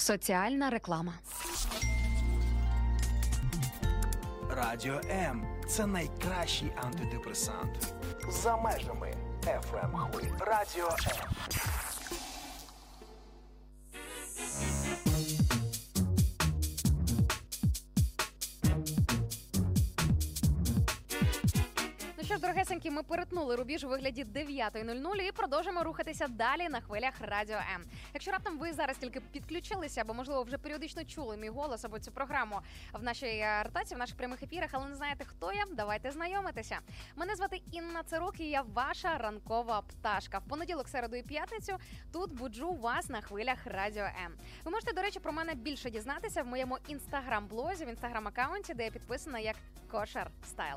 Соціальна 0.00 0.70
реклама. 0.70 1.12
Радіо 4.50 5.00
М 5.10 5.46
це 5.68 5.86
найкращий 5.86 6.72
антидепресант. 6.84 7.94
За 8.30 8.56
межами 8.56 9.14
FM 9.44 10.10
хвиль. 10.10 10.24
Ем. 10.28 10.36
Радіо 10.40 10.88
М. 10.88 11.30
дорогесенькі, 22.40 22.90
ми 22.90 23.02
перетнули 23.02 23.56
рубіж 23.56 23.84
у 23.84 23.88
вигляді 23.88 24.24
9.00 24.24 25.28
і 25.28 25.32
продовжимо 25.32 25.84
рухатися 25.84 26.28
далі 26.28 26.68
на 26.68 26.80
хвилях 26.80 27.14
Радіо 27.20 27.56
М. 27.74 27.84
Якщо 28.14 28.30
раптом 28.30 28.58
ви 28.58 28.72
зараз 28.72 28.96
тільки 28.96 29.20
підключилися, 29.20 30.00
або 30.00 30.14
можливо 30.14 30.42
вже 30.42 30.58
періодично 30.58 31.04
чули 31.04 31.36
мій 31.36 31.48
голос 31.48 31.84
або 31.84 31.98
цю 31.98 32.12
програму 32.12 32.60
в 32.92 33.02
нашій 33.02 33.26
е, 33.26 33.62
ротації, 33.62 33.96
в 33.96 33.98
наших 33.98 34.16
прямих 34.16 34.42
ефірах, 34.42 34.70
але 34.72 34.88
не 34.88 34.94
знаєте, 34.94 35.24
хто 35.24 35.52
я, 35.52 35.64
давайте 35.72 36.10
знайомитися. 36.10 36.78
Мене 37.16 37.36
звати 37.36 37.62
Інна 37.72 38.02
Цирук 38.02 38.40
і 38.40 38.44
я 38.50 38.62
ваша 38.62 39.18
ранкова 39.18 39.82
пташка. 39.82 40.38
В 40.38 40.44
понеділок, 40.44 40.88
середу 40.88 41.16
і 41.16 41.22
п'ятницю 41.22 41.76
тут 42.12 42.32
буджу 42.32 42.72
вас 42.72 43.08
на 43.08 43.20
хвилях 43.20 43.58
Радіо 43.64 44.04
М. 44.04 44.32
Ви 44.64 44.70
можете, 44.70 44.92
до 44.92 45.02
речі, 45.02 45.20
про 45.20 45.32
мене 45.32 45.54
більше 45.54 45.90
дізнатися 45.90 46.42
в 46.42 46.46
моєму 46.46 46.78
інстаграм-блозі, 46.88 47.84
в 47.84 47.88
інстаграм-аккаунті, 47.88 48.74
де 48.74 48.84
я 48.84 48.90
підписана 48.90 49.38
як 49.38 49.56
Кошар 49.90 50.30
Стайл. 50.44 50.76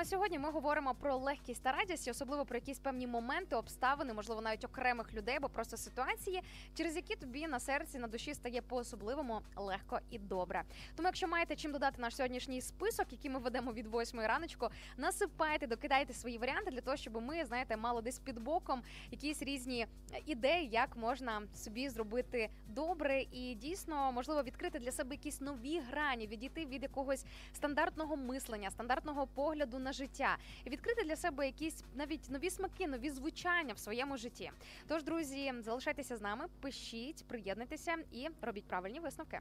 а 0.00 0.04
сьогодні 0.04 0.38
ми 0.38 0.50
говоримо 0.50 0.94
про 0.94 1.16
легкість 1.16 1.62
та 1.62 1.72
радість, 1.72 2.08
особливо 2.08 2.44
про 2.44 2.56
якісь 2.56 2.78
певні 2.78 3.06
моменти, 3.06 3.56
обставини, 3.56 4.14
можливо, 4.14 4.40
навіть 4.40 4.64
окремих 4.64 5.14
людей, 5.14 5.36
або 5.36 5.48
просто 5.48 5.76
ситуації, 5.76 6.42
через 6.74 6.96
які 6.96 7.16
тобі 7.16 7.46
на 7.46 7.60
серці 7.60 7.98
на 7.98 8.08
душі 8.08 8.34
стає 8.34 8.62
по-особливому 8.62 9.40
легко 9.56 10.00
і 10.10 10.18
добре. 10.18 10.62
Тому, 10.96 11.06
якщо 11.06 11.28
маєте 11.28 11.56
чим 11.56 11.72
додати 11.72 12.02
наш 12.02 12.16
сьогоднішній 12.16 12.60
список, 12.60 13.06
який 13.10 13.30
ми 13.30 13.38
ведемо 13.38 13.72
від 13.72 13.86
восьмої 13.86 14.28
раночку, 14.28 14.68
насипайте, 14.96 15.66
докидайте 15.66 16.14
свої 16.14 16.38
варіанти 16.38 16.70
для 16.70 16.80
того, 16.80 16.96
щоб 16.96 17.22
ми 17.22 17.44
знаєте, 17.44 17.76
мали 17.76 18.02
десь 18.02 18.18
під 18.18 18.38
боком 18.38 18.82
якісь 19.10 19.42
різні 19.42 19.86
ідеї, 20.26 20.68
як 20.68 20.96
можна 20.96 21.42
собі 21.54 21.88
зробити 21.88 22.50
добре 22.68 23.22
і 23.32 23.54
дійсно 23.54 24.12
можливо 24.12 24.42
відкрити 24.42 24.78
для 24.78 24.92
себе 24.92 25.14
якісь 25.14 25.40
нові 25.40 25.80
грані, 25.80 26.26
відійти 26.26 26.66
від 26.66 26.82
якогось 26.82 27.24
стандартного 27.52 28.16
мислення, 28.16 28.70
стандартного 28.70 29.26
погляду 29.26 29.78
на 29.78 29.89
життя 29.92 30.36
і 30.64 30.70
відкрити 30.70 31.04
для 31.04 31.16
себе 31.16 31.46
якісь 31.46 31.84
навіть 31.94 32.30
нові 32.30 32.50
смаки, 32.50 32.86
нові 32.86 33.10
звучання 33.10 33.74
в 33.74 33.78
своєму 33.78 34.16
житті. 34.16 34.50
Тож, 34.88 35.04
друзі, 35.04 35.52
залишайтеся 35.58 36.16
з 36.16 36.20
нами, 36.20 36.44
пишіть, 36.60 37.24
приєднуйтеся 37.28 37.96
і 38.12 38.28
робіть 38.42 38.64
правильні 38.64 39.00
висновки. 39.00 39.40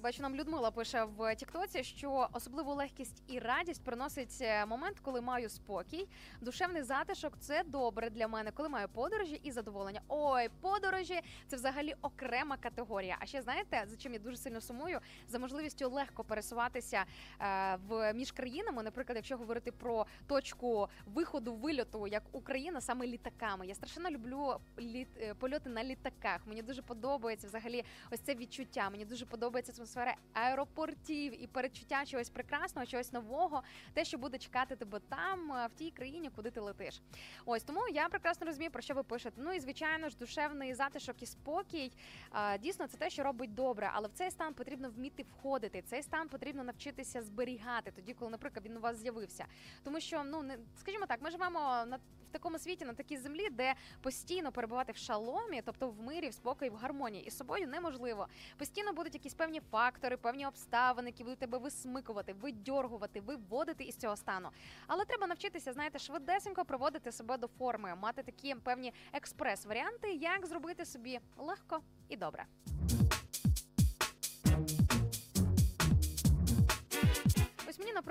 Бачу, 0.00 0.22
нам 0.22 0.34
Людмила 0.36 0.70
пише 0.70 1.04
в 1.04 1.34
Тіктоці, 1.34 1.84
що 1.84 2.28
особливу 2.32 2.74
легкість 2.74 3.22
і 3.26 3.38
радість 3.38 3.84
приносить 3.84 4.38
е, 4.40 4.66
момент, 4.66 4.96
коли 5.02 5.20
маю 5.20 5.48
спокій. 5.48 6.08
Душевний 6.40 6.82
затишок 6.82 7.32
це 7.40 7.62
добре 7.66 8.10
для 8.10 8.28
мене, 8.28 8.50
коли 8.50 8.68
маю 8.68 8.88
подорожі 8.88 9.40
і 9.42 9.50
задоволення. 9.50 10.00
Ой, 10.08 10.48
подорожі 10.60 11.20
це 11.46 11.56
взагалі 11.56 11.94
окрема 12.02 12.56
категорія. 12.56 13.16
А 13.20 13.26
ще 13.26 13.42
знаєте, 13.42 13.84
за 13.86 13.96
чим 13.96 14.12
я 14.12 14.18
дуже 14.18 14.36
сильно 14.36 14.60
сумую? 14.60 15.00
За 15.28 15.38
можливістю 15.38 15.90
легко 15.90 16.24
пересуватися 16.24 17.04
е, 17.40 17.78
в 17.88 18.12
між 18.12 18.32
країнами. 18.32 18.82
Наприклад, 18.82 19.16
якщо 19.16 19.36
говорити 19.36 19.72
про 19.72 20.06
точку 20.26 20.88
виходу 21.06 21.54
вильоту, 21.54 22.06
як 22.06 22.22
Україна, 22.32 22.80
саме 22.80 23.06
літаками. 23.06 23.66
Я 23.66 23.74
страшенно 23.74 24.10
люблю 24.10 24.56
літ 24.78 25.08
е, 25.20 25.34
польоти 25.34 25.70
на 25.70 25.84
літаках. 25.84 26.46
Мені 26.46 26.62
дуже 26.62 26.82
подобається 26.82 27.46
взагалі 27.46 27.84
ось 28.10 28.20
це 28.20 28.34
відчуття. 28.34 28.90
Мені 28.90 29.04
дуже 29.04 29.26
подобається 29.26 29.72
атмосфера 29.88 30.16
аеропортів 30.32 31.42
і 31.42 31.46
передчуття 31.46 32.04
чогось 32.06 32.30
прекрасного, 32.30 32.86
чогось 32.86 33.12
нового, 33.12 33.62
те, 33.94 34.04
що 34.04 34.18
буде 34.18 34.38
чекати 34.38 34.76
тебе 34.76 35.00
там, 35.08 35.52
е, 35.52 35.66
в 35.66 35.74
тій 35.74 35.90
країні, 35.90 36.30
куди 36.36 36.50
ти 36.50 36.60
летиш. 36.60 37.02
Ось 37.46 37.62
тому 37.62 37.80
я 37.92 38.08
прекрасно 38.08 38.46
розумію, 38.46 38.70
про 38.70 38.82
що 38.82 38.94
ви 38.94 39.02
пишете. 39.02 39.40
Ну 39.44 39.52
і 39.52 39.60
звичайно 39.60 40.08
ж, 40.08 40.16
душевний 40.16 40.74
затишок 40.74 41.22
і 41.22 41.26
спокій. 41.26 41.92
Дійсно, 42.60 42.86
це 42.86 42.96
те, 42.96 43.10
що 43.10 43.22
робить 43.22 43.54
добре, 43.54 43.90
але 43.94 44.08
в 44.08 44.12
цей 44.12 44.30
стан 44.30 44.54
потрібно 44.54 44.90
вміти 44.90 45.22
входити. 45.22 45.82
Цей 45.82 46.02
стан 46.02 46.28
потрібно 46.28 46.64
навчитися 46.64 47.22
зберігати 47.22 47.90
тоді, 47.90 48.14
коли, 48.14 48.30
наприклад, 48.30 48.66
він 48.66 48.76
у 48.76 48.80
вас 48.80 48.96
з'явився. 48.96 49.46
Тому 49.84 50.00
що, 50.00 50.24
ну 50.24 50.42
не 50.42 50.58
скажімо 50.76 51.06
так, 51.06 51.22
ми 51.22 51.30
живемо 51.30 51.60
на 51.60 51.98
в 52.28 52.32
такому 52.32 52.58
світі, 52.58 52.84
на 52.84 52.92
такій 52.94 53.16
землі, 53.16 53.48
де 53.50 53.74
постійно 54.00 54.52
перебувати 54.52 54.92
в 54.92 54.96
шаломі, 54.96 55.62
тобто 55.64 55.88
в 55.88 56.02
мирі, 56.02 56.28
в 56.28 56.34
спокої, 56.34 56.70
в 56.70 56.74
гармонії 56.74 57.24
із 57.24 57.36
собою 57.36 57.68
неможливо. 57.68 58.28
Постійно 58.58 58.92
будуть 58.92 59.14
якісь 59.14 59.34
певні 59.34 59.60
фактори, 59.70 60.16
певні 60.16 60.46
обставини, 60.46 61.08
які 61.08 61.24
будуть 61.24 61.38
тебе 61.38 61.58
висмикувати, 61.58 62.32
видьоргувати, 62.32 63.20
виводити 63.20 63.84
із 63.84 63.96
цього 63.96 64.16
стану. 64.16 64.48
Але 64.86 65.04
треба 65.04 65.26
навчитися, 65.26 65.72
знаєте, 65.72 65.98
швидесенько 65.98 66.64
приводити 66.64 67.12
себе 67.12 67.38
до 67.38 67.46
форми, 67.46 67.94
мати 67.94 68.22
такі 68.22 68.54
певні 68.54 68.92
експрес-варіанти, 69.12 70.12
як 70.12 70.46
зробити 70.46 70.84
собі 70.84 71.20
легко 71.36 71.80
і 72.08 72.16
добре. 72.16 72.46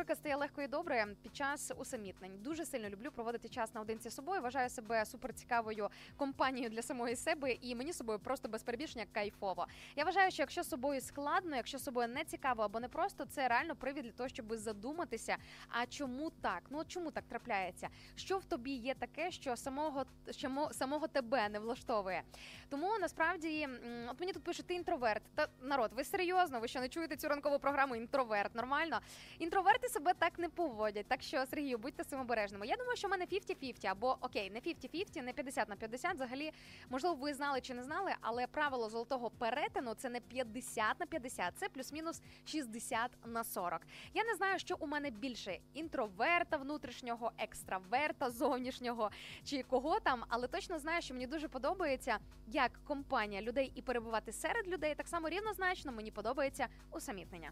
Мені, 0.08 0.16
стає 0.16 0.36
легко 0.36 0.62
і 0.62 0.68
добре 0.68 1.08
під 1.24 1.36
час 1.36 1.72
усамітнень. 1.78 2.32
Дуже 2.42 2.66
сильно 2.66 2.90
люблю 2.90 3.12
проводити 3.12 3.50
час 3.50 3.74
наодинці 3.74 4.10
з 4.10 4.16
собою. 4.16 4.42
Вважаю 4.42 4.70
себе 4.70 5.06
суперцікавою 5.06 5.90
компанією 6.18 6.70
для 6.70 6.82
самої 6.82 7.16
себе, 7.16 7.52
і 7.62 7.76
мені 7.76 7.92
з 7.94 7.98
собою 7.98 8.20
просто 8.20 8.50
без 8.50 8.64
перебільшення 8.64 9.06
кайфово. 9.12 9.68
Я 9.96 10.04
вважаю, 10.06 10.32
що 10.32 10.42
якщо 10.42 10.64
з 10.64 10.70
собою 10.70 11.02
складно, 11.02 11.56
якщо 11.56 11.78
з 11.78 11.84
собою 11.84 12.08
не 12.08 12.24
цікаво 12.24 12.64
або 12.64 12.80
не 12.80 12.88
просто, 12.88 13.26
це 13.26 13.48
реально 13.48 13.76
привід 13.76 14.04
для 14.04 14.12
того, 14.12 14.30
щоб 14.30 14.56
задуматися. 14.56 15.38
А 15.70 15.86
чому 15.86 16.30
так? 16.30 16.64
Ну 16.70 16.84
чому 16.88 17.12
так 17.12 17.24
трапляється? 17.30 17.90
Що 18.16 18.38
в 18.38 18.46
тобі 18.46 18.72
є 18.72 18.94
таке, 18.94 19.32
що 19.32 19.56
самого 19.56 20.06
що 20.32 20.70
самого 20.72 21.08
тебе 21.08 21.50
не 21.50 21.60
влаштовує? 21.60 22.24
Тому 22.70 23.00
насправді, 23.00 23.70
от 24.10 24.20
мені 24.20 24.34
тут 24.34 24.44
пише, 24.44 24.64
ти 24.64 24.74
інтроверт. 24.74 25.24
Та 25.36 25.48
народ, 25.62 25.92
ви 25.94 26.04
серйозно? 26.04 26.60
Ви 26.60 26.68
що 26.68 26.80
не 26.80 26.90
чуєте 26.90 27.16
цю 27.16 27.28
ранкову 27.28 27.60
програму? 27.60 27.96
Інтроверт, 27.96 28.56
нормально? 28.56 29.00
Інтроверти 29.40 29.90
себе 29.98 30.14
так 30.14 30.40
не 30.40 30.50
поводять. 30.50 31.06
Так 31.08 31.22
що, 31.22 31.46
Сергію, 31.46 31.78
будьте 31.78 32.04
цим 32.04 32.20
обережними. 32.20 32.68
Я 32.68 32.76
думаю, 32.76 32.98
що 32.98 33.08
в 33.08 33.12
мене 33.12 33.26
50-50, 33.26 33.88
або 33.88 34.18
окей, 34.22 34.50
не 34.50 34.60
50-50, 34.60 35.22
не 35.22 35.34
50 35.34 35.70
на 35.70 35.76
50. 35.76 36.16
Взагалі, 36.16 36.52
можливо, 36.90 37.16
ви 37.16 37.34
знали 37.34 37.62
чи 37.62 37.74
не 37.74 37.84
знали, 37.84 38.12
але 38.22 38.48
правило 38.48 38.90
золотого 38.90 39.30
перетину 39.30 39.94
це 39.94 40.10
не 40.10 40.20
50 40.20 41.00
на 41.00 41.06
50, 41.06 41.58
це 41.58 41.70
плюс-мінус 41.70 42.22
60 42.46 43.12
на 43.26 43.44
40. 43.44 43.82
Я 44.14 44.24
не 44.24 44.36
знаю, 44.36 44.60
що 44.60 44.76
у 44.80 44.88
мене 44.88 45.10
більше 45.10 45.60
інтроверта 45.74 46.58
внутрішнього, 46.58 47.32
екстраверта 47.38 48.30
зовнішнього 48.30 49.12
чи 49.44 49.64
кого 49.64 50.00
там, 50.00 50.24
але 50.28 50.48
точно 50.48 50.80
знаю, 50.80 51.02
що 51.02 51.14
мені 51.14 51.28
дуже 51.28 51.48
подобається 51.48 52.18
як 52.48 52.72
компанія 52.84 53.42
людей 53.42 53.72
і 53.76 53.82
перебувати 53.82 54.32
серед 54.32 54.68
людей. 54.68 54.96
Так 54.96 55.08
само 55.08 55.30
рівнозначно 55.30 55.92
мені 55.92 56.12
подобається 56.12 56.68
усамітнення. 56.92 57.52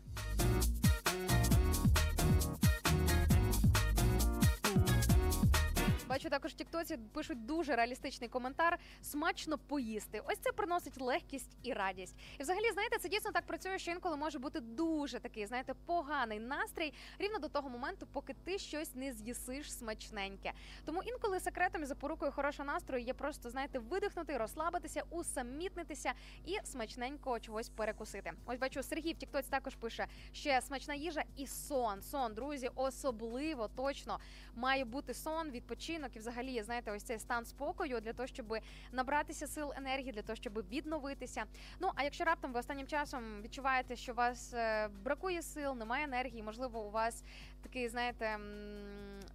Бачу 6.08 6.30
також 6.30 6.51
в 6.51 6.56
Тіктоці 6.56 6.97
пишуть 6.97 7.45
дуже 7.45 7.76
реалістичний 7.76 8.30
коментар. 8.30 8.80
Смачно 9.01 9.58
поїсти. 9.58 10.22
Ось 10.26 10.38
це 10.38 10.51
приносить 10.51 11.01
легкість 11.01 11.58
і 11.64 11.74
радість. 11.74 12.16
І 12.39 12.43
взагалі, 12.43 12.72
знаєте, 12.74 12.97
це 12.97 13.10
дійсно 13.10 13.32
так 13.32 13.45
працює, 13.45 13.80
що 13.80 13.91
інколи 13.91 14.18
може 14.18 14.39
бути 14.39 14.60
дуже 14.60 15.20
такий, 15.20 15.45
знаєте, 15.45 15.74
поганий 15.86 16.39
настрій 16.39 16.93
рівно 17.20 17.39
до 17.39 17.47
того 17.47 17.70
моменту, 17.70 18.08
поки 18.12 18.34
ти 18.43 18.58
щось 18.58 18.95
не 18.95 19.14
з'їсиш 19.14 19.74
смачненьке. 19.74 20.53
Тому 20.86 21.03
інколи 21.03 21.39
секретом 21.39 21.84
і 21.84 21.86
запорукою 21.86 22.32
хорошого 22.32 22.66
настрою 22.66 23.03
є 23.03 23.14
просто, 23.14 23.49
знаєте, 23.49 23.80
видихнути, 23.80 24.38
розслабитися, 24.38 25.03
усамітнитися 25.10 26.14
і 26.45 26.58
смачненько 26.64 27.39
чогось 27.39 27.70
перекусити. 27.70 28.32
Ось 28.45 28.60
бачу, 28.60 28.84
Сергій 28.84 29.14
в 29.14 29.18
Тіктоці 29.18 29.49
також 29.49 29.76
пише, 29.76 30.08
ще 30.32 30.62
смачна 30.62 30.93
їжа 30.93 31.24
і 31.36 31.47
сон. 31.47 32.01
Сон, 32.01 32.34
друзі, 32.34 32.70
особливо 32.76 33.68
точно 33.68 34.20
має 34.56 34.86
бути 34.86 35.14
сон, 35.14 35.51
відпочинок 35.51 35.95
і 36.16 36.20
взагалі, 36.20 36.64
знаєте, 36.64 36.91
ось 36.91 37.04
цей 37.04 37.20
стан 37.20 37.46
спокою 37.46 38.02
для 38.02 38.14
того, 38.14 38.28
щоб 38.28 38.58
набратися 38.91 39.48
сил 39.48 39.74
енергії, 39.76 40.12
для 40.12 40.22
того, 40.22 40.36
щоб 40.36 40.70
відновитися. 40.72 41.43
Ну 41.80 41.91
а 41.96 42.04
якщо 42.04 42.24
раптом 42.24 42.54
ви 42.54 42.60
останнім 42.60 42.88
часом 42.88 43.41
відчуваєте, 43.41 43.96
що 43.96 44.12
у 44.12 44.16
вас 44.16 44.54
е, 44.54 44.88
бракує 44.88 45.41
сил, 45.41 45.76
немає 45.76 46.06
енергії, 46.06 46.43
можливо, 46.43 46.80
у 46.80 46.91
вас 46.91 47.24
такий, 47.66 47.89
знаєте, 47.89 48.38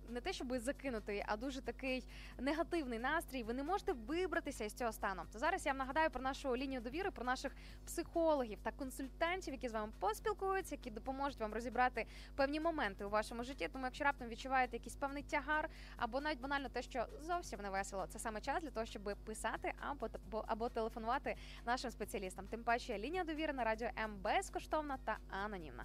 не 0.08 0.20
те, 0.20 0.32
щоб 0.32 0.58
закинутий, 0.58 1.24
а 1.26 1.36
дуже 1.36 1.60
такий 1.60 2.04
негативний 2.38 2.98
настрій. 2.98 3.42
Ви 3.42 3.54
не 3.54 3.62
можете 3.62 3.92
вибратися 3.92 4.64
із 4.64 4.72
цього 4.72 4.92
стану. 4.92 5.22
То 5.32 5.38
зараз 5.38 5.66
я 5.66 5.72
вам 5.72 5.78
нагадаю 5.78 6.10
про 6.10 6.22
нашу 6.22 6.56
лінію 6.56 6.80
довіри, 6.80 7.10
про 7.10 7.24
наших 7.24 7.52
психологів 7.86 8.58
та 8.62 8.70
консультантів, 8.70 9.54
які 9.54 9.68
з 9.68 9.72
вами 9.72 9.92
поспілкуються, 10.00 10.74
які 10.74 10.90
допоможуть 10.90 11.40
вам 11.40 11.54
розібрати 11.54 12.06
певні 12.36 12.60
моменти 12.60 13.04
у 13.04 13.10
вашому 13.10 13.44
житті. 13.44 13.68
Тому, 13.72 13.84
якщо 13.84 14.04
раптом 14.04 14.28
відчуваєте 14.28 14.76
якийсь 14.76 14.96
певний 14.96 15.22
тягар, 15.22 15.68
або 15.96 16.20
навіть 16.20 16.40
банально 16.40 16.68
те, 16.68 16.82
що 16.82 17.06
зовсім 17.20 17.60
не 17.62 17.70
весело, 17.70 18.06
це 18.08 18.18
саме 18.18 18.40
час 18.40 18.62
для 18.62 18.70
того, 18.70 18.86
щоб 18.86 19.16
писати 19.24 19.72
або 19.90 20.08
або, 20.46 20.68
телефонувати 20.68 21.36
нашим 21.66 21.90
спеціалістам. 21.90 22.46
Тим 22.46 22.64
паче 22.64 22.98
лінія 22.98 23.24
довіри 23.24 23.52
на 23.52 23.64
радіо 23.64 23.88
М 24.04 24.16
безкоштовна 24.22 24.98
та 25.04 25.18
анонімна. 25.44 25.84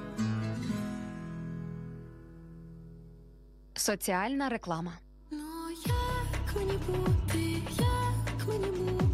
Соціальна 3.81 4.49
реклама. 4.49 4.91
Ну 5.31 5.39
як 5.85 6.55
мені 6.55 6.79
бути, 6.87 7.63
як 7.79 8.47
мені 8.47 8.71
бути, 8.71 9.05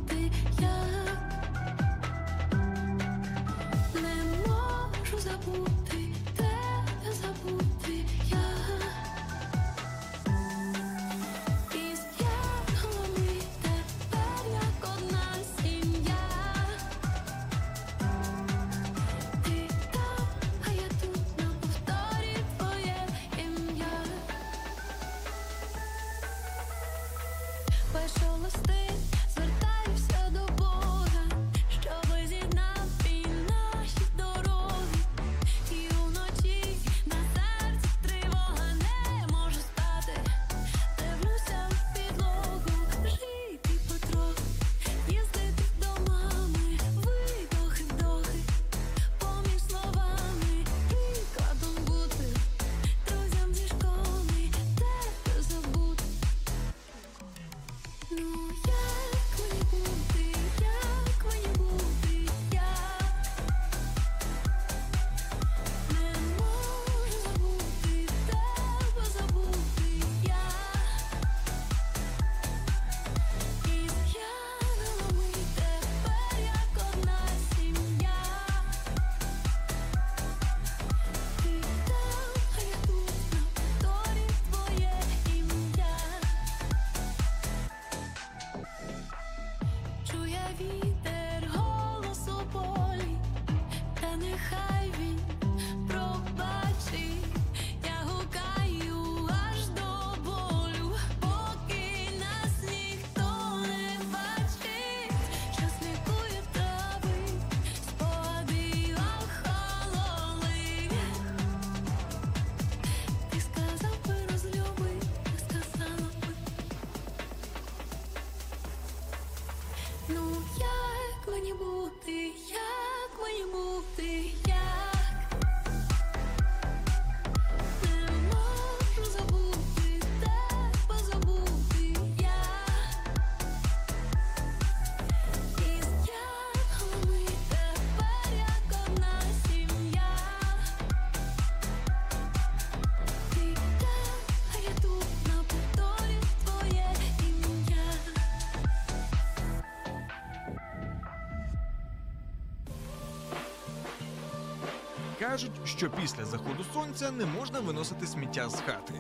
що 155.78 155.90
після 155.90 156.26
заходу 156.26 156.64
сонця 156.74 157.12
не 157.12 157.26
можна 157.26 157.60
виносити 157.60 158.08
сміття 158.08 158.49
з 158.49 158.62
хати. 158.62 158.94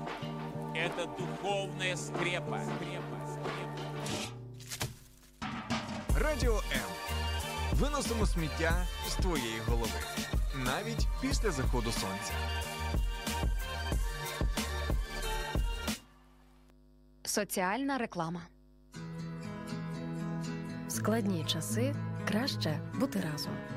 Это 0.75 1.07
духовная 1.17 1.97
скрепа. 1.97 2.61
скрепа, 2.63 3.27
скрепа. 3.27 3.87
Радіо 6.19 6.53
М. 6.57 6.61
Виносимо 7.73 8.25
сміття 8.25 8.87
з 9.07 9.15
твоєї 9.15 9.59
голови. 9.67 9.91
Навіть 10.65 11.07
після 11.21 11.51
заходу 11.51 11.91
сонця. 11.91 12.33
Соціальна 17.23 17.97
реклама. 17.97 18.41
В 20.87 20.91
складні 20.91 21.43
часи 21.47 21.95
краще 22.27 22.79
бути 22.99 23.23
разом. 23.31 23.76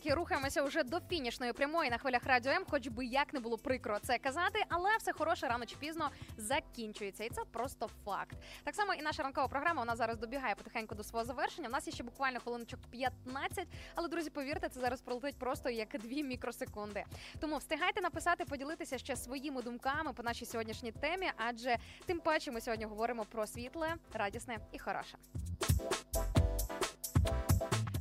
Що 0.00 0.14
рухаємося 0.14 0.62
вже 0.62 0.82
до 0.82 1.00
фінішної 1.00 1.52
прямої 1.52 1.90
на 1.90 1.98
хвилях 1.98 2.24
радіо 2.24 2.52
М, 2.52 2.64
хоч 2.70 2.88
би 2.88 3.04
як 3.04 3.34
не 3.34 3.40
було 3.40 3.58
прикро 3.58 3.98
це 3.98 4.18
казати, 4.18 4.64
але 4.68 4.96
все 4.96 5.12
хороше 5.12 5.48
рано 5.48 5.66
чи 5.66 5.76
пізно 5.76 6.10
закінчується, 6.36 7.24
і 7.24 7.28
це 7.28 7.42
просто 7.52 7.88
факт. 8.04 8.36
Так 8.64 8.74
само 8.74 8.94
і 8.94 9.02
наша 9.02 9.22
ранкова 9.22 9.48
програма 9.48 9.80
вона 9.80 9.96
зараз 9.96 10.18
добігає 10.18 10.54
потихеньку 10.54 10.94
до 10.94 11.04
свого 11.04 11.24
завершення. 11.24 11.68
У 11.68 11.72
нас 11.72 11.86
є 11.86 11.92
ще 11.92 12.02
буквально 12.02 12.40
хвилиночок 12.40 12.80
15, 12.90 13.68
але 13.94 14.08
друзі, 14.08 14.30
повірте, 14.30 14.68
це 14.68 14.80
зараз 14.80 15.00
пролетить 15.00 15.36
просто 15.38 15.70
як 15.70 15.88
дві 15.98 16.22
мікросекунди. 16.24 17.04
Тому 17.40 17.56
встигайте 17.56 18.00
написати, 18.00 18.44
поділитися 18.44 18.98
ще 18.98 19.16
своїми 19.16 19.62
думками 19.62 20.12
по 20.12 20.22
нашій 20.22 20.46
сьогоднішній 20.46 20.92
темі, 20.92 21.30
адже 21.36 21.76
тим 22.06 22.20
паче 22.20 22.50
ми 22.50 22.60
сьогодні 22.60 22.84
говоримо 22.84 23.24
про 23.24 23.46
світле, 23.46 23.94
радісне 24.12 24.58
і 24.72 24.78
хороше. 24.78 25.16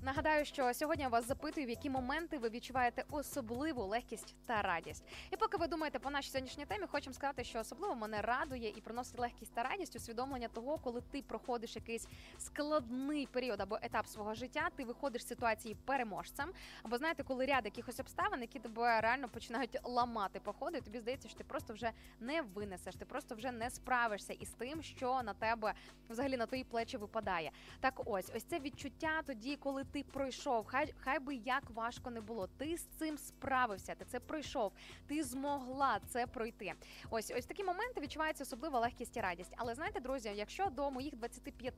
Нагадаю, 0.05 0.45
що 0.45 0.73
сьогодні 0.73 1.03
я 1.03 1.09
вас 1.09 1.27
запитую, 1.27 1.67
в 1.67 1.69
які 1.69 1.89
моменти 1.89 2.37
ви 2.37 2.49
відчуваєте 2.49 3.03
особливу 3.11 3.85
легкість 3.85 4.35
та 4.45 4.61
радість. 4.61 5.03
І 5.31 5.37
поки 5.37 5.57
ви 5.57 5.67
думаєте 5.67 5.99
по 5.99 6.09
нашій 6.09 6.29
сьогоднішній 6.29 6.65
темі, 6.65 6.85
хочемо 6.91 7.13
сказати, 7.13 7.43
що 7.43 7.59
особливо 7.59 7.95
мене 7.95 8.21
радує 8.21 8.69
і 8.69 8.81
приносить 8.81 9.19
легкість 9.19 9.53
та 9.53 9.63
радість 9.63 9.95
усвідомлення 9.95 10.47
того, 10.47 10.77
коли 10.77 11.01
ти 11.11 11.21
проходиш 11.21 11.75
якийсь 11.75 12.07
складний 12.37 13.27
період 13.27 13.61
або 13.61 13.79
етап 13.81 14.07
свого 14.07 14.33
життя, 14.33 14.69
ти 14.75 14.85
виходиш 14.85 15.23
з 15.23 15.27
ситуації 15.27 15.75
переможцем. 15.85 16.51
Або 16.83 16.97
знаєте, 16.97 17.23
коли 17.23 17.45
ряд 17.45 17.65
якихось 17.65 17.99
обставин, 17.99 18.41
які 18.41 18.59
тебе 18.59 19.01
реально 19.01 19.29
починають 19.29 19.77
ламати 19.83 20.39
по 20.39 20.53
ходу, 20.53 20.77
і 20.77 20.81
тобі 20.81 20.99
здається, 20.99 21.27
що 21.27 21.37
ти 21.37 21.43
просто 21.43 21.73
вже 21.73 21.91
не 22.19 22.41
винесеш, 22.41 22.95
ти 22.95 23.05
просто 23.05 23.35
вже 23.35 23.51
не 23.51 23.69
справишся 23.69 24.33
із 24.33 24.49
тим, 24.49 24.81
що 24.81 25.23
на 25.23 25.33
тебе 25.33 25.73
взагалі 26.09 26.37
на 26.37 26.45
твої 26.45 26.63
плечі 26.63 26.97
випадає. 26.97 27.51
Так 27.79 28.01
ось, 28.05 28.31
ось 28.35 28.43
це 28.43 28.59
відчуття 28.59 29.21
тоді, 29.25 29.55
коли 29.55 29.83
ти 29.93 30.03
пройшов, 30.03 30.65
хай 30.65 30.93
хай 30.99 31.19
би 31.19 31.35
як 31.35 31.69
важко 31.69 32.09
не 32.09 32.21
було. 32.21 32.47
Ти 32.47 32.77
з 32.77 32.83
цим 32.83 33.17
справився, 33.17 33.95
ти 33.95 34.05
це 34.05 34.19
пройшов, 34.19 34.71
ти 35.07 35.23
змогла 35.23 35.99
це 36.07 36.27
пройти. 36.27 36.73
Ось 37.09 37.33
ось 37.37 37.45
такі 37.45 37.63
моменти 37.63 38.01
відчувається 38.01 38.43
особлива 38.43 38.79
легкість 38.79 39.17
і 39.17 39.21
радість. 39.21 39.53
Але 39.57 39.75
знаєте, 39.75 39.99
друзі, 39.99 40.31
якщо 40.35 40.65
до 40.65 40.91
моїх 40.91 41.15
25 41.15 41.73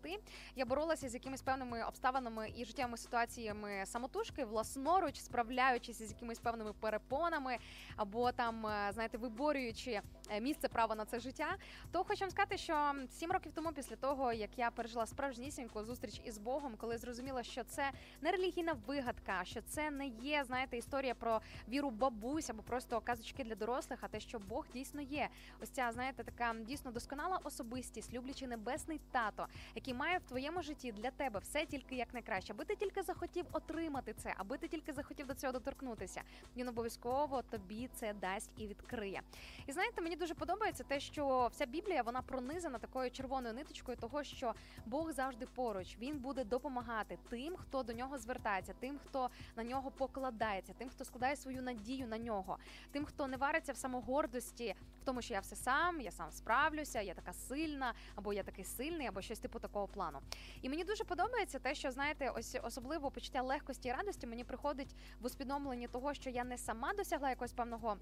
я 0.55 0.65
боролася 0.65 1.09
з 1.09 1.13
якимись 1.13 1.41
певними 1.41 1.83
обставинами 1.83 2.53
і 2.55 2.65
життєвими 2.65 2.97
ситуаціями 2.97 3.85
самотужки, 3.85 4.45
власноруч, 4.45 5.19
справляючись 5.19 6.01
з 6.01 6.11
якимись 6.11 6.39
певними 6.39 6.73
перепонами, 6.73 7.57
або 7.95 8.31
там, 8.31 8.67
е, 8.67 8.91
знаєте, 8.93 9.17
виборюючи 9.17 10.01
е, 10.29 10.41
місце 10.41 10.67
права 10.67 10.95
на 10.95 11.05
це 11.05 11.19
життя, 11.19 11.57
то 11.91 12.03
хочу 12.03 12.29
сказати, 12.29 12.57
що 12.57 12.93
сім 13.09 13.31
років 13.31 13.51
тому, 13.51 13.71
після 13.71 13.95
того 13.95 14.33
як 14.33 14.57
я 14.57 14.71
пережила 14.71 15.05
справжнісіньку 15.05 15.83
зустріч 15.83 16.21
із 16.25 16.37
Богом, 16.37 16.75
коли 16.77 16.97
зрозуміла, 16.97 17.43
що 17.43 17.63
це 17.63 17.91
не 18.21 18.31
релігійна 18.31 18.75
вигадка, 18.87 19.41
що 19.45 19.61
це 19.61 19.91
не 19.91 20.07
є, 20.07 20.43
знаєте, 20.43 20.77
історія 20.77 21.15
про 21.15 21.41
віру 21.69 21.89
бабусь 21.89 22.49
або 22.49 22.61
просто 22.61 23.01
казочки 23.01 23.43
для 23.43 23.55
дорослих, 23.55 23.99
а 24.01 24.07
те, 24.07 24.19
що 24.19 24.39
Бог 24.39 24.65
дійсно 24.73 25.01
є. 25.01 25.29
Ось 25.61 25.69
ця, 25.69 25.91
знаєте, 25.91 26.23
така 26.23 26.53
дійсно 26.53 26.91
досконала 26.91 27.39
особистість, 27.43 28.13
люблячий 28.13 28.47
небесний 28.47 29.01
тато, 29.11 29.47
який 29.75 29.93
має 29.93 30.17
в 30.17 30.23
твоєму 30.23 30.61
житті 30.61 30.91
для 30.91 31.11
тебе 31.11 31.39
все 31.39 31.65
тільки 31.65 31.95
як 31.95 32.13
найкраще, 32.13 32.53
аби 32.53 32.65
ти 32.65 32.75
тільки 32.75 33.03
захотів 33.03 33.45
отримати 33.51 34.13
це, 34.13 34.33
аби 34.37 34.57
ти 34.57 34.67
тільки 34.67 34.93
захотів 34.93 35.27
до 35.27 35.33
цього 35.33 35.53
доторкнутися. 35.53 36.21
Він 36.57 36.67
обов'язково 36.67 37.41
тобі 37.41 37.89
це 37.93 38.13
дасть 38.13 38.51
і 38.57 38.67
відкриє. 38.67 39.21
І 39.67 39.71
знаєте, 39.71 40.01
мені 40.01 40.15
дуже 40.15 40.33
подобається 40.33 40.83
те, 40.83 40.99
що 40.99 41.49
вся 41.51 41.65
Біблія 41.65 42.01
вона 42.01 42.21
пронизана 42.21 42.79
такою 42.79 43.11
червоною 43.11 43.53
ниточкою, 43.53 43.97
того 43.97 44.23
що 44.23 44.53
Бог 44.85 45.11
завжди 45.11 45.45
поруч. 45.45 45.97
Він 45.99 46.17
буде 46.19 46.43
допомагати 46.43 47.17
тим, 47.29 47.55
хто 47.55 47.83
до 47.83 47.93
нього 47.95 48.17
звертається, 48.17 48.73
тим, 48.79 48.99
хто 49.05 49.29
на 49.55 49.63
нього 49.63 49.91
покладається, 49.91 50.73
тим, 50.77 50.89
хто 50.89 51.05
складає 51.05 51.35
свою 51.35 51.61
надію 51.61 52.07
на 52.07 52.17
нього, 52.17 52.57
тим, 52.91 53.05
хто 53.05 53.27
не 53.27 53.37
вариться 53.37 53.73
в 53.73 53.77
самогордості, 53.77 54.75
в 55.01 55.05
тому, 55.05 55.21
що 55.21 55.33
я 55.33 55.39
все 55.39 55.55
сам, 55.55 56.01
я 56.01 56.11
сам 56.11 56.31
справлюся, 56.31 57.01
я 57.01 57.13
така 57.13 57.33
сильна, 57.33 57.93
або 58.15 58.33
я 58.33 58.43
такий 58.43 58.63
сильний, 58.65 59.07
або 59.07 59.21
щось 59.21 59.39
типу 59.39 59.59
такого 59.59 59.87
плану. 59.87 60.19
І 60.61 60.69
мені 60.69 60.83
дуже 60.83 61.03
подобається 61.03 61.59
те, 61.59 61.75
що 61.75 61.91
знаєте, 61.91 62.29
ось 62.29 62.57
особливо 62.63 63.11
почуття 63.11 63.41
легкості 63.41 63.89
і 63.89 63.91
радості 63.91 64.27
мені 64.27 64.43
приходить 64.43 64.95
в 65.21 65.25
усвідомленні 65.25 65.87
того, 65.87 66.13
що 66.13 66.29
я 66.29 66.43
не 66.43 66.57
сама 66.57 66.93
досягла 66.93 67.29
якогось 67.29 67.53
певного. 67.53 67.97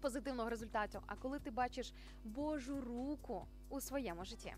Позитивного 0.00 0.50
результату, 0.50 1.00
а 1.06 1.14
коли 1.14 1.38
ти 1.38 1.50
бачиш 1.50 1.92
Божу 2.24 2.80
руку 2.80 3.46
у 3.68 3.80
своєму 3.80 4.24
житті. 4.24 4.54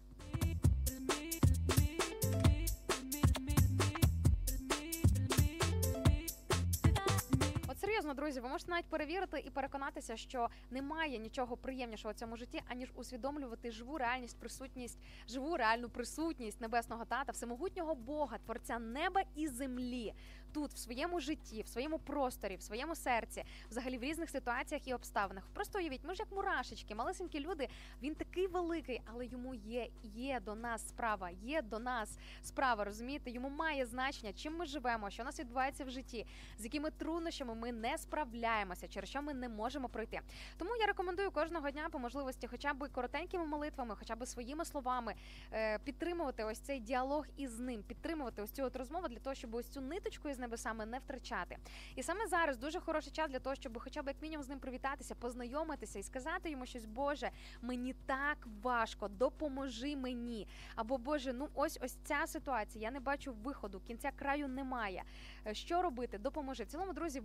Серйозно, 7.93 8.15
друзі, 8.15 8.41
ви 8.41 8.49
можете 8.49 8.71
навіть 8.71 8.87
перевірити 8.87 9.43
і 9.47 9.51
переконатися, 9.51 10.17
що 10.17 10.49
немає 10.71 11.19
нічого 11.19 11.57
приємнішого 11.57 12.13
в 12.13 12.17
цьому 12.17 12.37
житті, 12.37 12.61
аніж 12.69 12.93
усвідомлювати 12.95 13.71
живу 13.71 13.99
реальність, 13.99 14.39
присутність, 14.39 14.99
живу 15.29 15.57
реальну 15.57 15.89
присутність 15.89 16.61
небесного 16.61 17.05
тата, 17.05 17.33
всемогутнього 17.33 17.95
Бога, 17.95 18.39
творця 18.39 18.79
неба 18.79 19.23
і 19.35 19.49
землі. 19.49 20.15
Тут, 20.53 20.73
в 20.73 20.79
своєму 20.79 21.21
житті, 21.21 21.63
в 21.63 21.69
своєму 21.69 21.99
просторі, 21.99 22.57
в 22.57 22.63
своєму 22.63 22.95
серці, 22.95 23.45
взагалі 23.71 23.99
в 23.99 24.03
різних 24.03 24.31
ситуаціях 24.31 24.89
і 24.89 24.95
обставинах. 24.95 25.49
Просто 25.55 25.79
уявіть, 25.79 26.05
ми 26.05 26.15
ж 26.15 26.23
як 26.23 26.33
мурашечки, 26.33 26.95
малесенькі 26.95 27.41
люди. 27.41 27.69
Він 28.03 28.15
такий 28.15 28.47
великий, 28.47 29.03
але 29.05 29.27
йому 29.27 29.55
є, 29.55 29.89
є 30.03 30.41
до 30.41 30.55
нас 30.55 30.89
справа, 30.89 31.31
є 31.31 31.63
до 31.63 31.79
нас 31.79 32.19
справа. 32.43 32.85
Розумієте, 32.85 33.31
йому 33.31 33.49
має 33.49 33.87
значення, 33.87 34.33
чим 34.33 34.57
ми 34.57 34.67
живемо, 34.67 35.11
що 35.11 35.23
у 35.23 35.27
нас 35.27 35.41
відбувається 35.41 35.85
в 35.85 35.91
житті, 35.91 36.27
з 36.59 36.65
якими 36.65 36.91
труднощами 36.91 37.55
ми 37.55 37.73
не 37.73 37.99
справляємося, 37.99 38.89
через 38.89 39.11
що 39.11 39.23
ми 39.23 39.35
не 39.35 39.49
можемо 39.49 39.89
пройти. 39.89 40.21
Тому 40.57 40.77
я 40.77 40.87
рекомендую 40.87 41.31
кожного 41.31 41.71
дня 41.71 41.89
по 41.93 41.99
можливості, 41.99 42.47
хоча 42.47 42.75
б 42.75 42.89
коротенькими 42.89 43.47
молитвами, 43.47 43.97
хоча 43.99 44.17
б 44.17 44.27
своїми 44.27 44.65
словами, 44.65 45.15
е, 45.53 45.79
підтримувати 45.79 46.45
ось 46.45 46.59
цей 46.59 46.81
діалог 46.81 47.27
із 47.37 47.59
ним, 47.59 47.83
підтримувати 47.83 48.43
ось 48.43 48.51
цю 48.51 48.65
от 48.65 48.77
розмову 48.77 49.09
для 49.09 49.19
того, 49.19 49.35
щоб 49.35 49.55
ось 49.55 49.69
цю 49.69 49.81
ниточку 49.81 50.29
із 50.29 50.39
небесами 50.43 50.87
не 50.87 50.99
втрачати. 50.99 51.57
І 51.97 52.03
саме 52.03 52.27
зараз 52.27 52.57
дуже 52.57 52.81
хороший 52.81 53.13
час 53.13 53.31
для 53.31 53.39
того, 53.39 53.57
щоб 53.57 53.79
хоча 53.79 54.03
б 54.03 54.07
як 54.09 54.23
мінімум 54.23 54.45
з 54.45 54.49
ним 54.49 54.59
привітатися, 54.59 55.15
познайомитися 55.15 55.99
і 55.99 56.03
сказати 56.03 56.51
йому 56.51 56.67
щось, 56.67 56.85
Боже, 56.87 57.31
мені 57.63 57.95
так 58.07 58.39
важко, 58.63 59.09
допоможи 59.09 59.97
мені. 59.97 60.49
Або 60.75 60.99
Боже, 60.99 61.33
ну 61.33 61.49
ось 61.55 61.79
ось 61.83 61.97
ця 62.05 62.27
ситуація. 62.27 62.83
Я 62.83 62.91
не 62.91 63.01
бачу 63.01 63.33
виходу, 63.33 63.81
кінця 63.81 64.11
краю 64.11 64.49
немає. 64.49 65.05
Е, 65.47 65.55
Що 65.55 65.83
робити? 65.83 66.19
Допоможи. 66.19 66.65
В 66.65 66.67
цілому, 66.67 66.93
друзі, 66.93 67.21
в 67.21 67.25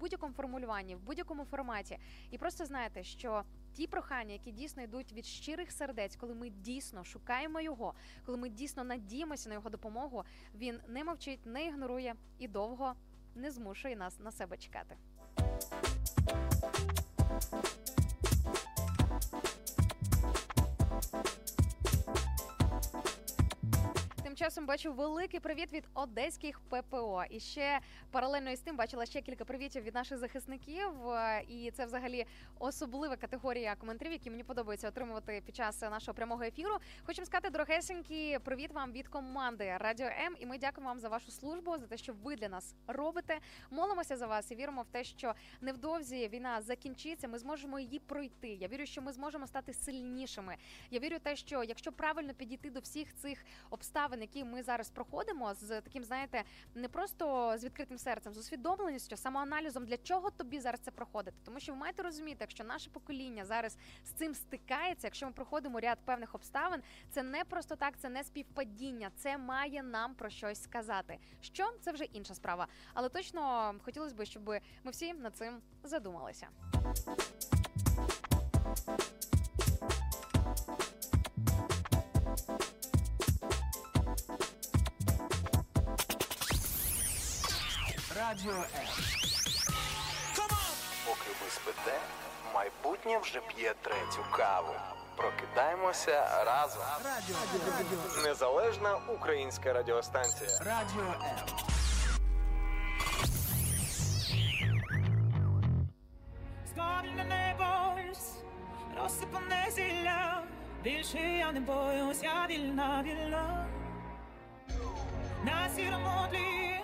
будь-якому 0.00 0.34
формулюванні, 0.34 0.94
в 0.94 1.00
будь-якому 1.00 1.44
форматі. 1.44 1.98
І 2.30 2.38
просто 2.38 2.64
знаєте, 2.64 3.02
що 3.02 3.44
ті 3.74 3.86
прохання, 3.86 4.32
які 4.32 4.52
дійсно 4.52 4.82
йдуть 4.82 5.12
від 5.12 5.26
щирих 5.26 5.72
сердець, 5.72 6.16
коли 6.16 6.34
ми 6.34 6.50
дійсно 6.50 7.04
шукаємо 7.04 7.60
його, 7.60 7.94
коли 8.26 8.38
ми 8.38 8.48
дійсно 8.48 8.84
надіємося 8.84 9.48
на 9.48 9.54
його 9.54 9.70
допомогу, 9.70 10.24
він 10.54 10.80
не 10.88 11.04
мовчить, 11.04 11.46
не 11.46 11.66
ігнорує 11.66 12.14
і 12.38 12.48
довго 12.48 12.94
не 13.34 13.50
змушує 13.50 13.96
нас 13.96 14.20
на 14.20 14.32
себе 14.32 14.56
чекати. 14.56 14.96
Тим 24.34 24.46
часом 24.46 24.66
бачу 24.66 24.92
великий 24.92 25.40
привіт 25.40 25.72
від 25.72 25.84
одеських 25.94 26.60
ППО. 26.60 27.24
І 27.30 27.40
ще 27.40 27.80
паралельно 28.10 28.50
із 28.50 28.60
тим 28.60 28.76
бачила 28.76 29.06
ще 29.06 29.20
кілька 29.20 29.44
привітів 29.44 29.82
від 29.82 29.94
наших 29.94 30.18
захисників. 30.18 31.08
Е, 31.08 31.44
І 31.48 31.70
це 31.70 31.86
взагалі 31.86 32.26
особлива 32.58 33.16
категорія 33.16 33.74
коментарів, 33.74 34.12
які 34.12 34.30
мені 34.30 34.44
подобається 34.44 34.88
отримувати 34.88 35.42
під 35.46 35.56
час 35.56 35.82
нашого 35.82 36.14
прямого 36.14 36.42
ефіру. 36.42 36.76
Хочемо 37.06 37.26
сказати, 37.26 37.50
дорогесенькі, 37.50 38.38
привіт 38.44 38.72
вам 38.72 38.92
від 38.92 39.08
команди 39.08 39.76
Радіо 39.78 40.06
М. 40.06 40.36
І 40.40 40.46
ми 40.46 40.58
дякуємо 40.58 40.88
вам 40.88 40.98
за 40.98 41.08
вашу 41.08 41.30
службу, 41.32 41.78
за 41.78 41.86
те, 41.86 41.96
що 41.96 42.12
ви 42.22 42.36
для 42.36 42.48
нас 42.48 42.74
робите. 42.86 43.38
Молимося 43.70 44.16
за 44.16 44.26
вас 44.26 44.50
і 44.50 44.54
віримо 44.54 44.82
в 44.82 44.88
те, 44.88 45.04
що 45.04 45.34
невдовзі 45.60 46.28
війна 46.28 46.62
закінчиться. 46.62 47.28
Ми 47.28 47.38
зможемо 47.38 47.78
її 47.78 47.98
пройти. 47.98 48.48
Я 48.48 48.68
вірю, 48.68 48.86
що 48.86 49.02
ми 49.02 49.12
зможемо 49.12 49.46
стати 49.46 49.74
сильнішими. 49.74 50.56
Я 50.90 50.98
вірю 50.98 51.16
в 51.16 51.20
те, 51.20 51.36
що 51.36 51.64
якщо 51.64 51.92
правильно 51.92 52.34
підійти 52.34 52.70
до 52.70 52.80
всіх 52.80 53.14
цих 53.14 53.44
обставин, 53.70 54.23
які 54.24 54.44
ми 54.44 54.62
зараз 54.62 54.90
проходимо, 54.90 55.54
з 55.54 55.80
таким, 55.80 56.04
знаєте, 56.04 56.44
не 56.74 56.88
просто 56.88 57.54
з 57.58 57.64
відкритим 57.64 57.98
серцем, 57.98 58.34
з 58.34 58.38
усвідомленістю, 58.38 59.16
самоаналізом, 59.16 59.86
для 59.86 59.96
чого 59.96 60.30
тобі 60.30 60.60
зараз 60.60 60.80
це 60.80 60.90
проходити. 60.90 61.36
Тому 61.44 61.60
що 61.60 61.72
ви 61.72 61.78
маєте 61.78 62.02
розуміти, 62.02 62.36
якщо 62.40 62.64
наше 62.64 62.90
покоління 62.90 63.44
зараз 63.44 63.76
з 64.04 64.10
цим 64.10 64.34
стикається, 64.34 65.06
якщо 65.06 65.26
ми 65.26 65.32
проходимо 65.32 65.80
ряд 65.80 65.98
певних 66.04 66.34
обставин, 66.34 66.82
це 67.10 67.22
не 67.22 67.44
просто 67.44 67.76
так, 67.76 67.98
це 67.98 68.08
не 68.08 68.24
співпадіння, 68.24 69.10
це 69.16 69.38
має 69.38 69.82
нам 69.82 70.14
про 70.14 70.30
щось 70.30 70.62
сказати. 70.62 71.18
Що 71.40 71.72
це 71.80 71.92
вже 71.92 72.04
інша 72.04 72.34
справа. 72.34 72.66
Але 72.94 73.08
точно 73.08 73.74
хотілося 73.84 74.14
б, 74.14 74.24
щоб 74.24 74.48
ми 74.84 74.90
всі 74.90 75.14
над 75.14 75.36
цим 75.36 75.60
задумалися. 75.82 76.48
Радіо 88.28 88.52
М. 88.52 88.64
Поки 91.06 91.30
ви 91.44 91.50
спите, 91.50 91.98
майбутнє 92.54 93.18
вже 93.18 93.40
п'є 93.40 93.74
третю 93.82 94.24
каву. 94.36 94.74
Прокидаємося 95.16 96.44
разом. 96.44 96.82
Радіо. 97.04 97.36
Незалежна 98.24 98.96
українська 99.14 99.72
радіостанція. 99.72 100.50
Радіо 100.58 101.02
М. 101.02 101.46
Складне 106.70 107.24
небо, 107.24 108.00
розсипане 109.02 109.66
зілля, 109.70 110.42
більше 110.82 111.18
я 111.18 111.52
не 111.52 111.60
боюсь, 111.60 112.22
я 112.22 112.46
вільна, 112.50 113.02
вільна. 113.06 113.66
На 115.44 115.68
сірому 115.76 116.26
тлі 116.30 116.83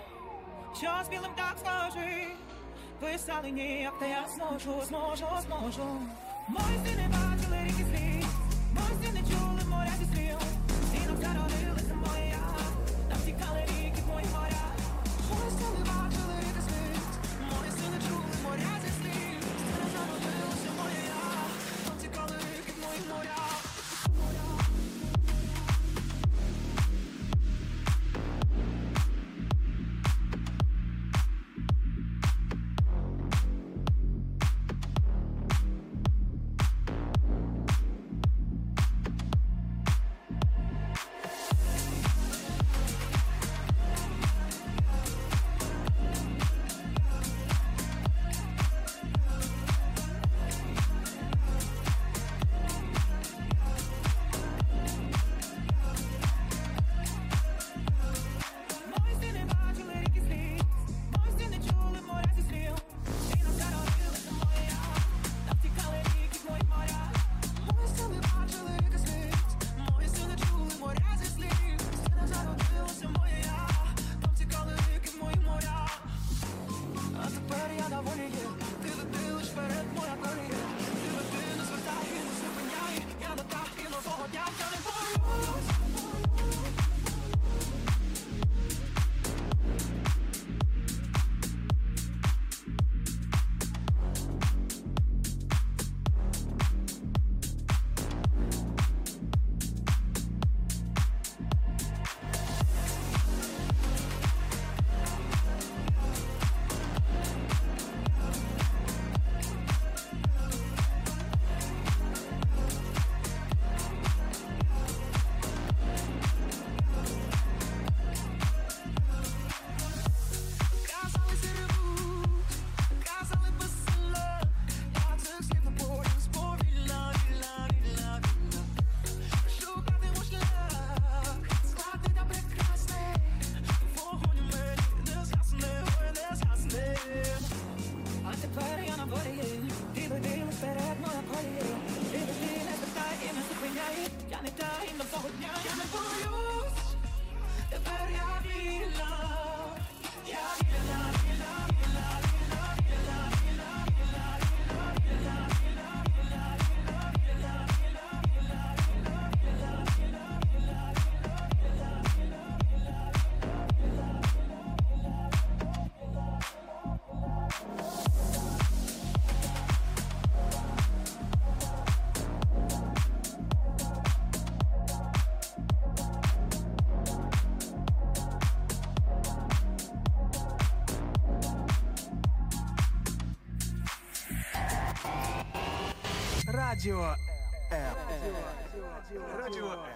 що 0.77 0.91
з 1.05 1.09
білим 1.09 1.31
так 1.35 1.55
скажи, 1.59 2.27
Писали 2.99 3.51
ніяк, 3.51 3.99
та 3.99 4.05
я 4.05 4.25
зможу, 4.35 4.81
зможу, 4.87 5.25
зможу. 5.47 5.85
Мої 6.47 6.95
не 6.97 7.07
бачили 7.07 7.57
ріки 7.63 8.10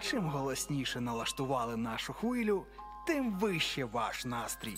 Чим 0.01 0.29
голосніше 0.29 1.01
налаштували 1.01 1.77
нашу 1.77 2.13
хвилю, 2.13 2.65
тим 3.07 3.33
вище 3.39 3.85
ваш 3.85 4.25
настрій. 4.25 4.77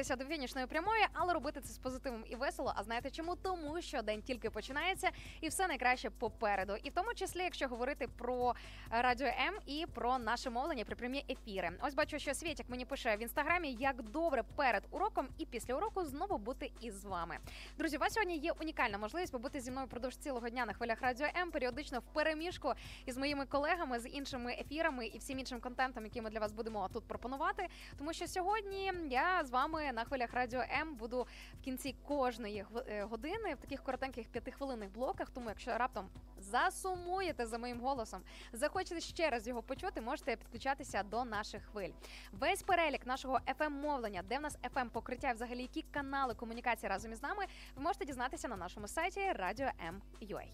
Рухатися 0.00 0.16
до 0.16 0.24
фінішної 0.24 0.66
прямої, 0.66 1.06
але 1.20 1.32
робити 1.34 1.60
це 1.60 1.72
з 1.72 1.78
позитивом 1.78 2.24
і 2.30 2.34
весело. 2.36 2.72
А 2.76 2.82
знаєте 2.82 3.10
чому? 3.10 3.36
Тому 3.36 3.80
що 3.82 4.02
день 4.02 4.22
тільки 4.22 4.50
починається, 4.50 5.10
і 5.40 5.48
все 5.48 5.66
найкраще 5.68 6.10
попереду. 6.10 6.76
І 6.82 6.90
в 6.90 6.92
тому 6.92 7.14
числі, 7.14 7.40
якщо 7.40 7.68
говорити 7.68 8.08
про 8.08 8.54
радіо 8.90 9.26
М 9.26 9.54
і 9.66 9.86
про 9.94 10.18
наше 10.18 10.50
мовлення 10.50 10.84
при 10.84 10.96
прямі 10.96 11.24
ефіри. 11.28 11.70
Ось 11.82 11.94
бачу, 11.94 12.18
що 12.18 12.34
Світік 12.34 12.66
мені 12.68 12.84
пише 12.84 13.16
в 13.16 13.22
інстаграмі, 13.22 13.72
як 13.72 14.02
добре 14.02 14.42
перед 14.56 14.82
уроком 14.90 15.28
і 15.38 15.46
після 15.46 15.74
уроку 15.74 16.04
знову 16.04 16.38
бути 16.38 16.70
із 16.80 17.04
вами. 17.04 17.38
Друзі, 17.78 17.96
у 17.96 18.00
вас 18.00 18.12
сьогодні 18.12 18.36
є 18.36 18.52
унікальна 18.52 18.98
можливість 18.98 19.32
побути 19.32 19.60
зі 19.60 19.70
мною 19.70 19.86
впродовж 19.86 20.16
цілого 20.16 20.48
дня 20.48 20.66
на 20.66 20.72
хвилях 20.72 21.00
радіо 21.02 21.26
М, 21.36 21.50
періодично 21.50 21.98
в 21.98 22.02
переміжку 22.12 22.72
із 23.06 23.16
моїми 23.16 23.46
колегами 23.46 24.00
з 24.00 24.08
іншими 24.08 24.52
ефірами 24.52 25.06
і 25.06 25.18
всім 25.18 25.38
іншим 25.38 25.60
контентом, 25.60 26.04
який 26.04 26.22
ми 26.22 26.30
для 26.30 26.40
вас 26.40 26.52
будемо 26.52 26.88
тут 26.92 27.04
пропонувати. 27.04 27.66
Тому 27.98 28.12
що 28.12 28.26
сьогодні 28.26 28.92
я 29.10 29.44
з 29.44 29.50
вами 29.50 29.92
на 29.92 30.04
хвилях 30.04 30.34
радіо 30.34 30.60
М 30.80 30.94
буду 30.94 31.09
в 31.18 31.64
кінці 31.64 31.94
кожної 32.08 32.64
е, 32.86 33.02
години 33.02 33.54
в 33.54 33.60
таких 33.60 33.82
коротеньких 33.82 34.28
п'ятихвилинних 34.28 34.92
блоках. 34.92 35.30
Тому, 35.30 35.48
якщо 35.48 35.78
раптом 35.78 36.08
засумуєте 36.38 37.46
за 37.46 37.58
моїм 37.58 37.80
голосом, 37.80 38.20
захочете 38.52 39.00
ще 39.00 39.30
раз 39.30 39.48
його 39.48 39.62
почути, 39.62 40.00
можете 40.00 40.36
підключатися 40.36 41.02
до 41.02 41.24
наших 41.24 41.62
хвиль. 41.62 41.90
Весь 42.32 42.62
перелік 42.62 43.06
нашого 43.06 43.40
fm 43.58 43.70
мовлення, 43.70 44.22
де 44.28 44.38
в 44.38 44.42
нас 44.42 44.58
fm 44.74 44.90
покриття, 44.90 45.30
і 45.30 45.34
взагалі 45.34 45.62
які 45.62 45.82
канали 45.82 46.34
комунікації 46.34 46.90
разом 46.90 47.12
із 47.12 47.22
нами, 47.22 47.44
ви 47.76 47.82
можете 47.82 48.04
дізнатися 48.04 48.48
на 48.48 48.56
нашому 48.56 48.88
сайті 48.88 49.20
Radio 49.20 49.70
M.ua. 49.88 50.46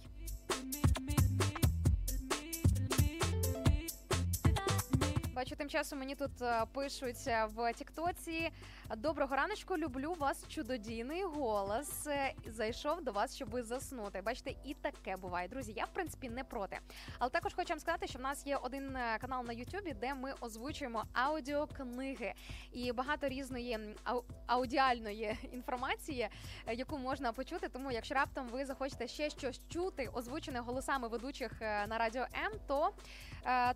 Бачу, 5.37 5.57
тим 5.57 5.69
часом 5.69 5.99
мені 5.99 6.15
тут 6.15 6.43
е, 6.43 6.65
пишуть 6.75 7.25
е, 7.27 7.49
в 7.55 7.73
Тіктоці. 7.73 8.51
Доброго 8.95 9.37
раночку, 9.37 9.77
люблю 9.77 10.15
вас. 10.19 10.45
Чудодійний 10.49 11.23
голос. 11.25 12.07
Е, 12.07 12.35
Зайшов 12.47 13.05
до 13.05 13.13
вас, 13.13 13.37
щоб 13.37 13.63
заснути. 13.65 14.23
Бачите, 14.23 14.55
і 14.65 14.75
таке 14.75 15.17
буває. 15.17 15.49
Друзі, 15.49 15.73
я 15.77 15.85
в 15.85 15.89
принципі 15.93 16.29
не 16.29 16.45
проти. 16.45 16.79
Але 17.19 17.31
також 17.31 17.55
хочу 17.55 17.69
вам 17.69 17.79
сказати, 17.81 18.07
що 18.07 18.19
в 18.19 18.23
нас 18.23 18.47
є 18.47 18.57
один 18.57 18.97
е, 18.97 19.19
канал 19.21 19.45
на 19.47 19.53
Ютубі, 19.53 19.93
де 19.93 20.15
ми 20.15 20.35
озвучуємо 20.41 21.05
аудіокниги 21.13 22.35
і 22.73 22.93
багато 22.93 23.29
різної 23.29 23.79
ау- 24.05 24.25
аудіальної 24.47 25.39
інформації, 25.53 26.29
е, 26.67 26.75
яку 26.75 26.99
можна 26.99 27.33
почути. 27.33 27.69
Тому, 27.69 27.93
якщо 27.93 28.15
раптом 28.15 28.49
ви 28.49 28.65
захочете 28.67 29.09
ще 29.09 29.31
щось 29.31 29.61
чути, 29.69 30.11
озвучене 30.15 30.61
голосами 30.61 31.09
ведучих 31.09 31.61
на 31.61 31.99
радіо 31.99 32.23
М, 32.45 32.53
то, 32.67 32.91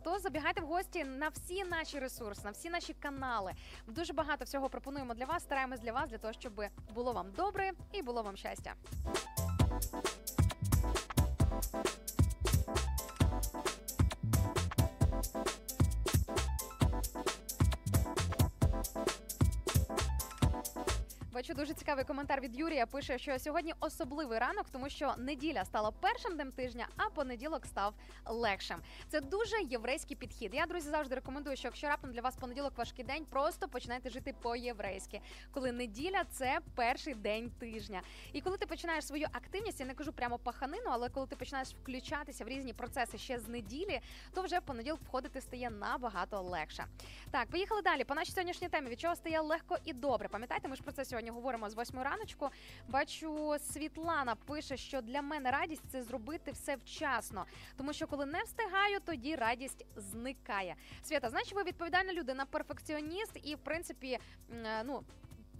то 0.04 0.18
забігайте 0.18 0.60
в 0.60 0.64
гості 0.64 1.04
на 1.04 1.28
всі 1.28 1.64
наші 1.64 1.98
ресурси, 1.98 2.42
на 2.44 2.50
всі 2.50 2.70
наші 2.70 2.92
канали. 2.94 3.52
Дуже 3.86 4.12
багато 4.12 4.44
всього 4.44 4.68
пропонуємо 5.00 5.14
для 5.14 5.24
вас. 5.24 5.42
Стараємось 5.42 5.80
для 5.80 5.92
вас, 5.92 6.10
для 6.10 6.18
того, 6.18 6.32
щоб 6.32 6.62
було 6.94 7.12
вам 7.12 7.26
добре 7.36 7.72
і 7.92 8.02
було 8.02 8.22
вам 8.22 8.36
щастя. 8.36 8.74
Бачу 21.32 21.54
дуже 21.54 21.74
цікавий 21.74 22.04
коментар 22.04 22.40
від 22.40 22.56
Юрія. 22.56 22.86
Пише, 22.86 23.18
що 23.18 23.38
сьогодні 23.38 23.74
особливий 23.80 24.38
ранок, 24.38 24.66
тому 24.72 24.88
що 24.88 25.14
неділя 25.18 25.64
стала 25.64 25.90
першим 25.90 26.34
днем 26.34 26.52
тижня, 26.52 26.88
а 26.96 27.10
понеділок 27.10 27.66
став 27.66 27.94
легшим. 28.26 28.76
Це 29.08 29.20
дуже 29.20 29.56
єврейський 29.62 30.16
підхід. 30.16 30.54
Я 30.54 30.66
друзі 30.66 30.90
завжди 30.90 31.14
рекомендую, 31.14 31.56
що 31.56 31.68
якщо 31.68 31.88
раптом 31.88 32.12
для 32.12 32.20
вас 32.20 32.36
понеділок 32.36 32.72
важкий 32.76 33.04
день, 33.04 33.24
просто 33.24 33.68
починайте 33.68 34.10
жити 34.10 34.34
по-єврейськи. 34.42 35.20
Коли 35.50 35.72
неділя 35.72 36.24
це 36.30 36.58
перший 36.74 37.14
день 37.14 37.50
тижня. 37.50 38.02
І 38.32 38.40
коли 38.40 38.56
ти 38.56 38.66
починаєш 38.66 39.06
свою 39.06 39.26
активність, 39.32 39.80
я 39.80 39.86
не 39.86 39.94
кажу 39.94 40.12
прямо 40.12 40.38
паханину, 40.38 40.90
але 40.90 41.08
коли 41.08 41.26
ти 41.26 41.36
починаєш 41.36 41.68
включатися 41.68 42.44
в 42.44 42.48
різні 42.48 42.72
процеси 42.72 43.18
ще 43.18 43.38
з 43.38 43.48
неділі, 43.48 44.00
то 44.34 44.42
вже 44.42 44.60
понеділок 44.60 45.00
входити 45.06 45.40
стає 45.40 45.70
набагато 45.70 46.40
легше. 46.40 46.84
Так, 47.30 47.50
поїхали 47.50 47.82
далі. 47.82 48.04
По 48.04 48.14
нашій 48.14 48.32
сьогоднішній 48.32 48.68
темі 48.68 48.90
від 48.90 49.00
чого 49.00 49.16
стає 49.16 49.40
легко 49.40 49.76
і 49.84 49.92
добре. 49.92 50.28
Пам'ятаєте, 50.28 50.68
ми 50.68 50.76
ж 50.76 50.82
про 50.82 50.92
це 50.92 51.04
сьогодні 51.04 51.19
говоримо 51.28 51.70
з 51.70 51.76
8 51.76 51.98
раночку. 51.98 52.48
Бачу, 52.88 53.56
Світлана 53.72 54.34
пише, 54.34 54.76
що 54.76 55.00
для 55.00 55.22
мене 55.22 55.50
радість 55.50 55.82
це 55.92 56.02
зробити 56.02 56.52
все 56.52 56.76
вчасно, 56.76 57.44
тому 57.76 57.92
що 57.92 58.06
коли 58.06 58.26
не 58.26 58.42
встигаю, 58.42 59.00
тоді 59.04 59.34
радість 59.34 59.86
зникає. 59.96 60.76
Свята, 61.02 61.30
значить, 61.30 61.54
ви 61.54 61.62
відповідальна 61.62 62.12
людина, 62.12 62.46
перфекціоніст, 62.46 63.40
і 63.44 63.54
в 63.54 63.58
принципі, 63.58 64.18
е, 64.64 64.82
ну. 64.84 65.02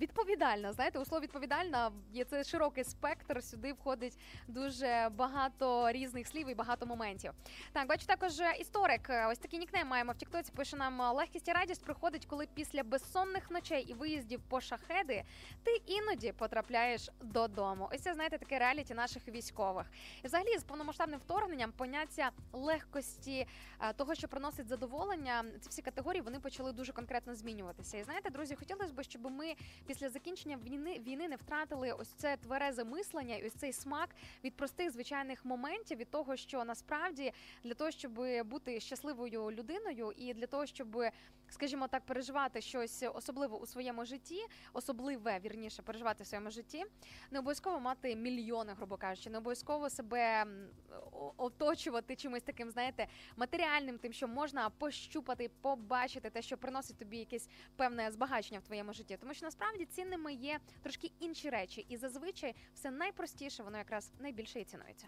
Відповідальна, 0.01 0.73
знаєте, 0.73 0.99
у 0.99 1.05
слово 1.05 1.23
відповідальна 1.23 1.93
є 2.13 2.25
це 2.25 2.45
широкий 2.45 2.85
спектр. 2.85 3.45
Сюди 3.45 3.73
входить 3.73 4.19
дуже 4.49 5.09
багато 5.17 5.93
різних 5.93 6.27
слів 6.29 6.49
і 6.49 6.55
багато 6.55 6.87
моментів. 6.87 7.33
Так, 7.73 7.89
бачу 7.89 8.07
також 8.07 8.33
історик. 8.61 9.11
е, 9.11 9.27
Ось 9.27 9.39
такий 9.39 9.59
нікнейм 9.59 9.87
маємо 9.89 10.13
в 10.13 10.17
Тіктоці. 10.17 10.53
Пише 10.57 10.77
нам 10.77 11.03
е, 11.03 11.11
легкість 11.11 11.49
і 11.49 11.53
радість 11.53 11.85
приходить, 11.85 12.27
коли 12.27 12.47
після 12.55 12.83
безсонних 12.83 13.51
ночей 13.51 13.83
і 13.83 13.95
виїздів 13.95 14.41
по 14.49 14.61
шахеди 14.61 15.25
ти 15.63 15.83
іноді 15.87 16.33
потрапляєш 16.33 17.11
додому. 17.23 17.89
Ось 17.93 18.01
це 18.01 18.15
знаєте 18.15 18.39
таке 18.39 18.59
реаліті 18.59 18.95
наших 18.95 19.29
військових. 19.29 19.87
І 20.23 20.27
взагалі 20.27 20.59
з 20.59 20.65
повномасштабним 20.65 21.21
вторгненням 21.21 21.73
поняття 21.73 22.31
легкості 22.53 23.47
е, 23.81 23.93
того, 23.93 24.15
що 24.15 24.29
приносить 24.29 24.69
задоволення, 24.69 25.45
ці 25.61 25.69
всі 25.69 25.83
категорії 25.83 26.23
вони 26.23 26.41
почали 26.41 26.73
дуже 26.73 26.93
конкретно 26.93 27.35
змінюватися. 27.35 27.99
І 27.99 28.03
знаєте, 28.03 28.31
друзі, 28.31 28.55
хотілося 28.55 28.93
б, 28.93 29.03
щоб 29.03 29.31
ми 29.31 29.55
після 29.91 30.09
закінчення 30.09 30.59
війни 30.65 31.01
війни 31.07 31.29
не 31.29 31.37
втратили 31.37 31.93
ось 31.93 32.09
це 32.09 32.37
тверезе 32.37 32.85
мислення 32.85 33.37
і 33.37 33.47
ось 33.47 33.53
цей 33.53 33.73
смак 33.73 34.11
від 34.45 34.55
простих 34.55 34.91
звичайних 34.91 35.45
моментів, 35.45 35.99
від 35.99 36.11
того, 36.11 36.37
що 36.37 36.65
насправді 36.65 37.33
для 37.65 37.75
того, 37.75 37.91
щоб 37.91 38.13
бути 38.45 38.81
щасливою 38.81 39.51
людиною, 39.51 40.13
і 40.17 40.35
для 40.35 40.47
того, 40.47 40.67
щоб, 40.67 41.03
скажімо 41.51 41.89
так, 41.89 42.07
переживати 42.07 42.61
щось 42.61 43.05
особливе 43.15 43.57
у 43.57 43.67
своєму 43.67 44.05
житті, 44.05 44.47
особливе 44.73 45.39
вірніше 45.45 45.83
переживати 45.83 46.25
в 46.25 46.27
своєму 46.27 46.51
житті, 46.51 46.85
не 47.31 47.39
обов'язково 47.39 47.81
мати 47.81 48.17
мільйони, 48.17 48.73
грубо 48.73 48.97
кажучи, 48.97 49.31
не 49.31 49.39
обов'язково 49.39 49.91
себе 49.91 50.47
оточувати 51.37 52.17
чимось 52.17 52.43
таким, 52.43 52.71
знаєте, 52.71 53.07
матеріальним, 53.37 53.99
тим, 53.99 54.13
що 54.13 54.29
можна 54.29 54.71
пощупати, 54.71 55.51
побачити 55.61 56.31
те, 56.31 56.43
що 56.43 56.57
приносить 56.57 56.99
тобі 56.99 57.19
якесь 57.19 57.49
певне 57.77 58.11
збагачення 58.11 58.61
в 58.61 58.63
твоєму 58.63 58.93
житті. 58.93 59.17
Тому 59.21 59.35
що 59.35 59.47
насправді 59.47 59.85
цінними 59.85 60.33
є 60.33 60.61
трошки 60.83 61.13
інші 61.21 61.51
речі, 61.51 61.87
і 61.89 61.97
зазвичай 61.97 62.55
все 62.75 62.91
найпростіше, 62.91 63.63
воно 63.63 63.79
якраз 63.79 64.13
найбільше 64.21 64.61
і 64.61 64.65
цінується. 64.65 65.07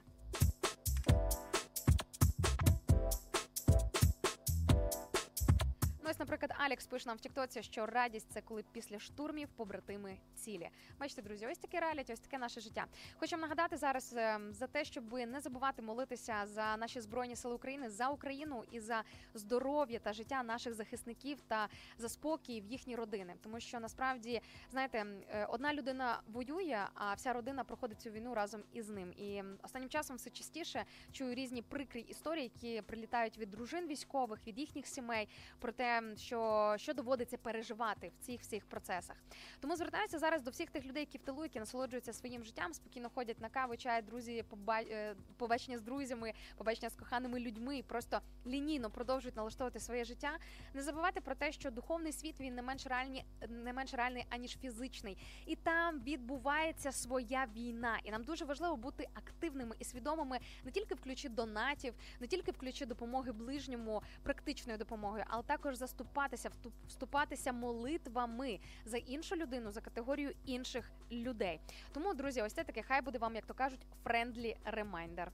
Ось, 6.13 6.19
наприклад, 6.19 6.55
Алекс 6.59 6.87
пише 6.87 7.09
нам 7.09 7.17
в 7.17 7.21
Тіктоці, 7.21 7.63
що 7.63 7.87
радість 7.87 8.31
це 8.31 8.41
коли 8.41 8.65
після 8.73 8.99
штурмів 8.99 9.49
побратими 9.49 10.17
цілі. 10.35 10.69
Бачите, 11.01 11.23
друзі, 11.23 11.47
ось 11.47 11.59
таке 11.59 11.81
реаліті, 11.81 12.13
ось 12.13 12.21
таке 12.21 12.39
наше 12.39 12.61
життя. 12.61 12.87
Хочу 13.21 13.37
нагадати 13.37 13.77
зараз 13.77 14.15
ем, 14.17 14.53
за 14.53 14.67
те, 14.67 14.85
щоб 14.85 15.13
не 15.13 15.41
забувати 15.41 15.83
молитися 15.83 16.47
за 16.47 16.77
наші 16.77 17.01
збройні 17.01 17.37
сили 17.37 17.55
України, 17.55 17.91
за 17.91 18.09
Україну 18.09 18.65
і 18.71 18.81
за 18.81 19.03
здоров'я 19.35 19.99
та 19.99 20.13
життя 20.13 20.43
наших 20.43 20.75
захисників 20.75 21.41
та 21.49 21.69
за 21.99 22.09
спокій 22.09 22.61
в 22.61 22.67
їхні 22.67 22.97
родини. 22.97 23.35
Тому 23.43 23.61
що 23.61 23.81
насправді, 23.81 24.41
знаєте, 24.71 25.07
е, 25.29 25.47
одна 25.47 25.75
людина 25.75 26.21
воює, 26.27 26.81
а 26.95 27.15
вся 27.15 27.33
родина 27.33 27.65
проходить 27.65 28.01
цю 28.01 28.11
війну 28.11 28.35
разом 28.35 28.63
із 28.73 28.89
ним. 28.89 29.13
І 29.13 29.43
останнім 29.63 29.89
часом 29.89 30.17
все 30.17 30.31
частіше 30.31 30.85
чую 31.13 31.35
різні 31.35 31.63
прикрі 31.63 32.01
історії, 32.01 32.51
які 32.55 32.83
прилітають 32.83 33.39
від 33.39 33.51
дружин 33.51 33.87
військових, 33.87 34.47
від 34.47 34.59
їхніх 34.59 34.87
сімей, 34.87 35.29
про 35.59 35.73
те, 35.73 36.02
що, 36.17 36.75
що 36.79 36.95
доводиться 36.95 37.39
переживати 37.39 38.09
в 38.09 38.25
цих 38.27 38.41
всіх 38.41 38.67
процесах. 38.67 39.17
Тому 39.61 39.77
звертаюся 39.77 40.19
зараз 40.19 40.43
до 40.43 40.51
всіх 40.51 40.71
тих 40.71 40.85
людей, 40.85 41.03
які 41.03 41.19
в 41.19 41.23
тилу, 41.23 41.43
які 41.43 41.61
насолоджуються 41.61 42.13
своїм 42.13 42.45
життям, 42.45 42.75
спокійно 42.75 43.11
ходять 43.15 43.41
на 43.41 43.49
каву, 43.49 43.77
чай, 43.77 44.03
друзі, 44.03 44.45
е, 44.69 45.15
побачення 45.37 45.79
з 45.79 45.83
друзями, 45.83 46.33
побачення 46.57 46.91
з 46.91 46.95
коханими 46.95 47.41
людьми, 47.41 47.83
просто 47.87 48.21
лінійно 48.47 48.91
продовжують 48.91 49.37
налаштовувати 49.37 49.81
своє 49.81 50.05
життя. 50.05 50.39
Не 50.75 50.83
забувайте 50.83 51.21
про 51.21 51.35
те, 51.35 51.53
що 51.53 51.71
духовний 51.71 52.13
світ 52.13 52.41
він 52.41 52.55
не 52.55 52.63
менш 52.63 52.87
реальні, 52.87 53.25
не 53.49 53.73
менш 53.73 53.95
реальний 53.95 54.25
аніж 54.31 54.59
фізичний, 54.59 55.19
і 55.47 55.57
там 55.57 56.01
відбувається 56.01 56.93
своя 56.93 57.47
війна. 57.57 57.99
І 58.05 58.11
нам 58.11 58.25
дуже 58.25 58.45
важливо 58.45 58.77
бути 58.77 59.09
активними 59.15 59.77
і 59.79 59.85
свідомими 59.85 60.39
не 60.65 60.71
тільки 60.71 60.95
в 60.95 61.01
ключі 61.01 61.29
донатів, 61.29 61.95
не 62.21 62.27
тільки 62.27 62.51
в 62.51 62.57
ключі 62.57 62.87
допомоги 62.87 63.33
ближньому, 63.33 64.03
практичної 64.23 64.79
допомоги, 64.79 65.25
але 65.29 65.43
також 65.43 65.77
заступатися, 65.83 66.51
вступатися 66.89 67.53
молитвами 67.53 68.61
за 68.85 68.97
іншу 68.97 69.37
людину, 69.37 69.73
за 69.73 69.81
категорію 69.81 70.33
інших 70.45 70.93
людей. 71.11 71.61
Тому, 71.93 72.15
друзі, 72.15 72.43
ось 72.43 72.53
це 72.53 72.65
таке 72.65 72.83
хай 72.83 73.03
буде 73.03 73.19
вам, 73.19 73.35
як 73.35 73.47
то 73.47 73.55
кажуть, 73.55 73.81
friendly 74.05 74.57
reminder. 74.65 75.33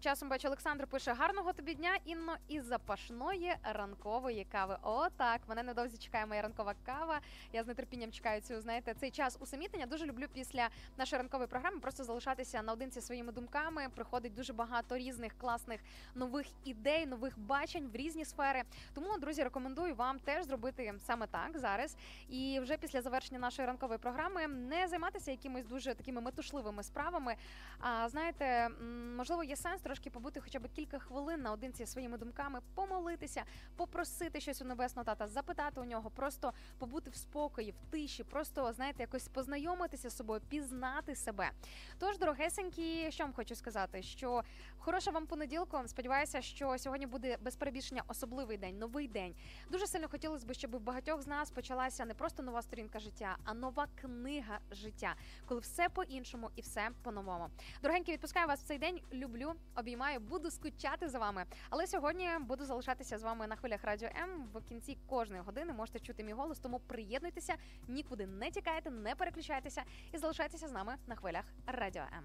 Часом 0.00 0.28
бачу, 0.28 0.48
Олександр 0.48 0.86
пише 0.86 1.12
гарного 1.12 1.52
тобі 1.52 1.74
дня, 1.74 1.98
Інно, 2.04 2.36
і 2.48 2.60
запашної 2.60 3.54
ранкової 3.62 4.46
кави. 4.52 4.78
О, 4.82 5.08
так, 5.16 5.40
мене 5.48 5.62
недовзі 5.62 5.98
чекає 5.98 6.26
моя 6.26 6.42
ранкова 6.42 6.74
кава. 6.86 7.20
Я 7.52 7.64
з 7.64 7.74
нетерпінням 7.74 8.12
чекаю 8.12 8.40
цю, 8.40 8.60
знаєте, 8.60 8.94
цей 8.94 9.10
час 9.10 9.36
усамітнення. 9.40 9.86
Дуже 9.86 10.06
люблю 10.06 10.24
після 10.34 10.68
нашої 10.98 11.22
ранкової 11.22 11.48
програми 11.48 11.80
просто 11.80 12.04
залишатися 12.04 12.62
наодинці 12.62 13.00
своїми 13.00 13.32
думками. 13.32 13.88
Приходить 13.94 14.34
дуже 14.34 14.52
багато 14.52 14.98
різних 14.98 15.38
класних 15.38 15.80
нових 16.14 16.46
ідей, 16.64 17.06
нових 17.06 17.38
бачень 17.38 17.90
в 17.92 17.96
різні 17.96 18.24
сфери. 18.24 18.62
Тому, 18.94 19.18
друзі, 19.18 19.42
рекомендую 19.42 19.94
вам 19.94 20.18
теж 20.18 20.44
зробити 20.46 20.94
саме 21.06 21.26
так 21.26 21.58
зараз. 21.58 21.96
І 22.28 22.60
вже 22.60 22.76
після 22.76 23.02
завершення 23.02 23.40
нашої 23.40 23.68
ранкової 23.68 23.98
програми 23.98 24.46
не 24.48 24.88
займатися 24.88 25.30
якимись 25.30 25.66
дуже 25.66 25.94
такими 25.94 26.20
метушливими 26.20 26.82
справами. 26.82 27.36
А 27.80 28.08
знаєте, 28.08 28.68
можливо, 29.16 29.44
є 29.44 29.56
сенс 29.56 29.82
трошки 29.88 30.10
побути 30.10 30.40
хоча 30.40 30.58
б 30.58 30.68
кілька 30.68 30.98
хвилин 30.98 31.42
наодинці 31.42 31.84
зі 31.84 31.92
своїми 31.92 32.18
думками, 32.18 32.60
помолитися, 32.74 33.44
попросити 33.76 34.40
щось 34.40 34.62
у 34.62 34.64
небесного 34.64 35.04
тата, 35.04 35.26
запитати 35.26 35.80
у 35.80 35.84
нього, 35.84 36.10
просто 36.10 36.52
побути 36.78 37.10
в 37.10 37.14
спокої, 37.14 37.70
в 37.70 37.90
тиші, 37.90 38.24
просто 38.24 38.72
знаєте, 38.72 39.02
якось 39.02 39.28
познайомитися 39.28 40.10
з 40.10 40.16
собою, 40.16 40.40
пізнати 40.48 41.14
себе. 41.14 41.50
Тож, 41.98 42.18
дорогесенькі, 42.18 43.10
що 43.10 43.24
вам 43.24 43.32
хочу 43.32 43.54
сказати, 43.54 44.02
що 44.02 44.42
хороша 44.78 45.10
вам 45.10 45.26
понеділку. 45.26 45.78
Сподіваюся, 45.86 46.42
що 46.42 46.78
сьогодні 46.78 47.06
буде 47.06 47.36
без 47.40 47.56
перебільшення 47.56 48.02
особливий 48.08 48.56
день, 48.58 48.78
новий 48.78 49.08
день. 49.08 49.34
Дуже 49.70 49.86
сильно 49.86 50.08
хотілося 50.08 50.46
б, 50.46 50.54
щоб 50.54 50.76
в 50.76 50.80
багатьох 50.80 51.22
з 51.22 51.26
нас 51.26 51.50
почалася 51.50 52.04
не 52.04 52.14
просто 52.14 52.42
нова 52.42 52.62
сторінка 52.62 52.98
життя, 52.98 53.36
а 53.44 53.54
нова 53.54 53.86
книга 54.00 54.58
життя, 54.70 55.14
коли 55.46 55.60
все 55.60 55.88
по-іншому 55.88 56.50
і 56.56 56.60
все 56.60 56.90
по-новому. 57.02 57.48
Дорогенькі, 57.82 58.12
відпускаю 58.12 58.46
вас 58.46 58.60
в 58.60 58.66
цей 58.66 58.78
день. 58.78 59.00
Люблю, 59.12 59.54
обіймаю, 59.78 60.20
буду 60.20 60.50
скучати 60.50 61.08
за 61.08 61.18
вами. 61.18 61.44
Але 61.70 61.86
сьогодні 61.86 62.28
буду 62.40 62.64
залишатися 62.64 63.18
з 63.18 63.22
вами 63.22 63.46
на 63.46 63.56
хвилях 63.56 63.84
Радіо 63.84 64.08
М. 64.22 64.48
В 64.54 64.60
кінці 64.60 64.98
кожної 65.06 65.42
години 65.42 65.72
можете 65.72 65.98
чути 65.98 66.24
мій 66.24 66.32
голос, 66.32 66.58
тому 66.58 66.80
приєднуйтеся, 66.80 67.54
нікуди 67.88 68.26
не 68.26 68.50
тікайте, 68.50 68.90
не 68.90 69.14
переключайтеся 69.14 69.82
і 70.12 70.18
залишайтеся 70.18 70.68
з 70.68 70.72
нами 70.72 70.94
на 71.06 71.16
хвилях 71.16 71.44
Радіо 71.66 72.02
М. 72.02 72.24